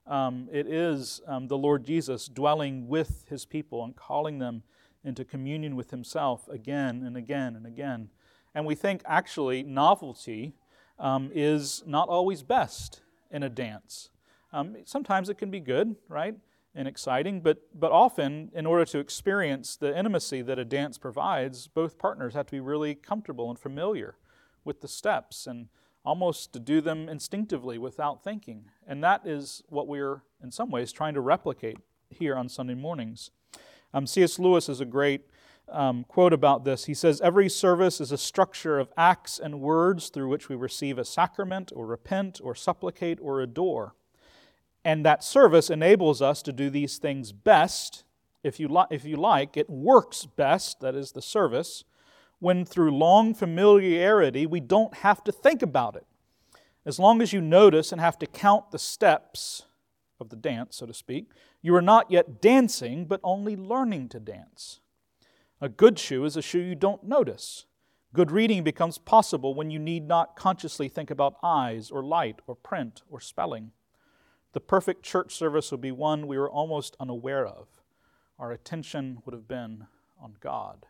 Um, 0.07 0.49
it 0.51 0.66
is 0.66 1.21
um, 1.27 1.49
the 1.49 1.59
Lord 1.59 1.85
Jesus 1.85 2.29
dwelling 2.29 2.89
with 2.89 3.27
his 3.29 3.45
people 3.45 3.85
and 3.85 3.95
calling 3.95 4.39
them 4.39 4.62
into 5.05 5.23
communion 5.23 5.77
with 5.77 5.91
himself 5.91 6.49
again 6.49 7.03
and 7.05 7.16
again 7.16 7.55
and 7.55 7.66
again. 7.66 8.09
And 8.55 8.64
we 8.64 8.75
think 8.75 9.03
actually 9.05 9.62
novelty 9.62 10.55
um, 10.99 11.31
is 11.35 11.83
not 11.87 12.09
always 12.09 12.43
best 12.43 13.03
in 13.31 13.43
a 13.43 13.49
dance. 13.49 14.11
Um, 14.53 14.77
sometimes 14.85 15.29
it 15.29 15.37
can 15.37 15.51
be 15.51 15.61
good, 15.61 15.95
right? 16.09 16.35
And 16.75 16.87
exciting, 16.87 17.41
but, 17.41 17.59
but 17.75 17.91
often, 17.91 18.51
in 18.55 18.66
order 18.66 18.85
to 18.85 18.99
experience 18.99 19.77
the 19.77 19.97
intimacy 19.97 20.43
that 20.43 20.59
a 20.59 20.64
dance 20.64 20.99
provides, 20.99 21.66
both 21.66 21.99
partners 21.99 22.35
have 22.35 22.47
to 22.47 22.53
be 22.53 22.61
really 22.61 22.95
comfortable 22.95 23.51
and 23.51 23.59
familiar 23.59 24.16
with 24.64 24.81
the 24.81 24.89
steps 24.89 25.47
and 25.47 25.69
almost 26.05 26.53
to 26.53 26.61
do 26.61 26.81
them 26.81 27.09
instinctively 27.09 27.79
without 27.79 28.23
thinking. 28.23 28.66
And 28.87 29.03
that 29.03 29.27
is 29.27 29.62
what 29.69 29.89
we're, 29.89 30.23
in 30.43 30.51
some 30.51 30.71
ways, 30.71 30.93
trying 30.93 31.14
to 31.14 31.21
replicate 31.21 31.79
here 32.11 32.37
on 32.37 32.49
Sunday 32.49 32.75
mornings. 32.75 33.31
Um, 33.93 34.07
C.S. 34.07 34.39
Lewis 34.39 34.69
has 34.69 34.81
a 34.81 34.85
great 34.85 35.23
um, 35.71 36.05
quote 36.05 36.33
about 36.33 36.64
this. 36.64 36.85
He 36.85 36.95
says, 36.95 37.21
Every 37.21 37.49
service 37.49 38.01
is 38.01 38.12
a 38.12 38.19
structure 38.19 38.79
of 38.79 38.93
acts 38.97 39.39
and 39.39 39.61
words 39.61 40.09
through 40.09 40.29
which 40.29 40.49
we 40.49 40.57
receive 40.57 40.99
a 40.99 41.05
sacrament, 41.05 41.73
or 41.75 41.87
repent, 41.87 42.41
or 42.43 42.55
supplicate, 42.55 43.19
or 43.21 43.41
adore. 43.41 43.95
And 44.85 45.05
that 45.05 45.24
service 45.24 45.70
enables 45.70 46.22
us 46.22 46.43
to 46.43 46.53
do 46.53 46.70
these 46.70 46.99
things 46.99 47.33
best. 47.33 48.05
If 48.43 48.61
you, 48.61 48.68
li- 48.68 48.87
if 48.91 49.05
you 49.05 49.16
like, 49.16 49.57
it 49.57 49.68
works 49.68 50.24
best, 50.24 50.81
that 50.81 50.95
is 50.95 51.12
the 51.12 51.22
service, 51.22 51.85
when 52.39 52.64
through 52.64 52.97
long 52.97 53.35
familiarity 53.35 54.47
we 54.47 54.61
don't 54.61 54.95
have 54.99 55.22
to 55.24 55.33
think 55.33 55.62
about 55.62 55.97
it. 55.97 56.07
As 56.87 56.99
long 56.99 57.20
as 57.20 57.33
you 57.33 57.41
notice 57.41 57.93
and 57.93 58.01
have 58.01 58.18
to 58.20 58.26
count 58.26 58.70
the 58.70 58.79
steps 58.79 59.64
of 60.20 60.31
the 60.31 60.37
dance, 60.37 60.76
so 60.76 60.87
to 60.87 60.95
speak, 60.95 61.31
you 61.61 61.74
are 61.74 61.83
not 61.83 62.11
yet 62.11 62.41
dancing, 62.41 63.05
but 63.05 63.20
only 63.22 63.57
learning 63.57 64.09
to 64.11 64.20
dance. 64.20 64.81
A 65.61 65.68
good 65.68 65.99
shoe 65.99 66.24
is 66.24 66.37
a 66.37 66.43
shoe 66.43 66.61
you 66.61 66.76
don't 66.76 67.03
notice. 67.05 67.66
Good 68.14 68.31
reading 68.31 68.62
becomes 68.62 68.97
possible 68.97 69.55
when 69.55 69.70
you 69.70 69.79
need 69.79 70.07
not 70.07 70.37
consciously 70.37 70.89
think 70.89 71.11
about 71.11 71.37
eyes 71.43 71.91
or 71.91 72.03
light 72.03 72.41
or 72.47 72.55
print 72.55 73.03
or 73.11 73.20
spelling. 73.20 73.72
The 74.53 74.61
perfect 74.61 75.03
church 75.03 75.34
service 75.34 75.70
would 75.70 75.80
be 75.80 75.92
one 75.92 76.26
we 76.26 76.38
were 76.38 76.51
almost 76.51 76.96
unaware 76.99 77.46
of. 77.46 77.68
Our 78.38 78.53
attention 78.53 79.18
would 79.24 79.34
have 79.34 79.49
been 79.49 79.86
on 80.20 80.36
God. 80.40 80.86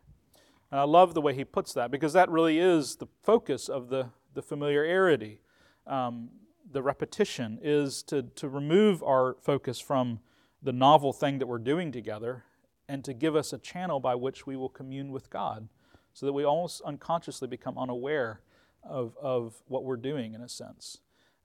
And 0.71 0.81
I 0.81 0.85
love 0.85 1.15
the 1.15 1.21
way 1.21 1.35
he 1.35 1.45
puts 1.45 1.73
that 1.75 1.91
because 1.91 2.13
that 2.13 2.31
really 2.31 2.59
is 2.59 2.97
the 2.97 3.07
focus 3.23 3.69
of 3.69 3.89
the, 3.89 4.11
the 4.35 4.43
familiarity. 4.43 5.41
Um, 5.87 6.31
the 6.71 6.83
repetition 6.83 7.59
is 7.63 8.03
to, 8.05 8.23
to 8.23 8.49
remove 8.49 9.03
our 9.03 9.37
focus 9.41 9.81
from 9.81 10.21
the 10.63 10.73
novel 10.73 11.13
thing 11.13 11.39
that 11.39 11.47
we're 11.47 11.59
doing 11.59 11.91
together 11.91 12.45
and 12.89 13.05
to 13.05 13.15
give 13.15 13.35
us 13.35 13.53
a 13.53 13.59
channel 13.59 14.01
by 14.01 14.15
which 14.15 14.47
we 14.47 14.57
will 14.57 14.69
commune 14.69 15.11
with 15.11 15.31
God 15.31 15.69
so 16.13 16.27
that 16.27 16.33
we 16.33 16.45
almost 16.45 16.83
unconsciously 16.83 17.49
become 17.49 17.79
unaware 17.79 18.41
of, 18.83 19.17
of 19.21 19.63
what 19.67 19.85
we're 19.85 19.97
doing 19.97 20.35
in 20.35 20.41
a 20.41 20.49
sense. 20.49 20.99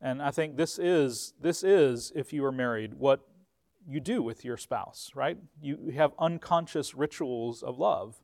And 0.04 0.22
I 0.22 0.32
think 0.32 0.58
this 0.58 0.78
is, 0.78 1.34
this 1.40 1.64
is, 1.64 2.12
if 2.14 2.34
you 2.34 2.44
are 2.44 2.52
married, 2.52 2.96
what 2.96 3.22
you 3.88 4.02
do 4.02 4.22
with 4.22 4.44
your 4.44 4.58
spouse, 4.58 5.12
right? 5.16 5.38
You 5.62 5.94
have 5.96 6.12
unconscious 6.20 6.94
rituals 6.94 7.64
of 7.64 7.80
love 7.80 8.22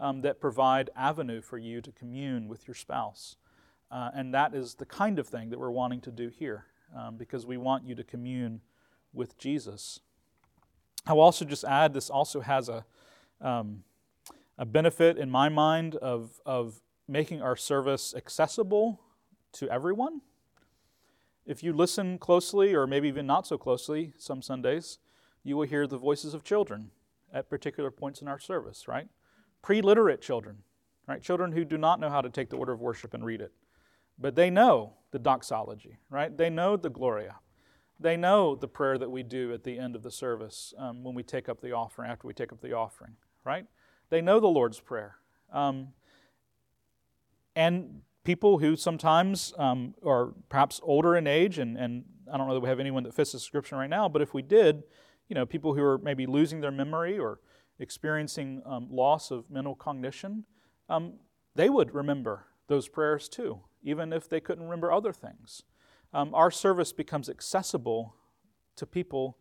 um, 0.00 0.22
that 0.22 0.40
provide 0.40 0.88
avenue 0.96 1.42
for 1.42 1.58
you 1.58 1.82
to 1.82 1.92
commune 1.92 2.48
with 2.48 2.66
your 2.66 2.74
spouse. 2.74 3.36
Uh, 3.90 4.08
and 4.14 4.32
that 4.32 4.54
is 4.54 4.76
the 4.76 4.86
kind 4.86 5.18
of 5.18 5.28
thing 5.28 5.50
that 5.50 5.58
we're 5.58 5.70
wanting 5.70 6.00
to 6.00 6.10
do 6.10 6.30
here 6.30 6.64
um, 6.96 7.18
because 7.18 7.44
we 7.44 7.58
want 7.58 7.86
you 7.86 7.94
to 7.94 8.04
commune 8.04 8.62
with 9.12 9.36
Jesus. 9.36 10.00
I'll 11.06 11.20
also 11.20 11.44
just 11.44 11.64
add 11.64 11.92
this 11.92 12.08
also 12.08 12.40
has 12.40 12.70
a, 12.70 12.86
um, 13.42 13.82
a 14.56 14.64
benefit 14.64 15.18
in 15.18 15.30
my 15.30 15.50
mind 15.50 15.94
of, 15.96 16.40
of 16.46 16.80
making 17.06 17.42
our 17.42 17.56
service 17.56 18.14
accessible 18.16 18.98
to 19.52 19.68
everyone. 19.68 20.22
If 21.48 21.62
you 21.62 21.72
listen 21.72 22.18
closely, 22.18 22.74
or 22.74 22.86
maybe 22.86 23.08
even 23.08 23.26
not 23.26 23.46
so 23.46 23.56
closely, 23.56 24.12
some 24.18 24.42
Sundays, 24.42 24.98
you 25.42 25.56
will 25.56 25.66
hear 25.66 25.86
the 25.86 25.96
voices 25.96 26.34
of 26.34 26.44
children 26.44 26.90
at 27.32 27.48
particular 27.48 27.90
points 27.90 28.20
in 28.20 28.28
our 28.28 28.38
service, 28.38 28.86
right? 28.86 29.08
Pre 29.62 29.80
literate 29.80 30.20
children, 30.20 30.58
right? 31.06 31.22
Children 31.22 31.52
who 31.52 31.64
do 31.64 31.78
not 31.78 32.00
know 32.00 32.10
how 32.10 32.20
to 32.20 32.28
take 32.28 32.50
the 32.50 32.58
order 32.58 32.72
of 32.74 32.80
worship 32.80 33.14
and 33.14 33.24
read 33.24 33.40
it. 33.40 33.52
But 34.18 34.34
they 34.34 34.50
know 34.50 34.92
the 35.10 35.18
doxology, 35.18 35.96
right? 36.10 36.36
They 36.36 36.50
know 36.50 36.76
the 36.76 36.90
Gloria. 36.90 37.36
They 37.98 38.18
know 38.18 38.54
the 38.54 38.68
prayer 38.68 38.98
that 38.98 39.10
we 39.10 39.22
do 39.22 39.54
at 39.54 39.64
the 39.64 39.78
end 39.78 39.96
of 39.96 40.02
the 40.02 40.10
service 40.10 40.74
um, 40.76 41.02
when 41.02 41.14
we 41.14 41.22
take 41.22 41.48
up 41.48 41.62
the 41.62 41.72
offering, 41.72 42.10
after 42.10 42.26
we 42.26 42.34
take 42.34 42.52
up 42.52 42.60
the 42.60 42.74
offering, 42.74 43.16
right? 43.42 43.64
They 44.10 44.20
know 44.20 44.38
the 44.38 44.48
Lord's 44.48 44.80
Prayer. 44.80 45.16
Um, 45.50 45.88
and 47.56 48.02
people 48.28 48.58
who 48.58 48.76
sometimes 48.76 49.54
um, 49.56 49.94
are 50.04 50.34
perhaps 50.50 50.82
older 50.82 51.16
in 51.16 51.26
age, 51.26 51.58
and, 51.58 51.78
and 51.78 52.04
I 52.30 52.36
don't 52.36 52.46
know 52.46 52.52
that 52.52 52.60
we 52.60 52.68
have 52.68 52.78
anyone 52.78 53.02
that 53.04 53.14
fits 53.14 53.32
the 53.32 53.38
description 53.38 53.78
right 53.78 53.88
now, 53.88 54.06
but 54.06 54.20
if 54.20 54.34
we 54.34 54.42
did, 54.42 54.82
you 55.30 55.34
know, 55.34 55.46
people 55.46 55.72
who 55.72 55.82
are 55.82 55.96
maybe 55.96 56.26
losing 56.26 56.60
their 56.60 56.70
memory 56.70 57.18
or 57.18 57.40
experiencing 57.78 58.60
um, 58.66 58.88
loss 58.90 59.30
of 59.30 59.50
mental 59.50 59.74
cognition, 59.74 60.44
um, 60.90 61.14
they 61.54 61.70
would 61.70 61.94
remember 61.94 62.44
those 62.66 62.86
prayers 62.86 63.30
too, 63.30 63.60
even 63.82 64.12
if 64.12 64.28
they 64.28 64.40
couldn't 64.40 64.64
remember 64.64 64.92
other 64.92 65.14
things. 65.14 65.62
Um, 66.12 66.34
our 66.34 66.50
service 66.50 66.92
becomes 66.92 67.30
accessible 67.30 68.14
to 68.76 68.84
people 68.84 69.38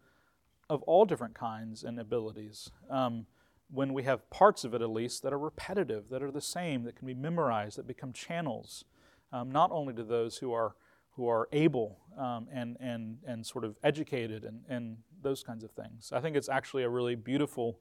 of 0.70 0.82
all 0.84 1.04
different 1.04 1.36
kinds 1.36 1.84
and 1.84 2.00
abilities. 2.00 2.72
Um, 2.90 3.26
when 3.70 3.94
we 3.94 4.04
have 4.04 4.30
parts 4.30 4.64
of 4.64 4.74
it 4.74 4.82
at 4.82 4.90
least 4.90 5.24
that 5.24 5.34
are 5.34 5.40
repetitive, 5.40 6.10
that 6.10 6.24
are 6.24 6.32
the 6.32 6.42
same, 6.42 6.84
that 6.84 6.96
can 6.96 7.08
be 7.08 7.14
memorized, 7.14 7.78
that 7.78 7.88
become 7.88 8.14
channels, 8.14 8.86
um, 9.34 9.52
not 9.52 9.72
only 9.72 9.94
to 9.94 10.04
those 10.04 10.38
who 10.38 10.54
are 10.54 10.76
who 11.12 11.28
are 11.28 11.50
able 11.52 11.98
um, 12.18 12.48
and 12.54 12.78
and 12.80 13.18
and 13.28 13.46
sort 13.46 13.66
of 13.66 13.78
educated 13.84 14.46
and 14.46 14.62
and 14.70 14.98
those 15.22 15.44
kinds 15.44 15.64
of 15.64 15.72
things. 15.72 16.12
I 16.14 16.22
think 16.22 16.36
it's 16.36 16.50
actually 16.50 16.84
a 16.84 16.90
really 16.90 17.16
beautiful 17.16 17.80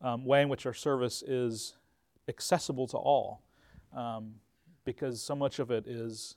um, 0.00 0.24
way 0.24 0.42
in 0.42 0.48
which 0.48 0.66
our 0.66 0.74
service 0.74 1.22
is 1.22 1.76
accessible 2.28 2.86
to 2.88 2.96
all, 2.96 3.42
um, 3.94 4.34
because 4.84 5.22
so 5.22 5.34
much 5.36 5.58
of 5.58 5.70
it 5.70 5.86
is 5.86 6.36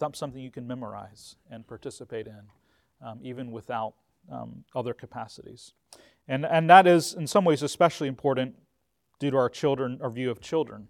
th- 0.00 0.16
something 0.16 0.40
you 0.40 0.50
can 0.50 0.66
memorize 0.66 1.36
and 1.50 1.66
participate 1.66 2.26
in, 2.26 2.42
um, 3.06 3.18
even 3.22 3.50
without 3.50 3.94
um, 4.30 4.64
other 4.74 4.94
capacities. 4.94 5.74
And, 6.28 6.46
and 6.46 6.70
that 6.70 6.86
is, 6.86 7.14
in 7.14 7.26
some 7.26 7.44
ways, 7.44 7.62
especially 7.62 8.08
important 8.08 8.54
due 9.18 9.30
to 9.30 9.36
our 9.36 9.48
children, 9.48 9.98
our 10.02 10.10
view 10.10 10.30
of 10.30 10.40
children, 10.40 10.88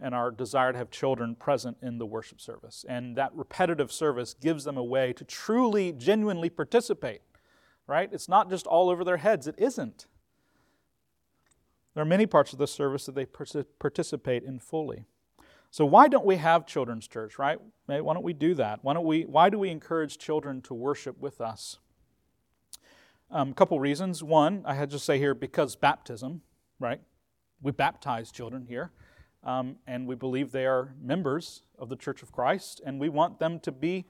and 0.00 0.14
our 0.14 0.30
desire 0.30 0.72
to 0.72 0.78
have 0.78 0.90
children 0.90 1.34
present 1.34 1.76
in 1.82 1.98
the 1.98 2.06
worship 2.06 2.40
service. 2.40 2.84
And 2.88 3.16
that 3.16 3.34
repetitive 3.34 3.90
service 3.90 4.34
gives 4.34 4.64
them 4.64 4.76
a 4.76 4.84
way 4.84 5.12
to 5.14 5.24
truly, 5.24 5.92
genuinely 5.92 6.50
participate, 6.50 7.22
right? 7.86 8.08
It's 8.12 8.28
not 8.28 8.50
just 8.50 8.66
all 8.66 8.90
over 8.90 9.04
their 9.04 9.18
heads, 9.18 9.46
it 9.46 9.54
isn't. 9.58 10.06
There 11.94 12.02
are 12.02 12.06
many 12.06 12.26
parts 12.26 12.52
of 12.52 12.58
the 12.58 12.66
service 12.66 13.06
that 13.06 13.14
they 13.14 13.24
participate 13.24 14.42
in 14.42 14.58
fully. 14.58 15.04
So 15.70 15.84
why 15.84 16.08
don't 16.08 16.24
we 16.24 16.36
have 16.36 16.66
children's 16.66 17.08
church, 17.08 17.38
right? 17.38 17.58
Why 17.86 17.98
don't 17.98 18.22
we 18.22 18.32
do 18.32 18.54
that? 18.54 18.80
Why 18.82 18.94
don't 18.94 19.06
we 19.06 19.22
why 19.22 19.50
do 19.50 19.58
we 19.58 19.70
encourage 19.70 20.18
children 20.18 20.60
to 20.62 20.74
worship 20.74 21.18
with 21.18 21.40
us? 21.40 21.78
Um, 23.34 23.50
a 23.50 23.54
couple 23.54 23.80
reasons. 23.80 24.22
One, 24.22 24.62
I 24.64 24.74
had 24.74 24.90
to 24.90 24.98
say 25.00 25.18
here 25.18 25.34
because 25.34 25.74
baptism, 25.74 26.42
right? 26.78 27.00
We 27.60 27.72
baptize 27.72 28.30
children 28.30 28.64
here, 28.68 28.92
um, 29.42 29.74
and 29.88 30.06
we 30.06 30.14
believe 30.14 30.52
they 30.52 30.66
are 30.66 30.94
members 31.02 31.64
of 31.76 31.88
the 31.88 31.96
Church 31.96 32.22
of 32.22 32.30
Christ, 32.30 32.80
and 32.86 33.00
we 33.00 33.08
want 33.08 33.40
them 33.40 33.58
to 33.60 33.72
be 33.72 34.04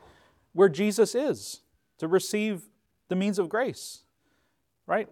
where 0.52 0.68
Jesus 0.68 1.14
is, 1.14 1.62
to 1.96 2.06
receive 2.06 2.68
the 3.08 3.16
means 3.16 3.38
of 3.38 3.48
grace, 3.48 4.02
right? 4.86 5.08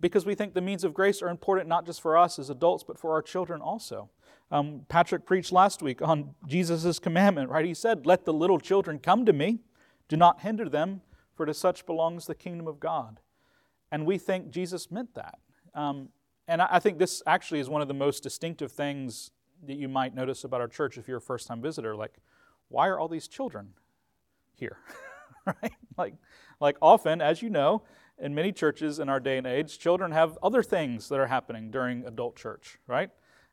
Because 0.00 0.26
we 0.26 0.34
think 0.34 0.54
the 0.54 0.60
means 0.60 0.82
of 0.82 0.92
grace 0.92 1.22
are 1.22 1.28
important 1.28 1.68
not 1.68 1.86
just 1.86 2.00
for 2.00 2.18
us 2.18 2.40
as 2.40 2.50
adults, 2.50 2.82
but 2.82 2.98
for 2.98 3.12
our 3.12 3.22
children 3.22 3.60
also. 3.60 4.10
Um, 4.50 4.86
Patrick 4.88 5.24
preached 5.24 5.52
last 5.52 5.82
week 5.82 6.02
on 6.02 6.34
Jesus' 6.48 6.98
commandment, 6.98 7.50
right? 7.50 7.64
He 7.64 7.74
said, 7.74 8.06
Let 8.06 8.24
the 8.24 8.32
little 8.32 8.58
children 8.58 8.98
come 8.98 9.24
to 9.24 9.32
me, 9.32 9.60
do 10.08 10.16
not 10.16 10.40
hinder 10.40 10.68
them, 10.68 11.02
for 11.36 11.46
to 11.46 11.54
such 11.54 11.86
belongs 11.86 12.26
the 12.26 12.34
kingdom 12.34 12.66
of 12.66 12.80
God. 12.80 13.20
And 13.96 14.04
we 14.04 14.18
think 14.18 14.50
Jesus 14.50 14.90
meant 14.90 15.14
that. 15.14 15.38
Um, 15.74 16.10
and 16.46 16.60
I, 16.60 16.80
think 16.80 16.98
this 16.98 17.22
actually 17.26 17.60
is 17.60 17.70
one 17.70 17.80
of 17.80 17.88
the 17.88 17.94
most 17.94 18.22
distinctive 18.22 18.70
things 18.70 19.30
that 19.66 19.78
you 19.78 19.88
might 19.88 20.14
notice 20.14 20.44
about 20.44 20.60
our 20.60 20.68
church 20.68 20.98
if 20.98 21.08
you're 21.08 21.16
a 21.16 21.20
first 21.22 21.46
time 21.48 21.62
visitor. 21.62 21.96
Like, 21.96 22.18
why 22.68 22.88
are 22.88 22.98
all 22.98 23.08
these 23.08 23.26
children 23.26 23.70
here? 24.54 24.76
right? 25.46 25.72
Like, 25.96 26.12
like 26.60 26.76
often, 26.82 27.22
as 27.22 27.40
you 27.40 27.48
know, 27.48 27.84
in 28.18 28.34
many 28.34 28.52
churches 28.52 28.98
in 28.98 29.08
our 29.08 29.18
day 29.18 29.38
and 29.38 29.46
age, 29.46 29.78
children 29.78 30.12
have 30.12 30.36
other 30.42 30.62
things 30.62 31.08
that 31.08 31.18
are 31.18 31.28
happening 31.28 31.70
during 31.70 32.04
adult 32.04 32.36
church, 32.36 32.78
right? 32.86 33.08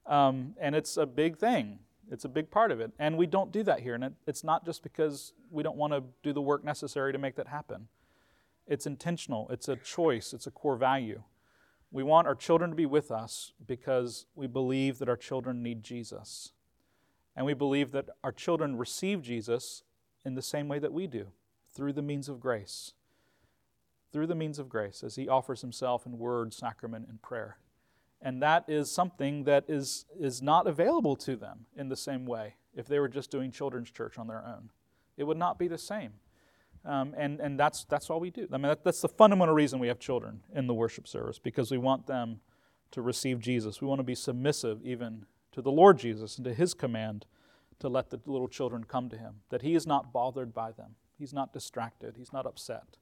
Um, 0.05 0.55
and 0.59 0.75
it's 0.75 0.97
a 0.97 1.05
big 1.05 1.37
thing. 1.37 1.79
It's 2.11 2.25
a 2.25 2.29
big 2.29 2.51
part 2.51 2.73
of 2.73 2.81
it. 2.81 2.91
And 2.99 3.17
we 3.17 3.27
don't 3.27 3.53
do 3.53 3.63
that 3.63 3.79
here. 3.79 3.95
And 3.95 4.03
it, 4.03 4.13
it's 4.27 4.43
not 4.43 4.65
just 4.65 4.83
because 4.83 5.31
we 5.49 5.63
don't 5.63 5.77
want 5.77 5.93
to 5.93 6.03
do 6.21 6.33
the 6.33 6.41
work 6.41 6.65
necessary 6.65 7.13
to 7.13 7.17
make 7.17 7.37
that 7.37 7.47
happen. 7.47 7.87
It's 8.67 8.85
intentional, 8.85 9.49
it's 9.49 9.67
a 9.67 9.75
choice, 9.75 10.33
it's 10.33 10.47
a 10.47 10.51
core 10.51 10.77
value. 10.77 11.23
We 11.91 12.03
want 12.03 12.27
our 12.27 12.35
children 12.35 12.71
to 12.71 12.75
be 12.75 12.85
with 12.85 13.11
us 13.11 13.53
because 13.65 14.25
we 14.35 14.47
believe 14.47 14.99
that 14.99 15.09
our 15.09 15.17
children 15.17 15.61
need 15.61 15.83
Jesus. 15.83 16.53
And 17.35 17.45
we 17.45 17.53
believe 17.53 17.91
that 17.91 18.09
our 18.23 18.31
children 18.31 18.77
receive 18.77 19.21
Jesus 19.21 19.83
in 20.25 20.35
the 20.35 20.41
same 20.41 20.67
way 20.67 20.79
that 20.79 20.93
we 20.93 21.07
do, 21.07 21.27
through 21.73 21.93
the 21.93 22.01
means 22.01 22.29
of 22.29 22.39
grace. 22.39 22.93
Through 24.11 24.27
the 24.27 24.35
means 24.35 24.59
of 24.59 24.69
grace, 24.69 25.03
as 25.03 25.15
He 25.15 25.27
offers 25.27 25.61
Himself 25.61 26.05
in 26.05 26.17
word, 26.17 26.53
sacrament, 26.53 27.07
and 27.09 27.21
prayer. 27.21 27.57
And 28.21 28.41
that 28.41 28.63
is 28.67 28.89
something 28.89 29.43
that 29.43 29.65
is, 29.67 30.05
is 30.17 30.41
not 30.41 30.65
available 30.65 31.15
to 31.17 31.35
them 31.35 31.65
in 31.75 31.89
the 31.89 31.97
same 31.97 32.25
way 32.25 32.55
if 32.75 32.87
they 32.87 32.99
were 32.99 33.09
just 33.09 33.29
doing 33.29 33.51
children's 33.51 33.91
church 33.91 34.17
on 34.17 34.27
their 34.27 34.43
own. 34.45 34.69
It 35.17 35.25
would 35.25 35.37
not 35.37 35.59
be 35.59 35.67
the 35.67 35.77
same. 35.77 36.13
Um, 36.85 37.13
and 37.17 37.39
and 37.39 37.57
that's, 37.57 37.85
that's 37.85 38.09
all 38.09 38.19
we 38.19 38.29
do. 38.29 38.47
I 38.51 38.57
mean, 38.57 38.63
that, 38.63 38.83
that's 38.83 39.01
the 39.01 39.07
fundamental 39.07 39.55
reason 39.55 39.79
we 39.79 39.87
have 39.87 39.99
children 39.99 40.41
in 40.53 40.67
the 40.67 40.73
worship 40.73 41.07
service, 41.07 41.39
because 41.39 41.71
we 41.71 41.77
want 41.77 42.07
them 42.07 42.41
to 42.91 43.01
receive 43.01 43.39
Jesus. 43.39 43.81
We 43.81 43.87
want 43.87 43.99
to 43.99 44.03
be 44.03 44.15
submissive 44.15 44.81
even 44.83 45.25
to 45.53 45.61
the 45.61 45.71
Lord 45.71 45.97
Jesus 45.97 46.37
and 46.37 46.45
to 46.45 46.53
his 46.53 46.73
command 46.73 47.25
to 47.79 47.87
let 47.89 48.09
the 48.09 48.19
little 48.25 48.47
children 48.47 48.83
come 48.83 49.09
to 49.09 49.17
him, 49.17 49.35
that 49.49 49.61
he 49.61 49.75
is 49.75 49.87
not 49.87 50.13
bothered 50.13 50.53
by 50.53 50.71
them. 50.71 50.95
He's 51.17 51.33
not 51.33 51.53
distracted. 51.53 52.15
He's 52.17 52.33
not 52.33 52.45
upset 52.45 52.97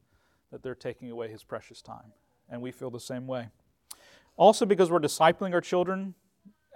that 0.52 0.64
they're 0.64 0.76
taking 0.76 1.10
away 1.10 1.30
his 1.30 1.44
precious 1.44 1.82
time. 1.82 2.14
And 2.50 2.62
we 2.62 2.72
feel 2.72 2.90
the 2.90 3.00
same 3.00 3.26
way. 3.26 3.50
Also, 4.38 4.66
because 4.66 4.92
we're 4.92 5.00
discipling 5.00 5.54
our 5.54 5.62
children 5.62 6.14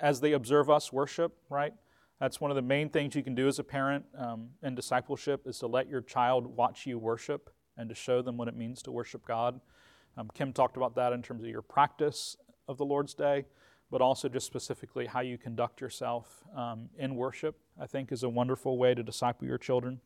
as 0.01 0.21
they 0.21 0.33
observe 0.33 0.69
us 0.69 0.91
worship, 0.91 1.37
right? 1.49 1.73
That's 2.19 2.39
one 2.39 2.49
of 2.49 2.55
the 2.55 2.61
main 2.61 2.89
things 2.89 3.15
you 3.15 3.23
can 3.23 3.35
do 3.35 3.47
as 3.47 3.59
a 3.59 3.63
parent 3.63 4.05
um, 4.17 4.49
in 4.63 4.73
discipleship 4.73 5.41
is 5.45 5.59
to 5.59 5.67
let 5.67 5.89
your 5.89 6.01
child 6.01 6.45
watch 6.45 6.85
you 6.85 6.97
worship 6.97 7.49
and 7.77 7.89
to 7.89 7.95
show 7.95 8.21
them 8.21 8.37
what 8.37 8.47
it 8.47 8.55
means 8.55 8.81
to 8.83 8.91
worship 8.91 9.25
God. 9.25 9.59
Um, 10.17 10.29
Kim 10.33 10.53
talked 10.53 10.77
about 10.77 10.95
that 10.95 11.11
in 11.11 11.21
terms 11.21 11.43
of 11.43 11.49
your 11.49 11.61
practice 11.61 12.37
of 12.69 12.77
the 12.77 12.85
Lord's 12.85 13.13
Day, 13.13 13.45
but 13.91 14.01
also 14.01 14.29
just 14.29 14.45
specifically 14.45 15.07
how 15.07 15.19
you 15.19 15.37
conduct 15.37 15.81
yourself 15.81 16.43
um, 16.55 16.89
in 16.97 17.15
worship, 17.17 17.57
I 17.79 17.85
think 17.85 18.13
is 18.13 18.23
a 18.23 18.29
wonderful 18.29 18.77
way 18.77 18.95
to 18.95 19.03
disciple 19.03 19.45
your 19.45 19.57
children. 19.57 19.99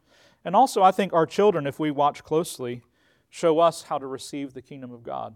And 0.43 0.55
also, 0.55 0.81
I 0.81 0.91
think 0.91 1.13
our 1.13 1.27
children, 1.27 1.67
if 1.67 1.79
we 1.79 1.91
watch 1.91 2.23
closely, 2.23 2.81
show 3.29 3.59
us 3.59 3.83
how 3.83 3.99
to 3.99 4.07
receive 4.07 4.53
the 4.53 4.63
kingdom 4.63 4.91
of 4.91 5.03
God. 5.03 5.35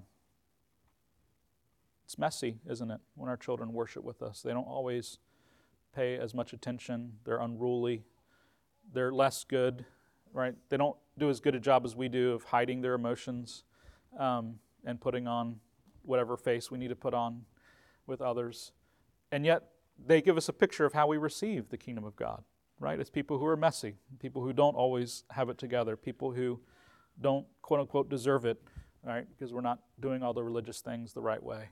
It's 2.05 2.17
messy, 2.17 2.57
isn't 2.67 2.89
it, 2.89 2.99
when 3.15 3.29
our 3.29 3.37
children 3.37 3.71
worship 3.73 4.03
with 4.03 4.23
us? 4.23 4.41
They 4.41 4.51
don't 4.51 4.63
always 4.67 5.19
pay 5.93 6.17
as 6.17 6.33
much 6.33 6.53
attention. 6.53 7.13
They're 7.23 7.39
unruly. 7.39 8.03
They're 8.93 9.11
less 9.11 9.43
good, 9.43 9.85
right? 10.33 10.55
They 10.69 10.77
don't 10.77 10.97
do 11.17 11.29
as 11.29 11.39
good 11.39 11.55
a 11.55 11.59
job 11.59 11.85
as 11.85 11.95
we 11.95 12.09
do 12.09 12.33
of 12.33 12.43
hiding 12.43 12.81
their 12.81 12.93
emotions 12.93 13.63
um, 14.19 14.55
and 14.83 14.99
putting 14.99 15.27
on 15.27 15.59
whatever 16.01 16.35
face 16.35 16.69
we 16.69 16.77
need 16.77 16.89
to 16.89 16.95
put 16.95 17.13
on 17.13 17.43
with 18.07 18.21
others. 18.21 18.71
And 19.31 19.45
yet, 19.45 19.63
they 20.03 20.21
give 20.21 20.37
us 20.37 20.49
a 20.49 20.53
picture 20.53 20.85
of 20.85 20.93
how 20.93 21.07
we 21.07 21.17
receive 21.17 21.69
the 21.69 21.77
kingdom 21.77 22.03
of 22.03 22.15
God, 22.15 22.43
right? 22.79 22.99
It's 22.99 23.09
people 23.09 23.37
who 23.37 23.45
are 23.45 23.55
messy, 23.55 23.95
people 24.19 24.41
who 24.41 24.53
don't 24.53 24.75
always 24.75 25.23
have 25.31 25.49
it 25.49 25.57
together, 25.57 25.95
people 25.95 26.31
who 26.31 26.59
don't, 27.21 27.45
quote 27.61 27.79
unquote, 27.79 28.09
deserve 28.09 28.45
it, 28.45 28.61
right? 29.03 29.25
Because 29.29 29.53
we're 29.53 29.61
not 29.61 29.79
doing 29.99 30.23
all 30.23 30.33
the 30.33 30.43
religious 30.43 30.81
things 30.81 31.13
the 31.13 31.21
right 31.21 31.41
way. 31.41 31.69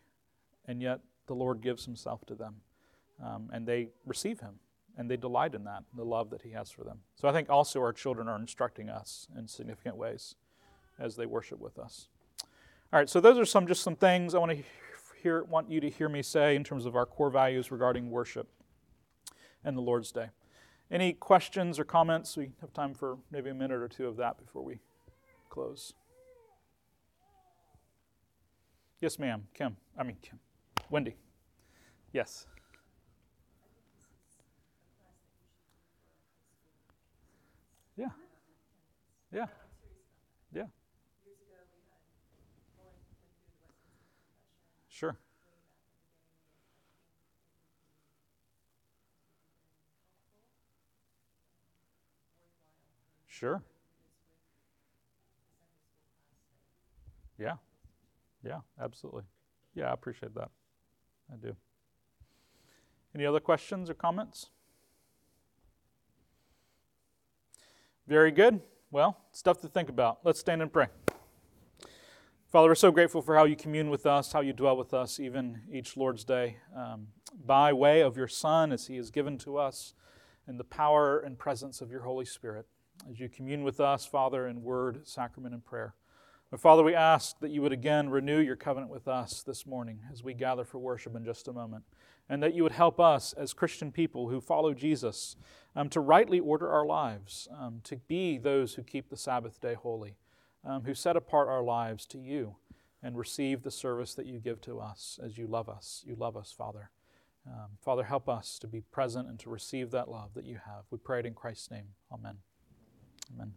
And 0.66 0.82
yet, 0.82 1.02
the 1.28 1.34
Lord 1.34 1.62
gives 1.62 1.86
Himself 1.86 2.26
to 2.28 2.36
them 2.36 2.56
um, 3.24 3.50
and 3.54 3.68
they 3.68 3.90
receive 4.06 4.40
Him 4.40 4.56
and 4.98 5.10
they 5.10 5.18
delight 5.18 5.56
in 5.56 5.64
that, 5.64 5.84
the 5.96 6.04
love 6.04 6.30
that 6.32 6.42
He 6.42 6.52
has 6.52 6.70
for 6.70 6.84
them. 6.84 7.00
So 7.16 7.28
I 7.28 7.32
think 7.32 7.50
also 7.50 7.80
our 7.82 7.94
children 7.94 8.28
are 8.28 8.38
instructing 8.38 8.90
us 8.90 9.28
in 9.38 9.48
significant 9.48 9.98
ways 9.98 10.36
as 11.00 11.16
they 11.16 11.26
worship 11.26 11.60
with 11.60 11.80
us. 11.80 12.08
All 12.94 13.00
right, 13.00 13.10
so 13.10 13.22
those 13.22 13.38
are 13.38 13.46
some 13.46 13.68
just 13.68 13.84
some 13.84 13.96
things 13.96 14.36
I 14.36 14.40
want 14.40 14.52
to 14.52 14.64
hear, 15.22 15.44
want 15.44 15.70
you 15.70 15.80
to 15.80 15.90
hear 15.90 16.10
me 16.10 16.22
say 16.22 16.56
in 16.56 16.64
terms 16.64 16.86
of 16.86 16.96
our 16.96 17.06
core 17.06 17.30
values 17.30 17.72
regarding 17.72 18.10
worship 18.10 18.50
and 19.64 19.78
the 19.78 19.82
Lord's 19.82 20.12
Day. 20.12 20.30
Any 20.90 21.14
questions 21.14 21.80
or 21.80 21.86
comments? 21.86 22.36
We 22.36 22.52
have 22.60 22.74
time 22.74 22.94
for 22.94 23.18
maybe 23.32 23.50
a 23.50 23.54
minute 23.54 23.82
or 23.82 23.88
two 23.88 24.08
of 24.08 24.18
that 24.18 24.38
before 24.38 24.62
we 24.62 24.80
close. 25.50 25.94
Yes, 29.00 29.18
ma'am. 29.18 29.48
Kim. 29.54 29.78
I 29.98 30.04
mean, 30.04 30.18
Kim. 30.22 30.40
Wendy. 30.90 31.16
Yes. 32.12 32.46
Yeah. 37.96 38.10
Yeah. 39.32 39.46
Yeah. 40.54 40.66
Sure. 44.90 45.18
Sure. 53.28 53.64
Yeah. 57.40 57.56
Yeah, 58.44 58.60
absolutely. 58.80 59.24
Yeah, 59.76 59.90
I 59.90 59.94
appreciate 59.94 60.36
that. 60.36 60.50
I 61.32 61.38
do. 61.38 61.56
Any 63.16 63.26
other 63.26 63.40
questions 63.40 63.90
or 63.90 63.94
comments? 63.94 64.50
Very 68.08 68.32
good. 68.32 68.62
Well, 68.94 69.18
stuff 69.32 69.62
to 69.62 69.70
think 69.70 69.88
about. 69.88 70.20
Let's 70.26 70.42
stand 70.42 70.62
and 70.62 70.72
pray. 70.72 70.88
Father, 72.52 72.68
we're 72.68 72.76
so 72.76 72.92
grateful 72.92 73.22
for 73.22 73.38
how 73.38 73.46
you 73.46 73.56
commune 73.56 73.90
with 73.90 74.06
us, 74.06 74.34
how 74.34 74.42
you 74.42 74.52
dwell 74.52 74.76
with 74.76 74.94
us, 74.94 75.18
even 75.18 75.62
each 75.72 75.96
Lord's 75.96 76.26
Day, 76.26 76.58
um, 76.76 77.08
by 77.46 77.72
way 77.72 78.02
of 78.02 78.18
your 78.18 78.28
Son, 78.28 78.74
as 78.74 78.88
he 78.88 78.98
is 78.98 79.10
given 79.10 79.38
to 79.38 79.56
us, 79.56 79.94
in 80.46 80.58
the 80.58 80.66
power 80.66 81.18
and 81.18 81.40
presence 81.40 81.80
of 81.80 81.90
your 81.90 82.02
Holy 82.02 82.26
Spirit, 82.26 82.66
as 83.10 83.18
you 83.18 83.30
commune 83.30 83.64
with 83.64 83.80
us, 83.80 84.06
Father, 84.06 84.46
in 84.46 84.62
word, 84.62 85.08
sacrament, 85.08 85.54
and 85.54 85.64
prayer. 85.64 85.96
But 86.50 86.60
Father, 86.60 86.84
we 86.84 86.94
ask 86.94 87.40
that 87.40 87.52
you 87.52 87.62
would 87.62 87.72
again 87.72 88.10
renew 88.10 88.40
your 88.40 88.58
covenant 88.58 88.92
with 88.92 89.08
us 89.08 89.42
this 89.42 89.66
morning 89.66 90.02
as 90.12 90.22
we 90.22 90.34
gather 90.34 90.66
for 90.66 90.80
worship 90.80 91.16
in 91.16 91.24
just 91.24 91.48
a 91.48 91.54
moment, 91.54 91.86
and 92.30 92.42
that 92.42 92.54
you 92.54 92.64
would 92.64 92.72
help 92.72 93.00
us 93.00 93.34
as 93.34 93.54
Christian 93.54 93.92
people 93.92 94.30
who 94.30 94.40
follow 94.40 94.74
Jesus 94.74 95.36
um, 95.76 95.90
to 95.90 96.00
rightly 96.00 96.40
order 96.40 96.70
our 96.70 96.86
lives, 96.86 97.48
um, 97.58 97.82
to 97.84 97.98
be 97.98 98.38
those 98.38 98.76
who 98.76 98.84
keep 98.84 99.10
the 99.10 99.18
Sabbath 99.18 99.60
day 99.60 99.74
holy, 99.74 100.18
um, 100.66 100.84
who 100.84 100.94
set 100.94 101.16
apart 101.16 101.48
our 101.48 101.64
lives 101.64 102.06
to 102.08 102.20
you 102.20 102.56
and 103.04 103.18
receive 103.18 103.64
the 103.64 103.72
service 103.72 104.14
that 104.14 104.26
you 104.26 104.40
give 104.40 104.62
to 104.62 104.80
us 104.80 105.20
as 105.24 105.38
you 105.38 105.48
love 105.48 105.70
us. 105.70 106.04
You 106.06 106.16
love 106.16 106.38
us, 106.38 106.54
Father. 106.56 106.92
Um, 107.48 107.70
Father, 107.82 108.04
help 108.04 108.30
us 108.30 108.60
to 108.60 108.68
be 108.68 108.82
present 108.82 109.28
and 109.28 109.40
to 109.40 109.50
receive 109.50 109.92
that 109.92 110.10
love 110.10 110.34
that 110.36 110.46
you 110.46 110.60
have. 110.66 110.84
We 110.92 111.00
pray 111.00 111.20
it 111.20 111.26
in 111.26 111.34
Christ's 111.34 111.72
name. 111.72 111.88
Amen. 112.12 112.38
Amen. 113.34 113.54